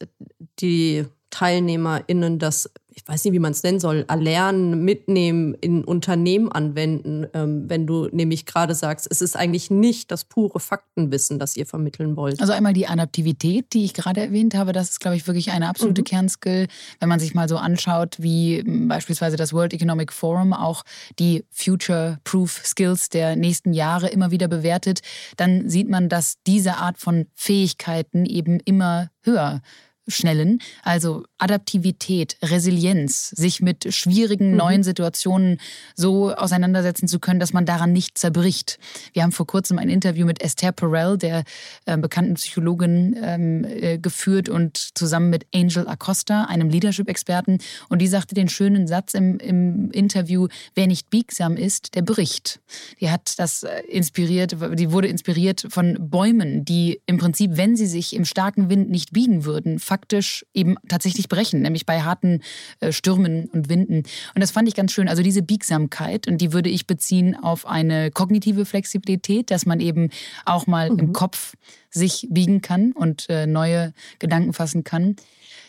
die 0.61 1.07
TeilnehmerInnen 1.31 2.39
das 2.39 2.71
ich 2.95 3.07
weiß 3.07 3.25
nicht, 3.25 3.33
wie 3.33 3.39
man 3.39 3.53
es 3.53 3.63
nennen 3.63 3.81
soll, 3.81 4.05
erlernen, 4.09 4.85
mitnehmen, 4.85 5.55
in 5.55 5.85
Unternehmen 5.85 6.51
anwenden, 6.51 7.27
ähm, 7.35 7.69
wenn 7.69 7.87
du 7.87 8.09
nämlich 8.13 8.47
gerade 8.47 8.75
sagst, 8.75 9.09
es 9.11 9.23
ist 9.23 9.37
eigentlich 9.37 9.71
nicht 9.71 10.11
das 10.11 10.25
pure 10.25 10.61
Faktenwissen, 10.61 11.39
das 11.39 11.57
ihr 11.57 11.67
vermitteln 11.67 12.17
wollt. 12.17 12.41
Also 12.41 12.53
einmal 12.53 12.73
die 12.73 12.87
Adaptivität, 12.87 13.73
die 13.73 13.85
ich 13.85 13.95
gerade 13.95 14.21
erwähnt 14.21 14.55
habe, 14.55 14.73
das 14.73 14.91
ist, 14.91 15.01
glaube 15.01 15.17
ich, 15.17 15.27
wirklich 15.27 15.53
eine 15.53 15.69
absolute 15.69 16.03
mhm. 16.03 16.07
Kernskill. 16.07 16.69
Wenn 17.01 17.09
man 17.09 17.21
sich 17.21 17.35
mal 17.35 17.49
so 17.49 17.57
anschaut, 17.57 18.17
wie 18.19 18.63
beispielsweise 18.65 19.37
das 19.37 19.53
World 19.53 19.73
Economic 19.73 20.13
Forum 20.13 20.53
auch 20.53 20.85
die 21.19 21.45
Future-Proof 21.51 22.63
Skills 22.65 23.09
der 23.09 23.37
nächsten 23.37 23.73
Jahre 23.73 24.09
immer 24.09 24.31
wieder 24.31 24.49
bewertet, 24.49 25.01
dann 25.37 25.69
sieht 25.69 25.89
man, 25.89 26.09
dass 26.09 26.39
diese 26.47 26.77
Art 26.77 26.99
von 26.99 27.27
Fähigkeiten 27.35 28.27
eben 28.27 28.61
immer 28.65 29.11
höher 29.23 29.63
schnellen, 30.09 30.59
also 30.83 31.25
Adaptivität, 31.39 32.37
Resilienz, 32.43 33.31
sich 33.31 33.61
mit 33.61 33.95
schwierigen 33.95 34.53
mhm. 34.53 34.57
neuen 34.57 34.83
Situationen 34.83 35.59
so 35.95 36.35
auseinandersetzen 36.35 37.09
zu 37.09 37.19
können, 37.21 37.41
dass 37.41 37.53
man 37.53 37.67
daran 37.67 37.93
nicht 37.93 38.19
zerbricht. 38.19 38.79
Wir 39.13 39.23
haben 39.23 39.33
vor 39.33 39.47
kurzem 39.47 39.79
ein 39.79 39.89
Interview 39.89 40.27
mit 40.27 40.43
Esther 40.43 40.73
Perel, 40.73 41.19
der 41.19 41.45
äh, 41.87 41.97
bekannten 41.97 42.35
Psychologin, 42.35 43.17
ähm, 43.23 43.65
äh, 43.65 43.99
geführt 43.99 44.49
und 44.49 44.77
zusammen 44.95 45.31
mit 45.31 45.47
Angel 45.55 45.87
Acosta, 45.87 46.45
einem 46.45 46.69
Leadership-Experten. 46.69 47.59
Und 47.89 48.01
die 48.01 48.09
sagte 48.09 48.35
den 48.35 48.49
schönen 48.49 48.87
Satz 48.87 49.15
im, 49.15 49.39
im 49.39 49.91
Interview, 49.91 50.49
wer 50.75 50.87
nicht 50.87 51.11
biegsam 51.11 51.57
ist, 51.57 51.95
der 51.95 52.03
bricht. 52.03 52.61
Die 53.01 53.11
hat 53.11 53.35
das 53.39 53.63
äh, 53.63 53.83
inspiriert, 53.89 54.57
die 54.75 54.91
wurde 54.91 55.09
inspiriert 55.09 55.67
von 55.69 55.97
Bäumen, 56.01 56.65
die 56.65 57.01
im 57.07 57.19
Prinzip, 57.19 57.57
wenn 57.57 57.77
sie 57.77 57.87
sich 57.87 58.15
im 58.15 58.25
starken 58.25 58.69
Wind 58.69 58.91
nicht 58.91 59.13
biegen 59.13 59.45
würden, 59.45 59.79
faktisch 59.93 60.47
eben 60.55 60.77
tatsächlich 60.89 61.29
brechen, 61.29 61.61
nämlich 61.61 61.85
bei 61.85 62.01
harten 62.01 62.41
äh, 62.81 62.93
Stürmen 62.93 63.51
und 63.53 63.69
Winden. 63.69 63.97
Und 64.35 64.41
das 64.41 64.51
fand 64.51 64.67
ich 64.67 64.75
ganz 64.75 64.91
schön. 64.91 65.07
Also 65.07 65.23
diese 65.23 65.43
Biegsamkeit, 65.43 66.27
und 66.27 66.39
die 66.39 66.55
würde 66.55 66.71
ich 66.71 66.87
beziehen 66.87 67.37
auf 67.37 67.67
eine 67.67 68.11
kognitive 68.11 68.65
Flexibilität, 68.65 69.51
dass 69.51 69.67
man 69.67 69.81
eben 69.81 70.09
auch 70.47 70.67
mal 70.67 70.89
mhm. 70.89 70.99
im 70.99 71.13
Kopf 71.13 71.57
sich 71.91 72.27
biegen 72.31 72.63
kann 72.63 72.93
und 72.93 73.29
äh, 73.29 73.47
neue 73.47 73.93
Gedanken 74.19 74.55
fassen 74.55 74.83
kann. 74.83 75.17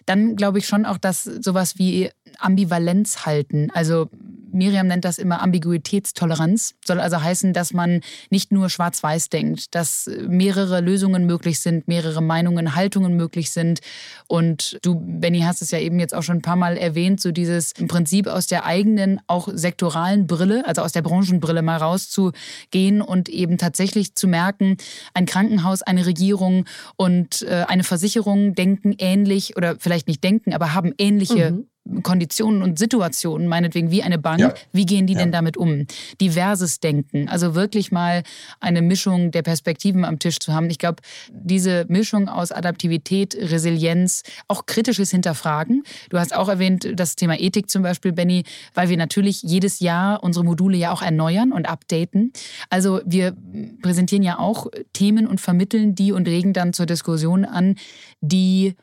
Dann 0.06 0.36
glaube 0.36 0.60
ich 0.60 0.68
schon 0.68 0.86
auch, 0.86 0.98
dass 0.98 1.24
sowas 1.24 1.78
wie 1.78 2.10
Ambivalenz 2.40 3.26
halten, 3.26 3.70
also 3.74 4.10
Miriam 4.54 4.88
nennt 4.88 5.04
das 5.04 5.18
immer 5.18 5.42
Ambiguitätstoleranz. 5.42 6.76
Soll 6.86 7.00
also 7.00 7.22
heißen, 7.22 7.54
dass 7.54 7.74
man 7.74 8.02
nicht 8.30 8.52
nur 8.52 8.70
schwarz-weiß 8.70 9.30
denkt, 9.30 9.76
dass 9.76 10.10
mehrere 10.28 10.80
Lösungen 10.80 11.26
möglich 11.26 11.60
sind, 11.60 11.88
mehrere 11.88 12.22
Meinungen, 12.22 12.76
Haltungen 12.76 13.18
möglich 13.18 13.52
sind. 13.52 13.80
Und 14.28 14.78
du, 14.84 15.02
Benny, 15.04 15.42
hast 15.42 15.62
es 15.62 15.72
ja 15.72 15.80
eben 15.80 16.00
jetzt 16.00 16.14
auch 16.14 16.24
schon 16.24 16.38
ein 16.38 16.42
paar 16.42 16.56
Mal 16.56 16.78
erwähnt, 16.78 17.20
so 17.20 17.32
dieses 17.32 17.72
im 17.74 17.88
Prinzip 17.88 18.28
aus 18.28 18.48
der 18.48 18.66
eigenen, 18.66 19.20
auch 19.28 19.50
sektoralen 19.52 20.28
Brille, 20.28 20.66
also 20.68 20.82
aus 20.82 20.92
der 20.92 21.02
Branchenbrille 21.02 21.62
mal 21.62 21.78
rauszugehen 21.78 23.02
und 23.02 23.30
eben 23.30 23.58
tatsächlich 23.58 24.14
zu 24.14 24.28
merken, 24.28 24.78
ein 25.14 25.26
Krankenhaus, 25.26 25.82
eine 25.82 26.06
Regierung 26.06 26.66
und 26.96 27.42
äh, 27.42 27.66
eine 27.68 27.84
Versicherung 27.84 28.54
denken 28.54 28.94
ähnlich 29.00 29.58
oder 29.58 29.78
vielleicht 29.80 29.93
nicht 30.08 30.24
denken, 30.24 30.54
aber 30.54 30.74
haben 30.74 30.94
ähnliche 30.98 31.52
mhm. 31.52 31.68
Konditionen 32.02 32.64
und 32.64 32.80
Situationen, 32.80 33.48
meinetwegen 33.48 33.92
wie 33.92 34.04
eine 34.04 34.18
Bank, 34.18 34.40
ja. 34.40 34.54
wie 34.72 34.86
gehen 34.86 35.06
die 35.06 35.14
ja. 35.14 35.20
denn 35.20 35.34
damit 35.34 35.58
um? 35.58 35.86
Diverses 36.22 36.80
Denken, 36.80 37.28
also 37.28 37.56
wirklich 37.56 37.92
mal 37.92 38.24
eine 38.62 38.82
Mischung 38.82 39.32
der 39.32 39.42
Perspektiven 39.42 40.06
am 40.06 40.18
Tisch 40.18 40.40
zu 40.40 40.54
haben. 40.54 40.70
Ich 40.70 40.78
glaube, 40.78 41.02
diese 41.30 41.86
Mischung 41.90 42.30
aus 42.30 42.54
Adaptivität, 42.54 43.36
Resilienz, 43.36 44.24
auch 44.48 44.66
kritisches 44.66 45.12
Hinterfragen. 45.12 45.84
Du 46.10 46.18
hast 46.18 46.34
auch 46.34 46.48
erwähnt, 46.48 46.88
das 46.96 47.18
Thema 47.18 47.38
Ethik 47.38 47.70
zum 47.70 47.84
Beispiel, 47.84 48.14
Benny, 48.14 48.44
weil 48.74 48.88
wir 48.88 48.98
natürlich 48.98 49.44
jedes 49.44 49.82
Jahr 49.82 50.24
unsere 50.24 50.46
Module 50.46 50.78
ja 50.78 50.94
auch 50.94 51.02
erneuern 51.02 51.52
und 51.52 51.68
updaten. 51.68 52.32
Also 52.70 53.02
wir 53.06 53.36
präsentieren 53.82 54.24
ja 54.24 54.40
auch 54.40 54.68
Themen 54.94 55.28
und 55.28 55.42
vermitteln 55.42 55.96
die 55.96 56.14
und 56.14 56.30
regen 56.30 56.54
dann 56.54 56.72
zur 56.72 56.86
Diskussion 56.86 57.44
an, 57.44 57.76
die 58.22 58.76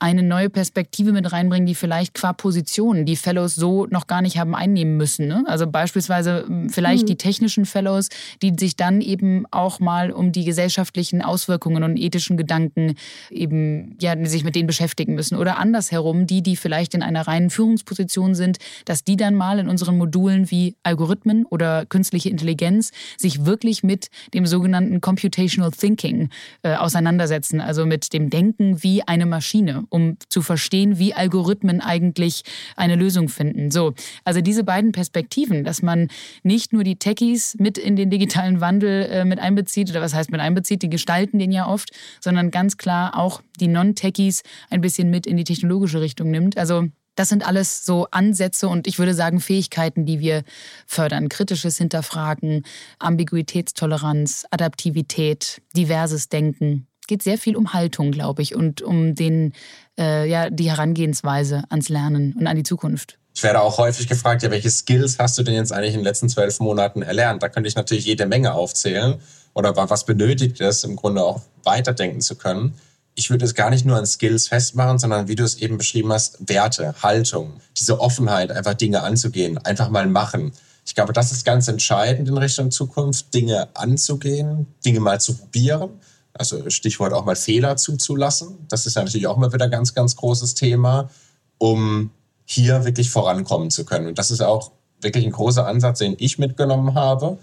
eine 0.00 0.22
neue 0.22 0.48
Perspektive 0.48 1.12
mit 1.12 1.30
reinbringen, 1.30 1.66
die 1.66 1.74
vielleicht 1.74 2.14
qua 2.14 2.32
Position 2.32 3.04
die 3.04 3.16
Fellows 3.16 3.54
so 3.54 3.86
noch 3.86 4.06
gar 4.06 4.22
nicht 4.22 4.38
haben 4.38 4.54
einnehmen 4.54 4.96
müssen. 4.96 5.28
Ne? 5.28 5.44
Also 5.46 5.66
beispielsweise 5.66 6.44
hm, 6.46 6.70
vielleicht 6.70 7.02
mhm. 7.02 7.08
die 7.08 7.16
technischen 7.16 7.66
Fellows, 7.66 8.08
die 8.40 8.54
sich 8.58 8.76
dann 8.76 9.02
eben 9.02 9.44
auch 9.50 9.78
mal 9.78 10.10
um 10.10 10.32
die 10.32 10.44
gesellschaftlichen 10.44 11.20
Auswirkungen 11.20 11.82
und 11.82 11.98
ethischen 11.98 12.38
Gedanken 12.38 12.94
eben 13.30 13.96
ja 14.00 14.14
sich 14.24 14.42
mit 14.42 14.54
denen 14.54 14.66
beschäftigen 14.66 15.14
müssen. 15.14 15.36
Oder 15.36 15.58
andersherum, 15.58 16.26
die, 16.26 16.42
die 16.42 16.56
vielleicht 16.56 16.94
in 16.94 17.02
einer 17.02 17.26
reinen 17.26 17.50
Führungsposition 17.50 18.34
sind, 18.34 18.56
dass 18.86 19.04
die 19.04 19.16
dann 19.16 19.34
mal 19.34 19.58
in 19.58 19.68
unseren 19.68 19.98
Modulen 19.98 20.50
wie 20.50 20.76
Algorithmen 20.82 21.44
oder 21.44 21.84
künstliche 21.84 22.30
Intelligenz 22.30 22.90
sich 23.18 23.44
wirklich 23.44 23.82
mit 23.82 24.08
dem 24.32 24.46
sogenannten 24.46 25.02
Computational 25.02 25.72
Thinking 25.72 26.30
äh, 26.62 26.74
auseinandersetzen, 26.76 27.60
also 27.60 27.84
mit 27.84 28.14
dem 28.14 28.30
Denken 28.30 28.82
wie 28.82 29.02
eine 29.06 29.26
Maschine 29.26 29.84
um 29.90 30.16
zu 30.28 30.42
verstehen, 30.42 30.98
wie 30.98 31.14
Algorithmen 31.14 31.80
eigentlich 31.80 32.42
eine 32.76 32.96
Lösung 32.96 33.28
finden. 33.28 33.70
So, 33.70 33.94
also 34.24 34.40
diese 34.40 34.64
beiden 34.64 34.92
Perspektiven, 34.92 35.64
dass 35.64 35.82
man 35.82 36.08
nicht 36.42 36.72
nur 36.72 36.84
die 36.84 36.96
Techies 36.96 37.56
mit 37.58 37.76
in 37.76 37.96
den 37.96 38.10
digitalen 38.10 38.60
Wandel 38.60 39.02
äh, 39.10 39.24
mit 39.24 39.38
einbezieht, 39.38 39.90
oder 39.90 40.00
was 40.00 40.14
heißt 40.14 40.30
mit 40.30 40.40
einbezieht, 40.40 40.82
die 40.82 40.90
gestalten 40.90 41.38
den 41.38 41.52
ja 41.52 41.66
oft, 41.66 41.90
sondern 42.20 42.50
ganz 42.50 42.76
klar 42.76 43.18
auch 43.18 43.42
die 43.60 43.68
Non-Techies 43.68 44.42
ein 44.70 44.80
bisschen 44.80 45.10
mit 45.10 45.26
in 45.26 45.36
die 45.36 45.44
technologische 45.44 46.00
Richtung 46.00 46.30
nimmt. 46.30 46.56
Also 46.56 46.86
das 47.16 47.28
sind 47.28 47.46
alles 47.46 47.84
so 47.84 48.06
Ansätze 48.10 48.68
und 48.68 48.86
ich 48.86 48.98
würde 48.98 49.14
sagen 49.14 49.40
Fähigkeiten, 49.40 50.06
die 50.06 50.20
wir 50.20 50.42
fördern. 50.86 51.28
Kritisches 51.28 51.76
Hinterfragen, 51.76 52.62
Ambiguitätstoleranz, 52.98 54.46
Adaptivität, 54.50 55.60
diverses 55.76 56.28
Denken 56.28 56.86
geht 57.10 57.24
sehr 57.24 57.38
viel 57.38 57.56
um 57.56 57.74
Haltung, 57.74 58.12
glaube 58.12 58.40
ich, 58.40 58.54
und 58.54 58.82
um 58.82 59.16
den, 59.16 59.52
äh, 59.98 60.30
ja, 60.30 60.48
die 60.48 60.70
Herangehensweise 60.70 61.64
ans 61.68 61.88
Lernen 61.88 62.36
und 62.38 62.46
an 62.46 62.56
die 62.56 62.62
Zukunft. 62.62 63.18
Ich 63.34 63.42
werde 63.42 63.60
auch 63.60 63.78
häufig 63.78 64.06
gefragt, 64.06 64.44
ja, 64.44 64.50
welche 64.52 64.70
Skills 64.70 65.18
hast 65.18 65.36
du 65.36 65.42
denn 65.42 65.54
jetzt 65.54 65.72
eigentlich 65.72 65.94
in 65.94 66.00
den 66.00 66.04
letzten 66.04 66.28
zwölf 66.28 66.60
Monaten 66.60 67.02
erlernt? 67.02 67.42
Da 67.42 67.48
könnte 67.48 67.68
ich 67.68 67.74
natürlich 67.74 68.06
jede 68.06 68.26
Menge 68.26 68.54
aufzählen. 68.54 69.20
Oder 69.54 69.76
was 69.76 70.06
benötigt 70.06 70.60
es, 70.60 70.84
im 70.84 70.94
Grunde 70.94 71.24
auch 71.24 71.42
weiterdenken 71.64 72.20
zu 72.20 72.36
können? 72.36 72.74
Ich 73.16 73.28
würde 73.28 73.44
es 73.44 73.56
gar 73.56 73.70
nicht 73.70 73.84
nur 73.84 73.96
an 73.96 74.06
Skills 74.06 74.46
festmachen, 74.46 75.00
sondern 75.00 75.26
wie 75.26 75.34
du 75.34 75.42
es 75.42 75.56
eben 75.56 75.78
beschrieben 75.78 76.12
hast, 76.12 76.48
Werte, 76.48 76.94
Haltung, 77.02 77.60
diese 77.76 77.98
Offenheit, 77.98 78.52
einfach 78.52 78.74
Dinge 78.74 79.02
anzugehen, 79.02 79.58
einfach 79.58 79.90
mal 79.90 80.06
machen. 80.06 80.52
Ich 80.86 80.94
glaube, 80.94 81.12
das 81.12 81.32
ist 81.32 81.44
ganz 81.44 81.66
entscheidend 81.66 82.28
in 82.28 82.38
Richtung 82.38 82.70
Zukunft, 82.70 83.34
Dinge 83.34 83.68
anzugehen, 83.74 84.68
Dinge 84.84 85.00
mal 85.00 85.20
zu 85.20 85.36
probieren 85.36 85.90
also 86.34 86.68
Stichwort 86.70 87.12
auch 87.12 87.24
mal 87.24 87.36
Fehler 87.36 87.76
zuzulassen. 87.76 88.58
Das 88.68 88.86
ist 88.86 88.96
ja 88.96 89.02
natürlich 89.02 89.26
auch 89.26 89.36
immer 89.36 89.52
wieder 89.52 89.66
ein 89.66 89.70
ganz, 89.70 89.94
ganz 89.94 90.16
großes 90.16 90.54
Thema, 90.54 91.10
um 91.58 92.10
hier 92.44 92.84
wirklich 92.84 93.10
vorankommen 93.10 93.70
zu 93.70 93.84
können. 93.84 94.08
Und 94.08 94.18
das 94.18 94.30
ist 94.30 94.40
auch 94.40 94.72
wirklich 95.00 95.24
ein 95.24 95.32
großer 95.32 95.66
Ansatz, 95.66 95.98
den 95.98 96.16
ich 96.18 96.38
mitgenommen 96.38 96.94
habe. 96.94 97.38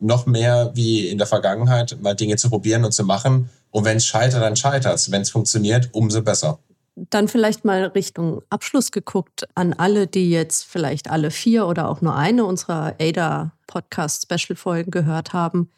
Noch 0.00 0.26
mehr 0.26 0.70
wie 0.74 1.08
in 1.08 1.18
der 1.18 1.26
Vergangenheit, 1.26 1.98
mal 2.00 2.14
Dinge 2.14 2.36
zu 2.36 2.48
probieren 2.48 2.84
und 2.84 2.92
zu 2.92 3.04
machen. 3.04 3.50
Und 3.70 3.84
wenn 3.84 3.98
es 3.98 4.06
scheitert, 4.06 4.42
dann 4.42 4.56
scheitert 4.56 4.94
es. 4.94 5.10
Wenn 5.10 5.22
es 5.22 5.30
funktioniert, 5.30 5.90
umso 5.92 6.22
besser. 6.22 6.58
Dann 6.96 7.28
vielleicht 7.28 7.64
mal 7.64 7.84
Richtung 7.84 8.42
Abschluss 8.50 8.90
geguckt 8.90 9.46
an 9.54 9.72
alle, 9.72 10.06
die 10.06 10.30
jetzt 10.30 10.64
vielleicht 10.64 11.10
alle 11.10 11.30
vier 11.30 11.66
oder 11.66 11.88
auch 11.88 12.00
nur 12.00 12.14
eine 12.14 12.44
unserer 12.44 12.94
ADA 13.00 13.52
Podcast 13.66 14.22
Special 14.22 14.56
Folgen 14.56 14.90
gehört 14.90 15.32
haben. 15.32 15.70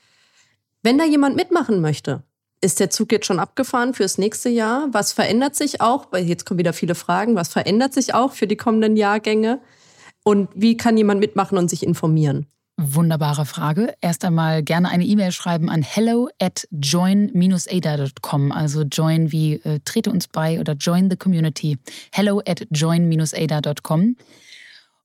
Wenn 0.83 0.99
da 0.99 1.05
jemand 1.05 1.37
mitmachen 1.37 1.81
möchte, 1.81 2.25
ist 2.63 2.81
der 2.81 2.91
Zug 2.91 3.13
jetzt 3.13 3.27
schon 3.27 3.41
abgefahren 3.41 3.93
fürs 3.93 4.17
nächste 4.19 4.49
Jahr? 4.49 4.89
Was 4.93 5.13
verändert 5.13 5.57
sich 5.57 5.81
auch? 5.81 6.07
Weil 6.13 6.25
jetzt 6.25 6.47
kommen 6.47 6.59
wieder 6.59 6.73
viele 6.73 6.95
Fragen. 6.95 7.35
Was 7.35 7.49
verändert 7.49 7.93
sich 7.93 8.15
auch 8.15 8.33
für 8.33 8.47
die 8.47 8.57
kommenden 8.57 8.97
Jahrgänge? 8.97 9.61
Und 10.25 10.49
wie 10.55 10.77
kann 10.77 10.97
jemand 10.97 11.21
mitmachen 11.21 11.59
und 11.59 11.69
sich 11.69 11.83
informieren? 11.83 12.47
Wunderbare 12.79 13.45
Frage. 13.45 13.95
Erst 14.01 14.25
einmal 14.25 14.63
gerne 14.63 14.89
eine 14.89 15.05
E-Mail 15.05 15.33
schreiben 15.33 15.69
an 15.69 15.83
hello 15.83 16.29
at 16.41 16.67
join-ada.com. 16.71 18.53
Also 18.53 18.83
join 18.83 19.31
wie 19.33 19.55
äh, 19.55 19.81
trete 19.85 20.11
uns 20.11 20.29
bei 20.29 20.59
oder 20.59 20.73
join 20.75 21.11
the 21.11 21.17
community. 21.17 21.79
Hello 22.13 22.41
at 22.47 22.67
join-ada.com. 22.71 24.17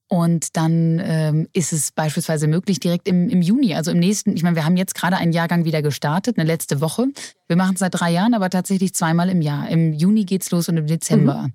Und 0.08 0.56
dann 0.56 1.00
ähm, 1.04 1.48
ist 1.52 1.74
es 1.74 1.92
beispielsweise 1.92 2.48
möglich, 2.48 2.80
direkt 2.80 3.06
im, 3.06 3.28
im 3.28 3.42
Juni, 3.42 3.74
also 3.74 3.90
im 3.90 3.98
nächsten, 3.98 4.34
ich 4.34 4.42
meine, 4.42 4.56
wir 4.56 4.64
haben 4.64 4.78
jetzt 4.78 4.94
gerade 4.94 5.16
einen 5.18 5.32
Jahrgang 5.32 5.66
wieder 5.66 5.82
gestartet, 5.82 6.38
eine 6.38 6.46
letzte 6.46 6.80
Woche. 6.80 7.08
Wir 7.46 7.56
machen 7.56 7.74
es 7.74 7.80
seit 7.80 7.94
drei 7.94 8.10
Jahren, 8.10 8.32
aber 8.32 8.48
tatsächlich 8.48 8.94
zweimal 8.94 9.28
im 9.28 9.42
Jahr. 9.42 9.68
Im 9.68 9.92
Juni 9.92 10.24
geht's 10.24 10.50
los 10.50 10.68
und 10.70 10.78
im 10.78 10.86
Dezember. 10.86 11.42
Mhm. 11.42 11.52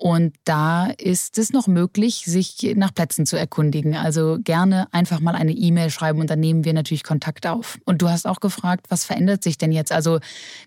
Und 0.00 0.34
da 0.44 0.86
ist 0.86 1.36
es 1.36 1.52
noch 1.52 1.66
möglich, 1.66 2.22
sich 2.24 2.72
nach 2.74 2.94
Plätzen 2.94 3.26
zu 3.26 3.36
erkundigen. 3.36 3.94
Also 3.94 4.38
gerne 4.42 4.88
einfach 4.92 5.20
mal 5.20 5.34
eine 5.34 5.52
E-Mail 5.52 5.90
schreiben 5.90 6.20
und 6.20 6.30
dann 6.30 6.40
nehmen 6.40 6.64
wir 6.64 6.72
natürlich 6.72 7.04
Kontakt 7.04 7.46
auf. 7.46 7.78
Und 7.84 8.00
du 8.00 8.08
hast 8.08 8.26
auch 8.26 8.40
gefragt, 8.40 8.86
was 8.88 9.04
verändert 9.04 9.42
sich 9.42 9.58
denn 9.58 9.72
jetzt? 9.72 9.92
Also 9.92 10.18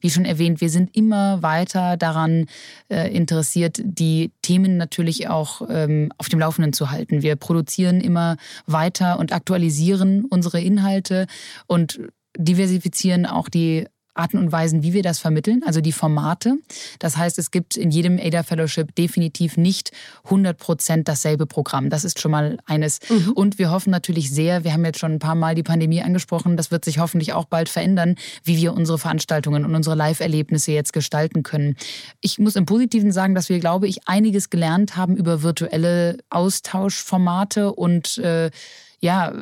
wie 0.02 0.12
schon 0.12 0.26
erwähnt, 0.26 0.62
wir 0.62 0.70
sind 0.70 0.96
immer 0.96 1.42
weiter 1.42 1.98
daran 1.98 2.46
äh, 2.90 3.12
interessiert, 3.12 3.82
die 3.84 4.32
Themen 4.44 4.78
natürlich 4.78 5.30
auch 5.30 5.64
ähm, 5.68 6.12
auf 6.20 6.30
dem 6.30 6.38
Laufenden 6.38 6.72
zu 6.72 6.92
halten. 6.92 7.24
Wir 7.24 7.36
produzieren 7.36 8.02
immer 8.02 8.38
weiter 8.68 9.18
und 9.18 9.34
aktualisieren 9.34 10.26
unsere 10.26 10.62
Inhalte 10.62 11.26
und 11.66 12.00
diversifizieren 12.38 13.26
auch 13.26 13.50
die 13.50 13.88
Arten 14.14 14.38
und 14.38 14.52
Weisen, 14.52 14.84
wie 14.84 14.94
wir 14.94 15.04
das 15.04 15.20
vermitteln, 15.20 15.62
also 15.66 15.82
die 15.82 15.92
Formate. 15.92 16.56
Das 17.00 17.18
heißt, 17.18 17.40
es 17.40 17.52
gibt 17.52 17.78
in 17.78 17.92
jedem 17.92 18.20
ADA 18.20 18.44
Fellowship 18.44 18.94
definitiv 18.96 19.58
nicht 19.58 19.92
100 20.26 20.58
Prozent 20.58 21.08
dasselbe 21.08 21.46
Programm. 21.46 21.90
Das 21.90 22.04
ist 22.04 22.20
schon 22.20 22.32
mal 22.32 22.58
eines. 22.66 23.00
Mhm. 23.10 23.32
Und 23.34 23.60
wir 23.60 23.72
hoffen 23.72 23.90
natürlich 23.90 24.30
sehr, 24.32 24.64
wir 24.64 24.74
haben 24.74 24.86
jetzt 24.86 25.00
schon 25.00 25.14
ein 25.14 25.20
paar 25.20 25.36
Mal 25.36 25.56
die 25.56 25.64
Pandemie 25.64 26.02
angesprochen, 26.02 26.58
das 26.58 26.72
wird 26.72 26.86
sich 26.86 27.00
hoffentlich 27.00 27.34
auch 27.34 27.46
bald 27.46 27.70
verändern, 27.70 28.16
wie 28.44 28.58
wir 28.58 28.74
unsere 28.74 28.98
Veranstaltungen 28.98 29.66
und 29.66 29.76
unsere 29.76 29.96
Live-Erlebnisse 29.96 30.72
jetzt 30.72 30.94
gestalten 30.94 31.44
können. 31.44 31.76
Ich 32.22 32.40
muss 32.40 32.56
im 32.56 32.66
Positiven 32.66 33.12
sagen, 33.12 33.36
dass 33.36 33.50
wir, 33.50 33.60
glaube 33.60 33.88
ich, 33.88 34.08
einiges 34.08 34.50
gelernt 34.50 34.96
haben 34.96 35.18
über 35.18 35.42
virtuelle 35.42 36.18
Austauschformate 36.30 37.74
und 37.74 38.18
äh, 38.20 38.52
ja, 39.00 39.34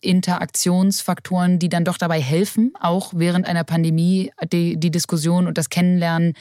Interaktionsfaktoren, 0.00 1.58
die 1.58 1.68
dann 1.68 1.84
doch 1.84 1.98
dabei 1.98 2.20
helfen, 2.20 2.72
auch 2.80 3.12
während 3.14 3.46
einer 3.46 3.64
Pandemie 3.64 4.32
die, 4.52 4.76
die 4.76 4.90
Diskussion 4.90 5.46
und 5.46 5.58
das 5.58 5.68
Kennenlernen 5.68 6.34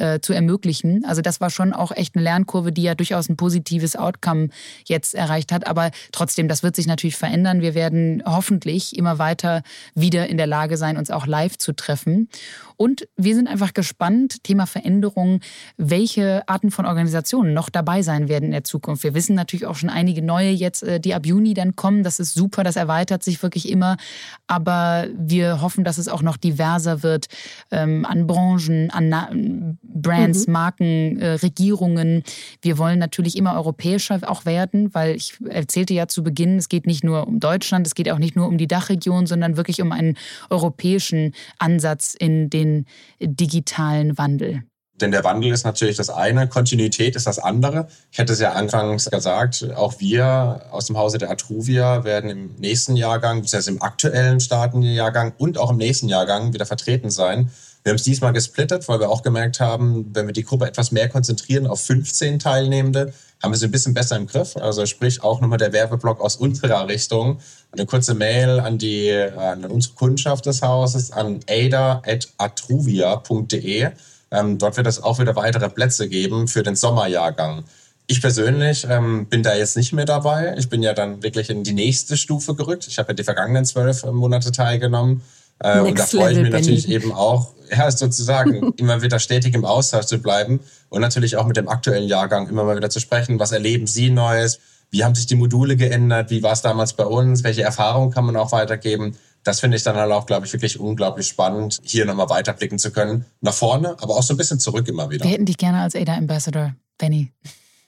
äh, 0.00 0.20
zu 0.20 0.32
ermöglichen. 0.32 1.04
Also 1.04 1.22
das 1.22 1.40
war 1.40 1.50
schon 1.50 1.72
auch 1.72 1.92
echt 1.92 2.16
eine 2.16 2.24
Lernkurve, 2.24 2.72
die 2.72 2.82
ja 2.82 2.94
durchaus 2.94 3.28
ein 3.28 3.36
positives 3.36 3.96
Outcome 3.96 4.48
jetzt 4.86 5.14
erreicht 5.14 5.52
hat. 5.52 5.66
Aber 5.66 5.90
trotzdem, 6.12 6.48
das 6.48 6.62
wird 6.62 6.74
sich 6.74 6.86
natürlich 6.86 7.16
verändern. 7.16 7.60
Wir 7.60 7.74
werden 7.74 8.22
hoffentlich 8.26 8.96
immer 8.96 9.18
weiter 9.18 9.62
wieder 9.94 10.28
in 10.28 10.36
der 10.36 10.46
Lage 10.46 10.76
sein, 10.76 10.96
uns 10.96 11.10
auch 11.10 11.26
live 11.26 11.58
zu 11.58 11.72
treffen. 11.72 12.28
Und 12.76 13.06
wir 13.16 13.34
sind 13.34 13.46
einfach 13.46 13.74
gespannt, 13.74 14.42
Thema 14.42 14.66
Veränderung, 14.66 15.40
welche 15.76 16.48
Arten 16.48 16.70
von 16.70 16.86
Organisationen 16.86 17.52
noch 17.52 17.68
dabei 17.68 18.00
sein 18.00 18.28
werden 18.28 18.46
in 18.46 18.52
der 18.52 18.64
Zukunft. 18.64 19.04
Wir 19.04 19.12
wissen 19.12 19.36
natürlich 19.36 19.66
auch 19.66 19.76
schon 19.76 19.90
einige 19.90 20.22
neue 20.22 20.50
jetzt, 20.50 20.82
äh, 20.82 20.98
die 20.98 21.14
ab 21.14 21.26
Juni 21.26 21.52
dann 21.52 21.76
kommen. 21.76 22.02
Das 22.02 22.20
ist 22.20 22.32
super, 22.32 22.64
das 22.64 22.76
erweitert 22.76 23.22
sich 23.22 23.42
wirklich 23.42 23.68
immer. 23.68 23.98
Aber 24.46 25.08
wir 25.14 25.60
hoffen, 25.60 25.84
dass 25.84 25.98
es 25.98 26.08
auch 26.08 26.22
noch 26.22 26.38
diverser 26.38 27.02
wird 27.02 27.26
ähm, 27.70 28.06
an 28.06 28.26
Branchen, 28.26 28.90
an 28.90 29.78
Brands, 29.94 30.46
mhm. 30.46 30.52
Marken, 30.52 31.20
äh, 31.20 31.32
Regierungen. 31.32 32.22
Wir 32.62 32.78
wollen 32.78 32.98
natürlich 32.98 33.36
immer 33.36 33.54
europäischer 33.54 34.20
auch 34.26 34.44
werden, 34.44 34.94
weil 34.94 35.16
ich 35.16 35.34
erzählte 35.48 35.94
ja 35.94 36.08
zu 36.08 36.22
Beginn, 36.22 36.56
es 36.56 36.68
geht 36.68 36.86
nicht 36.86 37.04
nur 37.04 37.26
um 37.26 37.40
Deutschland, 37.40 37.86
es 37.86 37.94
geht 37.94 38.10
auch 38.10 38.18
nicht 38.18 38.36
nur 38.36 38.46
um 38.46 38.58
die 38.58 38.68
Dachregion, 38.68 39.26
sondern 39.26 39.56
wirklich 39.56 39.80
um 39.82 39.92
einen 39.92 40.16
europäischen 40.48 41.34
Ansatz 41.58 42.14
in 42.18 42.50
den 42.50 42.86
digitalen 43.20 44.18
Wandel. 44.18 44.64
Denn 45.00 45.10
der 45.10 45.24
Wandel 45.24 45.52
ist 45.52 45.64
natürlich 45.64 45.96
das 45.96 46.10
eine, 46.10 46.46
Kontinuität 46.46 47.16
ist 47.16 47.26
das 47.26 47.38
andere. 47.38 47.88
Ich 48.12 48.18
hätte 48.18 48.32
es 48.32 48.40
ja 48.40 48.52
anfangs 48.52 49.10
gesagt, 49.10 49.66
auch 49.74 49.98
wir 49.98 50.62
aus 50.70 50.86
dem 50.86 50.98
Hause 50.98 51.18
der 51.18 51.30
Atruvia 51.30 52.04
werden 52.04 52.30
im 52.30 52.54
nächsten 52.58 52.96
Jahrgang, 52.96 53.40
beziehungsweise 53.40 53.70
im 53.70 53.82
aktuellen 53.82 54.40
startenden 54.40 54.92
Jahrgang 54.92 55.32
und 55.38 55.58
auch 55.58 55.70
im 55.70 55.78
nächsten 55.78 56.08
Jahrgang 56.08 56.52
wieder 56.52 56.66
vertreten 56.66 57.10
sein. 57.10 57.50
Wir 57.82 57.90
haben 57.90 57.96
es 57.96 58.02
diesmal 58.02 58.32
gesplittet, 58.32 58.86
weil 58.88 59.00
wir 59.00 59.08
auch 59.08 59.22
gemerkt 59.22 59.60
haben, 59.60 60.14
wenn 60.14 60.26
wir 60.26 60.34
die 60.34 60.44
Gruppe 60.44 60.66
etwas 60.66 60.92
mehr 60.92 61.08
konzentrieren 61.08 61.66
auf 61.66 61.82
15 61.82 62.38
Teilnehmende, 62.38 63.14
haben 63.42 63.52
wir 63.52 63.58
sie 63.58 63.64
ein 63.66 63.70
bisschen 63.70 63.94
besser 63.94 64.16
im 64.16 64.26
Griff. 64.26 64.54
Also 64.56 64.84
sprich 64.84 65.22
auch 65.22 65.40
nochmal 65.40 65.56
der 65.56 65.72
Werbeblock 65.72 66.20
aus 66.20 66.36
unserer 66.36 66.86
Richtung. 66.88 67.40
Eine 67.72 67.86
kurze 67.86 68.12
Mail 68.14 68.60
an 68.60 68.76
die 68.76 69.10
an 69.12 69.64
unsere 69.64 69.94
Kundschaft 69.94 70.44
des 70.44 70.60
Hauses 70.60 71.10
an 71.10 71.40
ada.atruvia.de. 71.48 73.88
Ähm, 74.32 74.58
dort 74.58 74.76
wird 74.76 74.86
es 74.86 75.02
auch 75.02 75.18
wieder 75.18 75.34
weitere 75.36 75.70
Plätze 75.70 76.08
geben 76.08 76.48
für 76.48 76.62
den 76.62 76.76
Sommerjahrgang. 76.76 77.64
Ich 78.06 78.20
persönlich 78.20 78.86
ähm, 78.88 79.26
bin 79.26 79.42
da 79.42 79.54
jetzt 79.54 79.76
nicht 79.76 79.92
mehr 79.92 80.04
dabei. 80.04 80.54
Ich 80.58 80.68
bin 80.68 80.82
ja 80.82 80.92
dann 80.92 81.22
wirklich 81.22 81.48
in 81.48 81.64
die 81.64 81.72
nächste 81.72 82.16
Stufe 82.16 82.54
gerückt. 82.54 82.86
Ich 82.88 82.98
habe 82.98 83.10
ja 83.10 83.14
die 83.14 83.24
vergangenen 83.24 83.64
zwölf 83.64 84.04
Monate 84.04 84.52
teilgenommen. 84.52 85.22
Äh, 85.60 85.80
und 85.80 85.98
da 85.98 86.06
freue 86.06 86.32
ich 86.32 86.38
mich 86.38 86.50
natürlich 86.50 86.88
eben 86.88 87.12
auch, 87.12 87.52
ja, 87.70 87.90
sozusagen 87.90 88.72
immer 88.76 89.02
wieder 89.02 89.18
stetig 89.18 89.54
im 89.54 89.64
Austausch 89.64 90.06
zu 90.06 90.18
bleiben 90.18 90.60
und 90.88 91.00
natürlich 91.00 91.36
auch 91.36 91.46
mit 91.46 91.56
dem 91.56 91.68
aktuellen 91.68 92.08
Jahrgang 92.08 92.48
immer 92.48 92.64
mal 92.64 92.76
wieder 92.76 92.90
zu 92.90 93.00
sprechen. 93.00 93.38
Was 93.38 93.52
erleben 93.52 93.86
Sie 93.86 94.10
Neues? 94.10 94.60
Wie 94.90 95.04
haben 95.04 95.14
sich 95.14 95.26
die 95.26 95.36
Module 95.36 95.76
geändert? 95.76 96.30
Wie 96.30 96.42
war 96.42 96.52
es 96.52 96.62
damals 96.62 96.94
bei 96.94 97.04
uns? 97.04 97.44
Welche 97.44 97.62
Erfahrungen 97.62 98.10
kann 98.10 98.24
man 98.24 98.36
auch 98.36 98.52
weitergeben? 98.52 99.16
Das 99.44 99.60
finde 99.60 99.76
ich 99.76 99.82
dann 99.82 99.96
halt 99.96 100.12
auch, 100.12 100.26
glaube 100.26 100.46
ich, 100.46 100.52
wirklich 100.52 100.78
unglaublich 100.78 101.28
spannend, 101.28 101.80
hier 101.82 102.04
nochmal 102.04 102.28
weiterblicken 102.28 102.78
zu 102.78 102.90
können. 102.90 103.24
Nach 103.40 103.54
vorne, 103.54 103.96
aber 104.00 104.16
auch 104.16 104.22
so 104.22 104.34
ein 104.34 104.36
bisschen 104.36 104.58
zurück 104.58 104.86
immer 104.88 105.08
wieder. 105.10 105.24
Wir 105.24 105.32
hätten 105.32 105.46
dich 105.46 105.56
gerne 105.56 105.80
als 105.80 105.94
ADA 105.94 106.14
Ambassador, 106.14 106.74
Benny. 106.98 107.32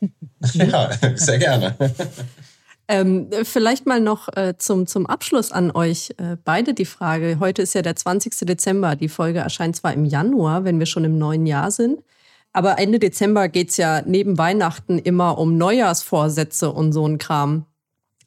ja, 0.54 0.90
sehr 1.14 1.38
gerne. 1.38 1.76
Ähm, 2.92 3.30
vielleicht 3.44 3.86
mal 3.86 4.00
noch 4.00 4.28
äh, 4.36 4.58
zum, 4.58 4.86
zum 4.86 5.06
Abschluss 5.06 5.50
an 5.50 5.70
euch 5.70 6.10
äh, 6.18 6.36
beide 6.44 6.74
die 6.74 6.84
Frage. 6.84 7.38
Heute 7.40 7.62
ist 7.62 7.74
ja 7.74 7.80
der 7.80 7.96
20. 7.96 8.40
Dezember. 8.40 8.96
Die 8.96 9.08
Folge 9.08 9.38
erscheint 9.38 9.76
zwar 9.76 9.94
im 9.94 10.04
Januar, 10.04 10.64
wenn 10.64 10.78
wir 10.78 10.84
schon 10.84 11.04
im 11.04 11.16
neuen 11.16 11.46
Jahr 11.46 11.70
sind. 11.70 12.02
Aber 12.52 12.78
Ende 12.78 12.98
Dezember 12.98 13.48
geht 13.48 13.70
es 13.70 13.78
ja 13.78 14.02
neben 14.04 14.36
Weihnachten 14.36 14.98
immer 14.98 15.38
um 15.38 15.56
Neujahrsvorsätze 15.56 16.70
und 16.70 16.92
so 16.92 17.08
ein 17.08 17.16
Kram. 17.16 17.64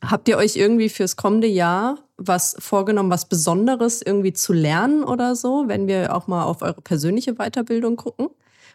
Habt 0.04 0.28
ihr 0.28 0.38
euch 0.38 0.56
irgendwie 0.56 0.90
fürs 0.90 1.16
kommende 1.16 1.48
Jahr 1.48 2.00
was 2.18 2.56
vorgenommen, 2.58 3.12
was 3.12 3.30
Besonderes 3.30 4.02
irgendwie 4.02 4.34
zu 4.34 4.52
lernen 4.52 5.04
oder 5.04 5.36
so, 5.36 5.66
wenn 5.68 5.86
wir 5.86 6.16
auch 6.16 6.26
mal 6.26 6.44
auf 6.44 6.64
eure 6.64 6.82
persönliche 6.82 7.36
Weiterbildung 7.36 7.98
gucken? 7.98 8.30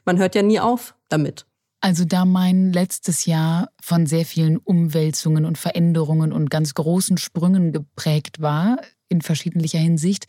Man 0.05 0.19
hört 0.19 0.37
ja 0.37 0.43
nie 0.43 0.61
auf 0.61 0.95
damit. 1.09 1.47
Also 1.81 2.05
da 2.05 2.25
mein 2.27 2.73
letztes 2.73 3.25
Jahr 3.25 3.71
von 3.81 4.07
sehr 4.07 4.27
vielen 4.27 4.59
Umwälzungen 4.59 5.47
und 5.47 5.57
Veränderungen 5.57 6.33
und 6.33 6.51
ganz 6.51 6.75
großen 6.75 7.17
Sprüngen 7.17 7.73
geprägt 7.73 8.41
war, 8.41 8.81
in 9.09 9.23
verschiedenlicher 9.23 9.79
Hinsicht, 9.79 10.27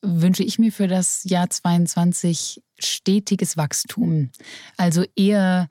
wünsche 0.00 0.42
ich 0.42 0.58
mir 0.58 0.72
für 0.72 0.88
das 0.88 1.24
Jahr 1.24 1.50
22 1.50 2.62
stetiges 2.78 3.56
Wachstum. 3.56 4.30
Also 4.76 5.04
eher 5.14 5.68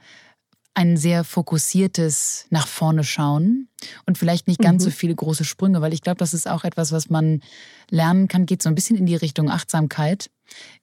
ein 0.76 0.98
sehr 0.98 1.24
fokussiertes 1.24 2.46
nach 2.50 2.68
vorne 2.68 3.04
schauen 3.04 3.68
und 4.06 4.18
vielleicht 4.18 4.48
nicht 4.48 4.60
ganz 4.60 4.84
mhm. 4.84 4.90
so 4.90 4.92
viele 4.92 5.16
große 5.16 5.44
Sprünge, 5.44 5.82
weil 5.82 5.94
ich 5.94 6.02
glaube, 6.02 6.18
das 6.18 6.34
ist 6.34 6.48
auch 6.48 6.64
etwas, 6.64 6.92
was 6.92 7.10
man 7.10 7.42
lernen 7.90 8.28
kann, 8.28 8.46
geht 8.46 8.64
so 8.64 8.70
ein 8.70 8.76
bisschen 8.76 8.98
in 8.98 9.06
die 9.06 9.16
Richtung 9.16 9.50
Achtsamkeit. 9.50 10.30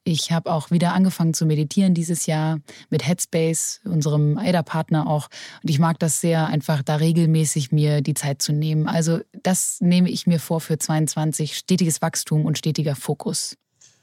Ich 0.04 0.32
habe 0.32 0.52
auch 0.52 0.70
wieder 0.70 0.94
angefangen 0.94 1.34
zu 1.34 1.44
meditieren 1.44 1.94
dieses 1.94 2.26
Jahr 2.26 2.60
mit 2.88 3.06
Headspace, 3.06 3.80
unserem 3.84 4.38
AIDA-Partner 4.38 5.06
auch. 5.06 5.28
Und 5.62 5.70
ich 5.70 5.78
mag 5.78 5.98
das 5.98 6.20
sehr, 6.20 6.46
einfach 6.46 6.82
da 6.82 6.96
regelmäßig 6.96 7.72
mir 7.72 8.00
die 8.00 8.14
Zeit 8.14 8.42
zu 8.42 8.52
nehmen. 8.52 8.86
Also 8.88 9.20
das 9.42 9.80
nehme 9.80 10.10
ich 10.10 10.26
mir 10.26 10.40
vor 10.40 10.60
für 10.60 10.78
22, 10.78 11.56
stetiges 11.56 12.00
Wachstum 12.00 12.46
und 12.46 12.58
stetiger 12.58 12.96
Fokus. 12.96 13.56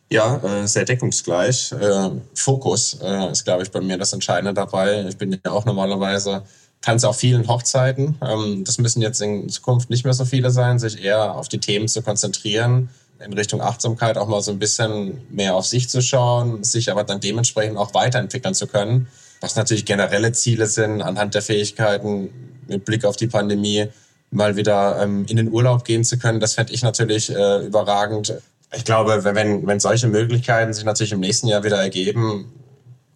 Ja, 0.10 0.38
äh, 0.38 0.68
sehr 0.68 0.86
deckungsgleich. 0.86 1.74
Äh, 1.74 2.12
Fokus 2.34 2.98
äh, 3.02 3.32
ist, 3.32 3.44
glaube 3.44 3.64
ich, 3.64 3.72
bei 3.72 3.82
mir 3.82 3.98
das 3.98 4.14
Entscheidende 4.14 4.54
dabei. 4.54 5.06
Ich 5.10 5.18
bin 5.18 5.38
ja 5.44 5.52
auch 5.52 5.66
normalerweise 5.66 6.44
tanze 6.82 7.10
auf 7.10 7.18
vielen 7.18 7.48
Hochzeiten. 7.48 8.18
Ähm, 8.22 8.64
das 8.64 8.78
müssen 8.78 9.02
jetzt 9.02 9.22
in 9.22 9.50
Zukunft 9.50 9.90
nicht 9.90 10.06
mehr 10.06 10.14
so 10.14 10.24
viele 10.24 10.50
sein, 10.50 10.80
sich 10.80 11.04
eher 11.04 11.36
auf 11.36 11.50
die 11.50 11.60
Themen 11.60 11.90
zu 11.90 12.02
konzentrieren, 12.02 12.90
in 13.20 13.34
Richtung 13.34 13.62
Achtsamkeit 13.62 14.18
auch 14.18 14.28
mal 14.28 14.42
so 14.42 14.52
ein 14.52 14.60
bisschen 14.60 15.22
mehr 15.30 15.56
auf 15.56 15.66
sich 15.66 15.90
zu 15.90 16.02
schauen, 16.02 16.64
sich 16.64 16.90
aber 16.90 17.04
dann 17.04 17.20
dementsprechend 17.20 17.78
auch 17.78 17.94
weiterentwickeln 17.94 18.54
zu 18.54 18.68
können. 18.68 19.08
Was 19.42 19.56
natürlich 19.56 19.86
generelle 19.86 20.32
Ziele 20.32 20.68
sind, 20.68 21.02
anhand 21.02 21.36
der 21.36 21.42
Fähigkeiten 21.42 22.30
mit 22.68 22.86
Blick 22.86 23.04
auf 23.06 23.18
die 23.18 23.28
Pandemie 23.28 23.88
mal 24.32 24.56
wieder 24.56 25.02
ähm, 25.02 25.26
in 25.28 25.38
den 25.38 25.52
Urlaub 25.52 25.84
gehen 25.84 26.04
zu 26.04 26.18
können. 26.18 26.40
Das 26.40 26.54
fände 26.54 26.74
ich 26.74 26.84
natürlich 26.84 27.30
äh, 27.30 27.66
überragend. 27.66 28.34
Ich 28.76 28.84
glaube, 28.84 29.24
wenn, 29.24 29.66
wenn 29.66 29.80
solche 29.80 30.08
Möglichkeiten 30.08 30.74
sich 30.74 30.84
natürlich 30.84 31.14
im 31.14 31.20
nächsten 31.20 31.48
Jahr 31.48 31.64
wieder 31.64 31.78
ergeben, 31.82 32.52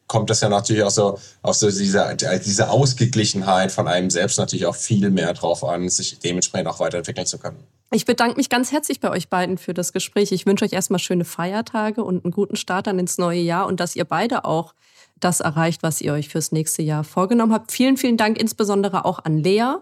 kommt 0.07 0.29
das 0.29 0.41
ja 0.41 0.49
natürlich 0.49 0.83
auch 0.83 0.91
so 0.91 1.17
auf 1.41 1.55
so 1.55 1.69
diese, 1.69 2.17
diese 2.45 2.69
Ausgeglichenheit 2.69 3.71
von 3.71 3.87
einem 3.87 4.09
selbst 4.09 4.37
natürlich 4.37 4.65
auch 4.65 4.75
viel 4.75 5.09
mehr 5.09 5.33
drauf 5.33 5.63
an, 5.63 5.87
sich 5.87 6.19
dementsprechend 6.19 6.67
auch 6.67 6.79
weiterentwickeln 6.79 7.25
zu 7.25 7.37
können. 7.37 7.63
Ich 7.93 8.05
bedanke 8.05 8.37
mich 8.37 8.49
ganz 8.49 8.71
herzlich 8.71 8.99
bei 8.99 9.09
euch 9.09 9.29
beiden 9.29 9.57
für 9.57 9.73
das 9.73 9.93
Gespräch. 9.93 10.33
Ich 10.33 10.45
wünsche 10.45 10.65
euch 10.65 10.73
erstmal 10.73 10.99
schöne 10.99 11.25
Feiertage 11.25 12.03
und 12.03 12.23
einen 12.23 12.31
guten 12.31 12.57
Start 12.57 12.87
dann 12.87 12.99
ins 12.99 13.17
neue 13.17 13.39
Jahr 13.39 13.67
und 13.67 13.79
dass 13.79 13.95
ihr 13.95 14.05
beide 14.05 14.43
auch 14.45 14.73
das 15.19 15.39
erreicht, 15.39 15.81
was 15.81 16.01
ihr 16.01 16.13
euch 16.13 16.27
fürs 16.27 16.51
nächste 16.51 16.81
Jahr 16.81 17.05
vorgenommen 17.05 17.53
habt. 17.53 17.71
Vielen, 17.71 17.95
vielen 17.97 18.17
Dank 18.17 18.37
insbesondere 18.37 19.05
auch 19.05 19.19
an 19.23 19.37
Lea, 19.37 19.75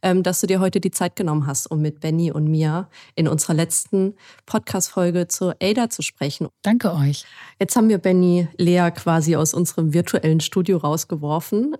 dass 0.00 0.40
du 0.40 0.46
dir 0.46 0.60
heute 0.60 0.80
die 0.80 0.90
Zeit 0.90 1.16
genommen 1.16 1.46
hast, 1.46 1.70
um 1.70 1.80
mit 1.80 2.00
Benny 2.00 2.30
und 2.30 2.46
mir 2.46 2.88
in 3.14 3.28
unserer 3.28 3.54
letzten 3.54 4.14
Podcast-Folge 4.46 5.28
zur 5.28 5.56
Ada 5.60 5.90
zu 5.90 6.02
sprechen. 6.02 6.48
Danke 6.62 6.92
euch. 6.94 7.24
Jetzt 7.58 7.76
haben 7.76 7.88
wir 7.88 7.98
Benny 7.98 8.48
Lea 8.56 8.90
quasi 8.94 9.36
aus 9.36 9.54
unserem 9.54 9.92
virtuellen 9.92 10.40
Studio 10.40 10.78
rausgeworfen. 10.78 11.76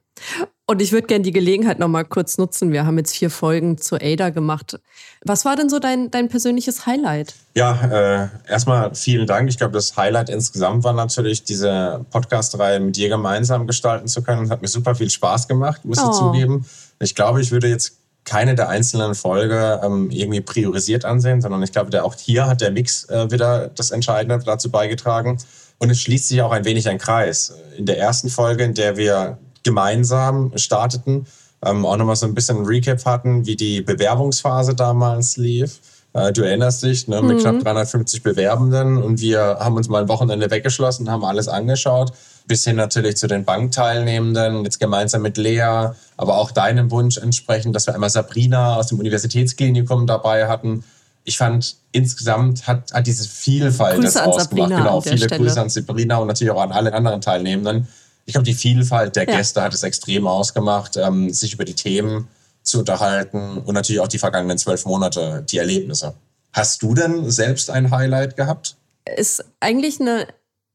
Und 0.68 0.82
ich 0.82 0.90
würde 0.90 1.06
gerne 1.06 1.22
die 1.22 1.32
Gelegenheit 1.32 1.78
noch 1.78 1.86
mal 1.86 2.04
kurz 2.04 2.38
nutzen. 2.38 2.72
Wir 2.72 2.84
haben 2.84 2.98
jetzt 2.98 3.14
vier 3.14 3.30
Folgen 3.30 3.78
zu 3.78 3.96
Ada 4.00 4.30
gemacht. 4.30 4.80
Was 5.24 5.44
war 5.44 5.54
denn 5.54 5.68
so 5.68 5.78
dein, 5.78 6.10
dein 6.10 6.28
persönliches 6.28 6.86
Highlight? 6.86 7.36
Ja, 7.54 8.24
äh, 8.24 8.28
erstmal 8.50 8.92
vielen 8.96 9.28
Dank. 9.28 9.48
Ich 9.48 9.58
glaube, 9.58 9.74
das 9.74 9.96
Highlight 9.96 10.28
insgesamt 10.28 10.82
war 10.82 10.92
natürlich, 10.92 11.44
diese 11.44 12.04
Podcast-Reihe 12.10 12.80
mit 12.80 12.96
dir 12.96 13.08
gemeinsam 13.08 13.68
gestalten 13.68 14.08
zu 14.08 14.22
können. 14.22 14.50
Hat 14.50 14.60
mir 14.60 14.66
super 14.66 14.96
viel 14.96 15.08
Spaß 15.08 15.46
gemacht, 15.46 15.84
muss 15.84 15.98
ich 15.98 16.04
oh. 16.04 16.12
zugeben. 16.12 16.66
Ich 16.98 17.14
glaube, 17.14 17.40
ich 17.40 17.52
würde 17.52 17.68
jetzt 17.68 17.98
keine 18.24 18.56
der 18.56 18.68
einzelnen 18.68 19.14
Folge 19.14 19.80
ähm, 19.84 20.10
irgendwie 20.10 20.40
priorisiert 20.40 21.04
ansehen, 21.04 21.40
sondern 21.40 21.62
ich 21.62 21.70
glaube, 21.70 21.90
der, 21.90 22.04
auch 22.04 22.16
hier 22.16 22.48
hat 22.48 22.60
der 22.60 22.72
Mix 22.72 23.04
äh, 23.04 23.30
wieder 23.30 23.68
das 23.68 23.92
Entscheidende 23.92 24.44
dazu 24.44 24.68
beigetragen. 24.68 25.38
Und 25.78 25.90
es 25.90 26.00
schließt 26.00 26.26
sich 26.26 26.42
auch 26.42 26.50
ein 26.50 26.64
wenig 26.64 26.88
ein 26.88 26.98
Kreis. 26.98 27.54
In 27.76 27.86
der 27.86 27.98
ersten 27.98 28.30
Folge, 28.30 28.64
in 28.64 28.74
der 28.74 28.96
wir 28.96 29.38
gemeinsam 29.66 30.52
starteten, 30.56 31.26
ähm, 31.62 31.84
auch 31.84 31.96
nochmal 31.96 32.16
so 32.16 32.26
ein 32.26 32.34
bisschen 32.34 32.58
ein 32.58 32.64
Recap 32.64 33.04
hatten, 33.04 33.44
wie 33.46 33.56
die 33.56 33.82
Bewerbungsphase 33.82 34.74
damals 34.74 35.36
lief. 35.36 35.80
Äh, 36.14 36.32
du 36.32 36.42
erinnerst 36.42 36.82
dich, 36.82 37.06
ne, 37.08 37.20
mit 37.20 37.36
mhm. 37.36 37.40
knapp 37.40 37.60
350 37.60 38.22
Bewerbenden 38.22 39.02
und 39.02 39.20
wir 39.20 39.58
haben 39.60 39.76
uns 39.76 39.88
mal 39.88 40.02
ein 40.02 40.08
Wochenende 40.08 40.50
weggeschlossen, 40.50 41.10
haben 41.10 41.24
alles 41.24 41.48
angeschaut 41.48 42.12
bis 42.46 42.64
hin 42.64 42.76
natürlich 42.76 43.16
zu 43.16 43.26
den 43.26 43.44
Bankteilnehmenden, 43.44 44.64
jetzt 44.64 44.78
gemeinsam 44.78 45.22
mit 45.22 45.36
Lea, 45.36 45.90
aber 46.16 46.38
auch 46.38 46.50
deinem 46.50 46.90
Wunsch 46.90 47.18
entsprechend, 47.18 47.74
dass 47.74 47.86
wir 47.86 47.94
einmal 47.94 48.10
Sabrina 48.10 48.76
aus 48.76 48.88
dem 48.88 48.98
Universitätsklinikum 48.98 50.06
dabei 50.06 50.48
hatten. 50.48 50.84
Ich 51.24 51.38
fand, 51.38 51.76
insgesamt 51.90 52.68
hat, 52.68 52.92
hat 52.92 53.06
diese 53.06 53.28
Vielfalt 53.28 53.96
Grüße 53.96 54.14
das 54.14 54.26
ausgemacht. 54.26 54.70
Genau, 54.70 55.00
viele 55.00 55.18
Stelle. 55.18 55.42
Grüße 55.42 55.60
an 55.60 55.68
Sabrina 55.68 56.18
und 56.18 56.28
natürlich 56.28 56.52
auch 56.52 56.62
an 56.62 56.72
alle 56.72 56.92
anderen 56.92 57.20
Teilnehmenden. 57.20 57.88
Ich 58.26 58.34
glaube, 58.34 58.44
die 58.44 58.54
Vielfalt 58.54 59.16
der 59.16 59.26
Gäste 59.26 59.60
ja. 59.60 59.66
hat 59.66 59.74
es 59.74 59.82
extrem 59.82 60.26
ausgemacht, 60.26 60.96
ähm, 60.96 61.32
sich 61.32 61.54
über 61.54 61.64
die 61.64 61.74
Themen 61.74 62.28
zu 62.62 62.80
unterhalten 62.80 63.58
und 63.58 63.74
natürlich 63.74 64.00
auch 64.00 64.08
die 64.08 64.18
vergangenen 64.18 64.58
zwölf 64.58 64.84
Monate, 64.84 65.44
die 65.48 65.58
Erlebnisse. 65.58 66.14
Hast 66.52 66.82
du 66.82 66.94
denn 66.94 67.30
selbst 67.30 67.70
ein 67.70 67.90
Highlight 67.90 68.36
gehabt? 68.36 68.76
Ist 69.16 69.44
eigentlich 69.60 70.00
eine 70.00 70.26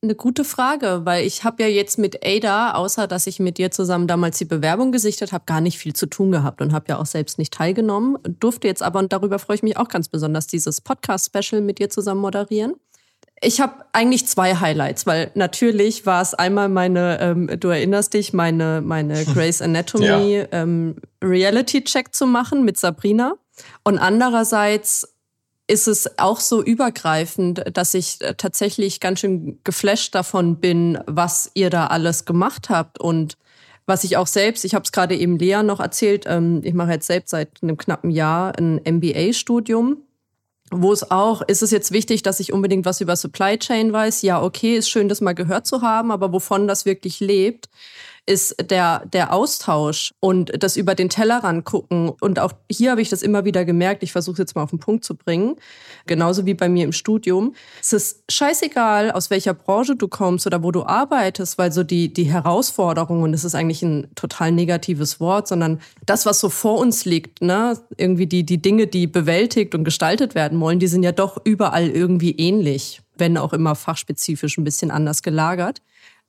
eine 0.04 0.16
gute 0.16 0.43
Frage, 0.43 1.02
weil 1.04 1.26
ich 1.28 1.43
habe 1.43 1.62
ja 1.62 1.70
jetzt 1.70 1.99
mit 1.99 2.26
Ada, 2.26 2.74
außer 2.74 3.06
dass 3.06 3.28
ich 3.28 3.39
mit 3.39 3.60
dir 3.60 3.70
zusammen 3.70 4.08
damals 4.08 4.39
die 4.39 4.45
Bewerbung 4.45 4.91
gesichtet 4.91 5.32
habe, 5.32 5.43
gar 5.45 5.62
nicht 5.62 5.78
viel 5.78 5.93
zu 5.93 6.08
tun 6.08 6.32
gehabt 6.32 6.62
und 6.62 6.74
habe 6.74 6.86
ja 6.89 6.97
auch 6.97 7.06
selbst 7.06 7.38
nicht 7.38 7.54
teilgenommen. 7.54 8.18
Durfte 8.39 8.68
jetzt 8.68 8.82
aber, 8.82 8.97
und 8.97 9.14
darüber 9.14 9.38
freue 9.38 9.58
ich 9.58 9.64
mich 9.64 9.78
auch 9.78 9.89
ganz 9.89 10.08
besonders, 10.08 10.47
dieses 10.47 10.82
Podcast-Special 10.82 11.62
mit 11.62 11.78
dir 11.78 11.89
zusammen 11.91 12.22
moderieren. 12.22 12.76
Ich 13.44 13.60
habe 13.60 13.86
eigentlich 13.92 14.28
zwei 14.28 14.56
Highlights, 14.56 15.08
weil 15.08 15.32
natürlich 15.34 16.06
war 16.06 16.22
es 16.22 16.36
einmal 16.36 16.70
meine, 16.70 17.20
ähm, 17.20 17.50
du 17.60 17.70
erinnerst 17.70 18.14
dich, 18.14 18.34
meine, 18.34 18.82
meine 18.82 19.26
Grey's 19.34 19.62
Anatomy 19.62 20.38
ja. 20.38 20.46
ähm, 20.52 20.98
Reality-Check 21.24 22.14
zu 22.14 22.28
machen 22.28 22.64
mit 22.64 22.78
Sabrina. 22.78 23.34
Und 23.84 23.98
andererseits 23.98 25.16
ist 25.68 25.88
es 25.88 26.20
auch 26.20 26.39
so 26.39 26.62
übergreifend, 26.62 27.64
dass 27.74 27.94
ich 27.94 28.20
tatsächlich 28.38 29.00
ganz 29.00 29.22
schön 29.22 29.60
geflasht 29.64 30.14
davon 30.14 30.58
bin, 30.58 31.00
was 31.08 31.50
ihr 31.54 31.70
da 31.70 31.88
alles 31.88 32.26
gemacht 32.26 32.70
habt 32.70 33.00
und 33.00 33.38
was 33.88 34.04
ich 34.04 34.18
auch 34.18 34.28
selbst, 34.28 34.64
ich 34.64 34.76
habe 34.76 34.84
es 34.84 34.92
gerade 34.92 35.16
eben 35.16 35.39
Lea 35.39 35.64
noch 35.64 35.80
erzählt, 35.80 36.26
ähm, 36.28 36.62
ich 36.64 36.74
mache 36.74 36.92
jetzt 36.92 37.08
selbst 37.08 37.32
seit 37.32 37.64
einem 37.64 37.78
knappen 37.78 38.12
Jahr 38.12 38.54
ein 38.58 38.80
MBA-Studium 38.86 39.98
wo 40.72 40.93
es 40.93 41.11
auch, 41.11 41.41
ist 41.41 41.61
es 41.61 41.72
jetzt 41.72 41.91
wichtig, 41.91 42.24
dass 42.24 42.39
ich 42.39 42.53
unbedingt 42.53 42.86
was 42.86 43.01
über 43.01 43.15
Supply 43.15 43.57
Chain 43.57 43.91
weiß? 43.91 44.22
Ja, 44.22 44.41
okay, 44.41 44.78
ist 44.78 44.89
schön, 44.89 45.09
das 45.09 45.22
mal 45.22 45.34
gehört 45.34 45.67
zu 45.67 45.82
haben, 45.82 46.11
aber 46.11 46.32
wovon 46.32 46.67
das 46.67 46.86
wirklich 46.86 47.19
lebt, 47.19 47.69
ist 48.32 48.55
der, 48.71 49.05
der 49.11 49.34
Austausch 49.34 50.13
und 50.21 50.51
das 50.63 50.77
über 50.77 50.95
den 50.95 51.09
Tellerrand 51.09 51.65
gucken. 51.65 52.09
Und 52.21 52.39
auch 52.39 52.53
hier 52.71 52.91
habe 52.91 53.01
ich 53.01 53.09
das 53.09 53.23
immer 53.23 53.43
wieder 53.43 53.65
gemerkt. 53.65 54.03
Ich 54.03 54.13
versuche 54.13 54.36
es 54.36 54.39
jetzt 54.39 54.55
mal 54.55 54.63
auf 54.63 54.69
den 54.69 54.79
Punkt 54.79 55.03
zu 55.03 55.15
bringen. 55.15 55.57
Genauso 56.07 56.45
wie 56.45 56.53
bei 56.53 56.69
mir 56.69 56.86
im 56.86 56.93
Studium. 56.93 57.53
Es 57.82 57.91
ist 57.91 58.23
scheißegal, 58.32 59.11
aus 59.11 59.29
welcher 59.32 59.53
Branche 59.53 59.97
du 59.97 60.07
kommst 60.07 60.47
oder 60.47 60.63
wo 60.63 60.71
du 60.71 60.86
arbeitest, 60.86 61.57
weil 61.57 61.73
so 61.73 61.84
die, 61.84 62.13
die 62.13 62.23
Herausforderungen, 62.23 63.23
und 63.23 63.34
das 63.34 63.43
ist 63.43 63.53
eigentlich 63.53 63.84
ein 63.84 64.07
total 64.15 64.53
negatives 64.53 65.19
Wort, 65.19 65.49
sondern 65.49 65.82
das, 66.05 66.25
was 66.25 66.39
so 66.39 66.47
vor 66.47 66.79
uns 66.79 67.03
liegt, 67.03 67.41
ne, 67.41 67.77
irgendwie 67.97 68.27
die, 68.27 68.45
die 68.45 68.61
Dinge, 68.61 68.88
die 68.88 69.07
bewältigt 69.07 69.75
und 69.75 69.84
gestaltet 69.84 70.36
werden 70.36 70.57
wollen, 70.61 70.79
die 70.79 70.88
sind 70.88 71.03
ja 71.03 71.11
doch 71.11 71.38
überall 71.43 71.89
irgendwie 71.89 72.32
ähnlich 72.32 73.01
wenn 73.17 73.38
auch 73.38 73.53
immer 73.53 73.75
fachspezifisch 73.75 74.57
ein 74.57 74.63
bisschen 74.63 74.89
anders 74.89 75.21
gelagert. 75.21 75.82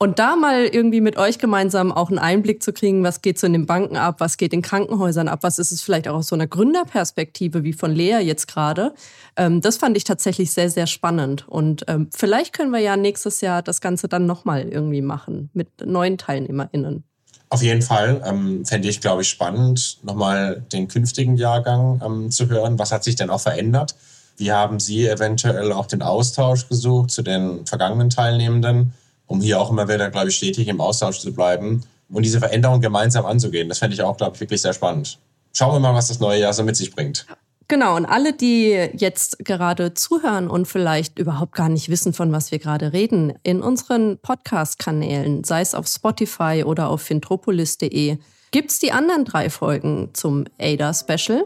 Und 0.02 0.18
da 0.18 0.34
mal 0.34 0.64
irgendwie 0.64 1.00
mit 1.00 1.16
euch 1.16 1.38
gemeinsam 1.38 1.92
auch 1.92 2.08
einen 2.08 2.18
Einblick 2.18 2.60
zu 2.60 2.72
kriegen, 2.72 3.04
was 3.04 3.22
geht 3.22 3.38
so 3.38 3.46
in 3.46 3.52
den 3.52 3.66
Banken 3.66 3.96
ab, 3.96 4.16
was 4.18 4.36
geht 4.36 4.52
in 4.52 4.60
Krankenhäusern 4.60 5.28
ab, 5.28 5.44
was 5.44 5.60
ist 5.60 5.70
es 5.70 5.80
vielleicht 5.80 6.08
auch 6.08 6.16
aus 6.16 6.26
so 6.26 6.34
einer 6.34 6.48
Gründerperspektive 6.48 7.62
wie 7.62 7.72
von 7.72 7.92
Lea 7.92 8.18
jetzt 8.18 8.48
gerade. 8.48 8.94
Ähm, 9.36 9.60
das 9.60 9.76
fand 9.76 9.96
ich 9.96 10.02
tatsächlich 10.02 10.50
sehr, 10.50 10.70
sehr 10.70 10.88
spannend. 10.88 11.46
Und 11.46 11.84
ähm, 11.86 12.10
vielleicht 12.12 12.52
können 12.52 12.72
wir 12.72 12.80
ja 12.80 12.96
nächstes 12.96 13.42
Jahr 13.42 13.62
das 13.62 13.80
Ganze 13.80 14.08
dann 14.08 14.26
nochmal 14.26 14.62
irgendwie 14.62 15.02
machen 15.02 15.50
mit 15.52 15.68
neuen 15.86 16.18
TeilnehmerInnen. 16.18 17.04
Auf 17.50 17.62
jeden 17.62 17.82
Fall 17.82 18.20
ähm, 18.26 18.64
fände 18.64 18.88
ich, 18.88 19.00
glaube 19.00 19.22
ich, 19.22 19.28
spannend, 19.28 20.00
nochmal 20.02 20.64
den 20.72 20.88
künftigen 20.88 21.36
Jahrgang 21.36 22.02
ähm, 22.04 22.30
zu 22.32 22.48
hören. 22.48 22.76
Was 22.76 22.90
hat 22.90 23.04
sich 23.04 23.14
denn 23.14 23.30
auch 23.30 23.42
verändert? 23.42 23.94
Wie 24.36 24.50
haben 24.50 24.80
Sie 24.80 25.06
eventuell 25.06 25.70
auch 25.70 25.86
den 25.86 26.02
Austausch 26.02 26.68
gesucht 26.68 27.12
zu 27.12 27.22
den 27.22 27.64
vergangenen 27.66 28.10
Teilnehmenden? 28.10 28.94
Um 29.32 29.40
hier 29.40 29.58
auch 29.60 29.70
immer 29.70 29.88
wieder, 29.88 30.10
glaube 30.10 30.28
ich, 30.28 30.36
stetig 30.36 30.68
im 30.68 30.80
Austausch 30.80 31.18
zu 31.20 31.32
bleiben 31.32 31.82
und 32.10 32.22
diese 32.22 32.38
Veränderung 32.38 32.80
gemeinsam 32.80 33.24
anzugehen. 33.24 33.68
Das 33.68 33.78
fände 33.78 33.94
ich 33.94 34.02
auch, 34.02 34.16
glaube 34.16 34.34
ich, 34.34 34.40
wirklich 34.40 34.60
sehr 34.60 34.74
spannend. 34.74 35.18
Schauen 35.54 35.74
wir 35.74 35.80
mal, 35.80 35.94
was 35.94 36.08
das 36.08 36.20
neue 36.20 36.40
Jahr 36.40 36.52
so 36.52 36.62
mit 36.62 36.76
sich 36.76 36.94
bringt. 36.94 37.26
Genau, 37.68 37.96
und 37.96 38.04
alle, 38.04 38.34
die 38.34 38.72
jetzt 38.92 39.38
gerade 39.38 39.94
zuhören 39.94 40.50
und 40.50 40.66
vielleicht 40.68 41.18
überhaupt 41.18 41.54
gar 41.54 41.70
nicht 41.70 41.88
wissen, 41.88 42.12
von 42.12 42.30
was 42.30 42.50
wir 42.50 42.58
gerade 42.58 42.92
reden, 42.92 43.32
in 43.42 43.62
unseren 43.62 44.18
Podcast-Kanälen, 44.18 45.44
sei 45.44 45.62
es 45.62 45.74
auf 45.74 45.86
Spotify 45.86 46.64
oder 46.66 46.88
auf 46.88 47.00
fintropolis.de, 47.00 48.18
gibt 48.52 48.70
es 48.70 48.78
die 48.78 48.92
anderen 48.92 49.24
drei 49.24 49.50
Folgen 49.50 50.10
zum 50.12 50.44
ADA-Special. 50.60 51.44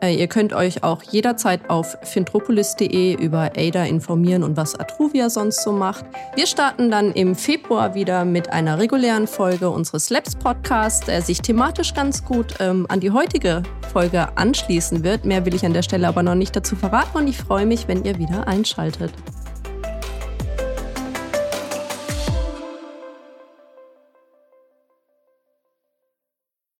Äh, 0.00 0.14
ihr 0.14 0.28
könnt 0.28 0.52
euch 0.54 0.82
auch 0.82 1.02
jederzeit 1.02 1.68
auf 1.68 1.98
fintropolis.de 2.02 3.14
über 3.14 3.50
ADA 3.56 3.84
informieren 3.84 4.42
und 4.42 4.56
was 4.56 4.78
Atruvia 4.78 5.28
sonst 5.28 5.62
so 5.62 5.72
macht. 5.72 6.04
Wir 6.36 6.46
starten 6.46 6.90
dann 6.90 7.12
im 7.12 7.34
Februar 7.34 7.94
wieder 7.94 8.24
mit 8.24 8.50
einer 8.50 8.78
regulären 8.78 9.26
Folge 9.26 9.68
unseres 9.68 10.08
Labs 10.10 10.36
Podcasts, 10.36 11.04
der 11.04 11.20
sich 11.22 11.42
thematisch 11.42 11.92
ganz 11.92 12.24
gut 12.24 12.54
ähm, 12.60 12.86
an 12.88 13.00
die 13.00 13.10
heutige 13.10 13.64
Folge 13.92 14.36
anschließen 14.36 15.02
wird. 15.02 15.24
Mehr 15.24 15.44
will 15.44 15.54
ich 15.54 15.66
an 15.66 15.74
der 15.74 15.82
Stelle 15.82 16.06
aber 16.06 16.22
noch 16.22 16.36
nicht 16.36 16.54
dazu 16.54 16.76
verraten 16.76 17.18
und 17.18 17.28
ich 17.28 17.36
freue 17.36 17.66
mich, 17.66 17.88
wenn 17.88 18.04
ihr 18.04 18.18
wieder 18.18 18.46
einschaltet. 18.46 19.12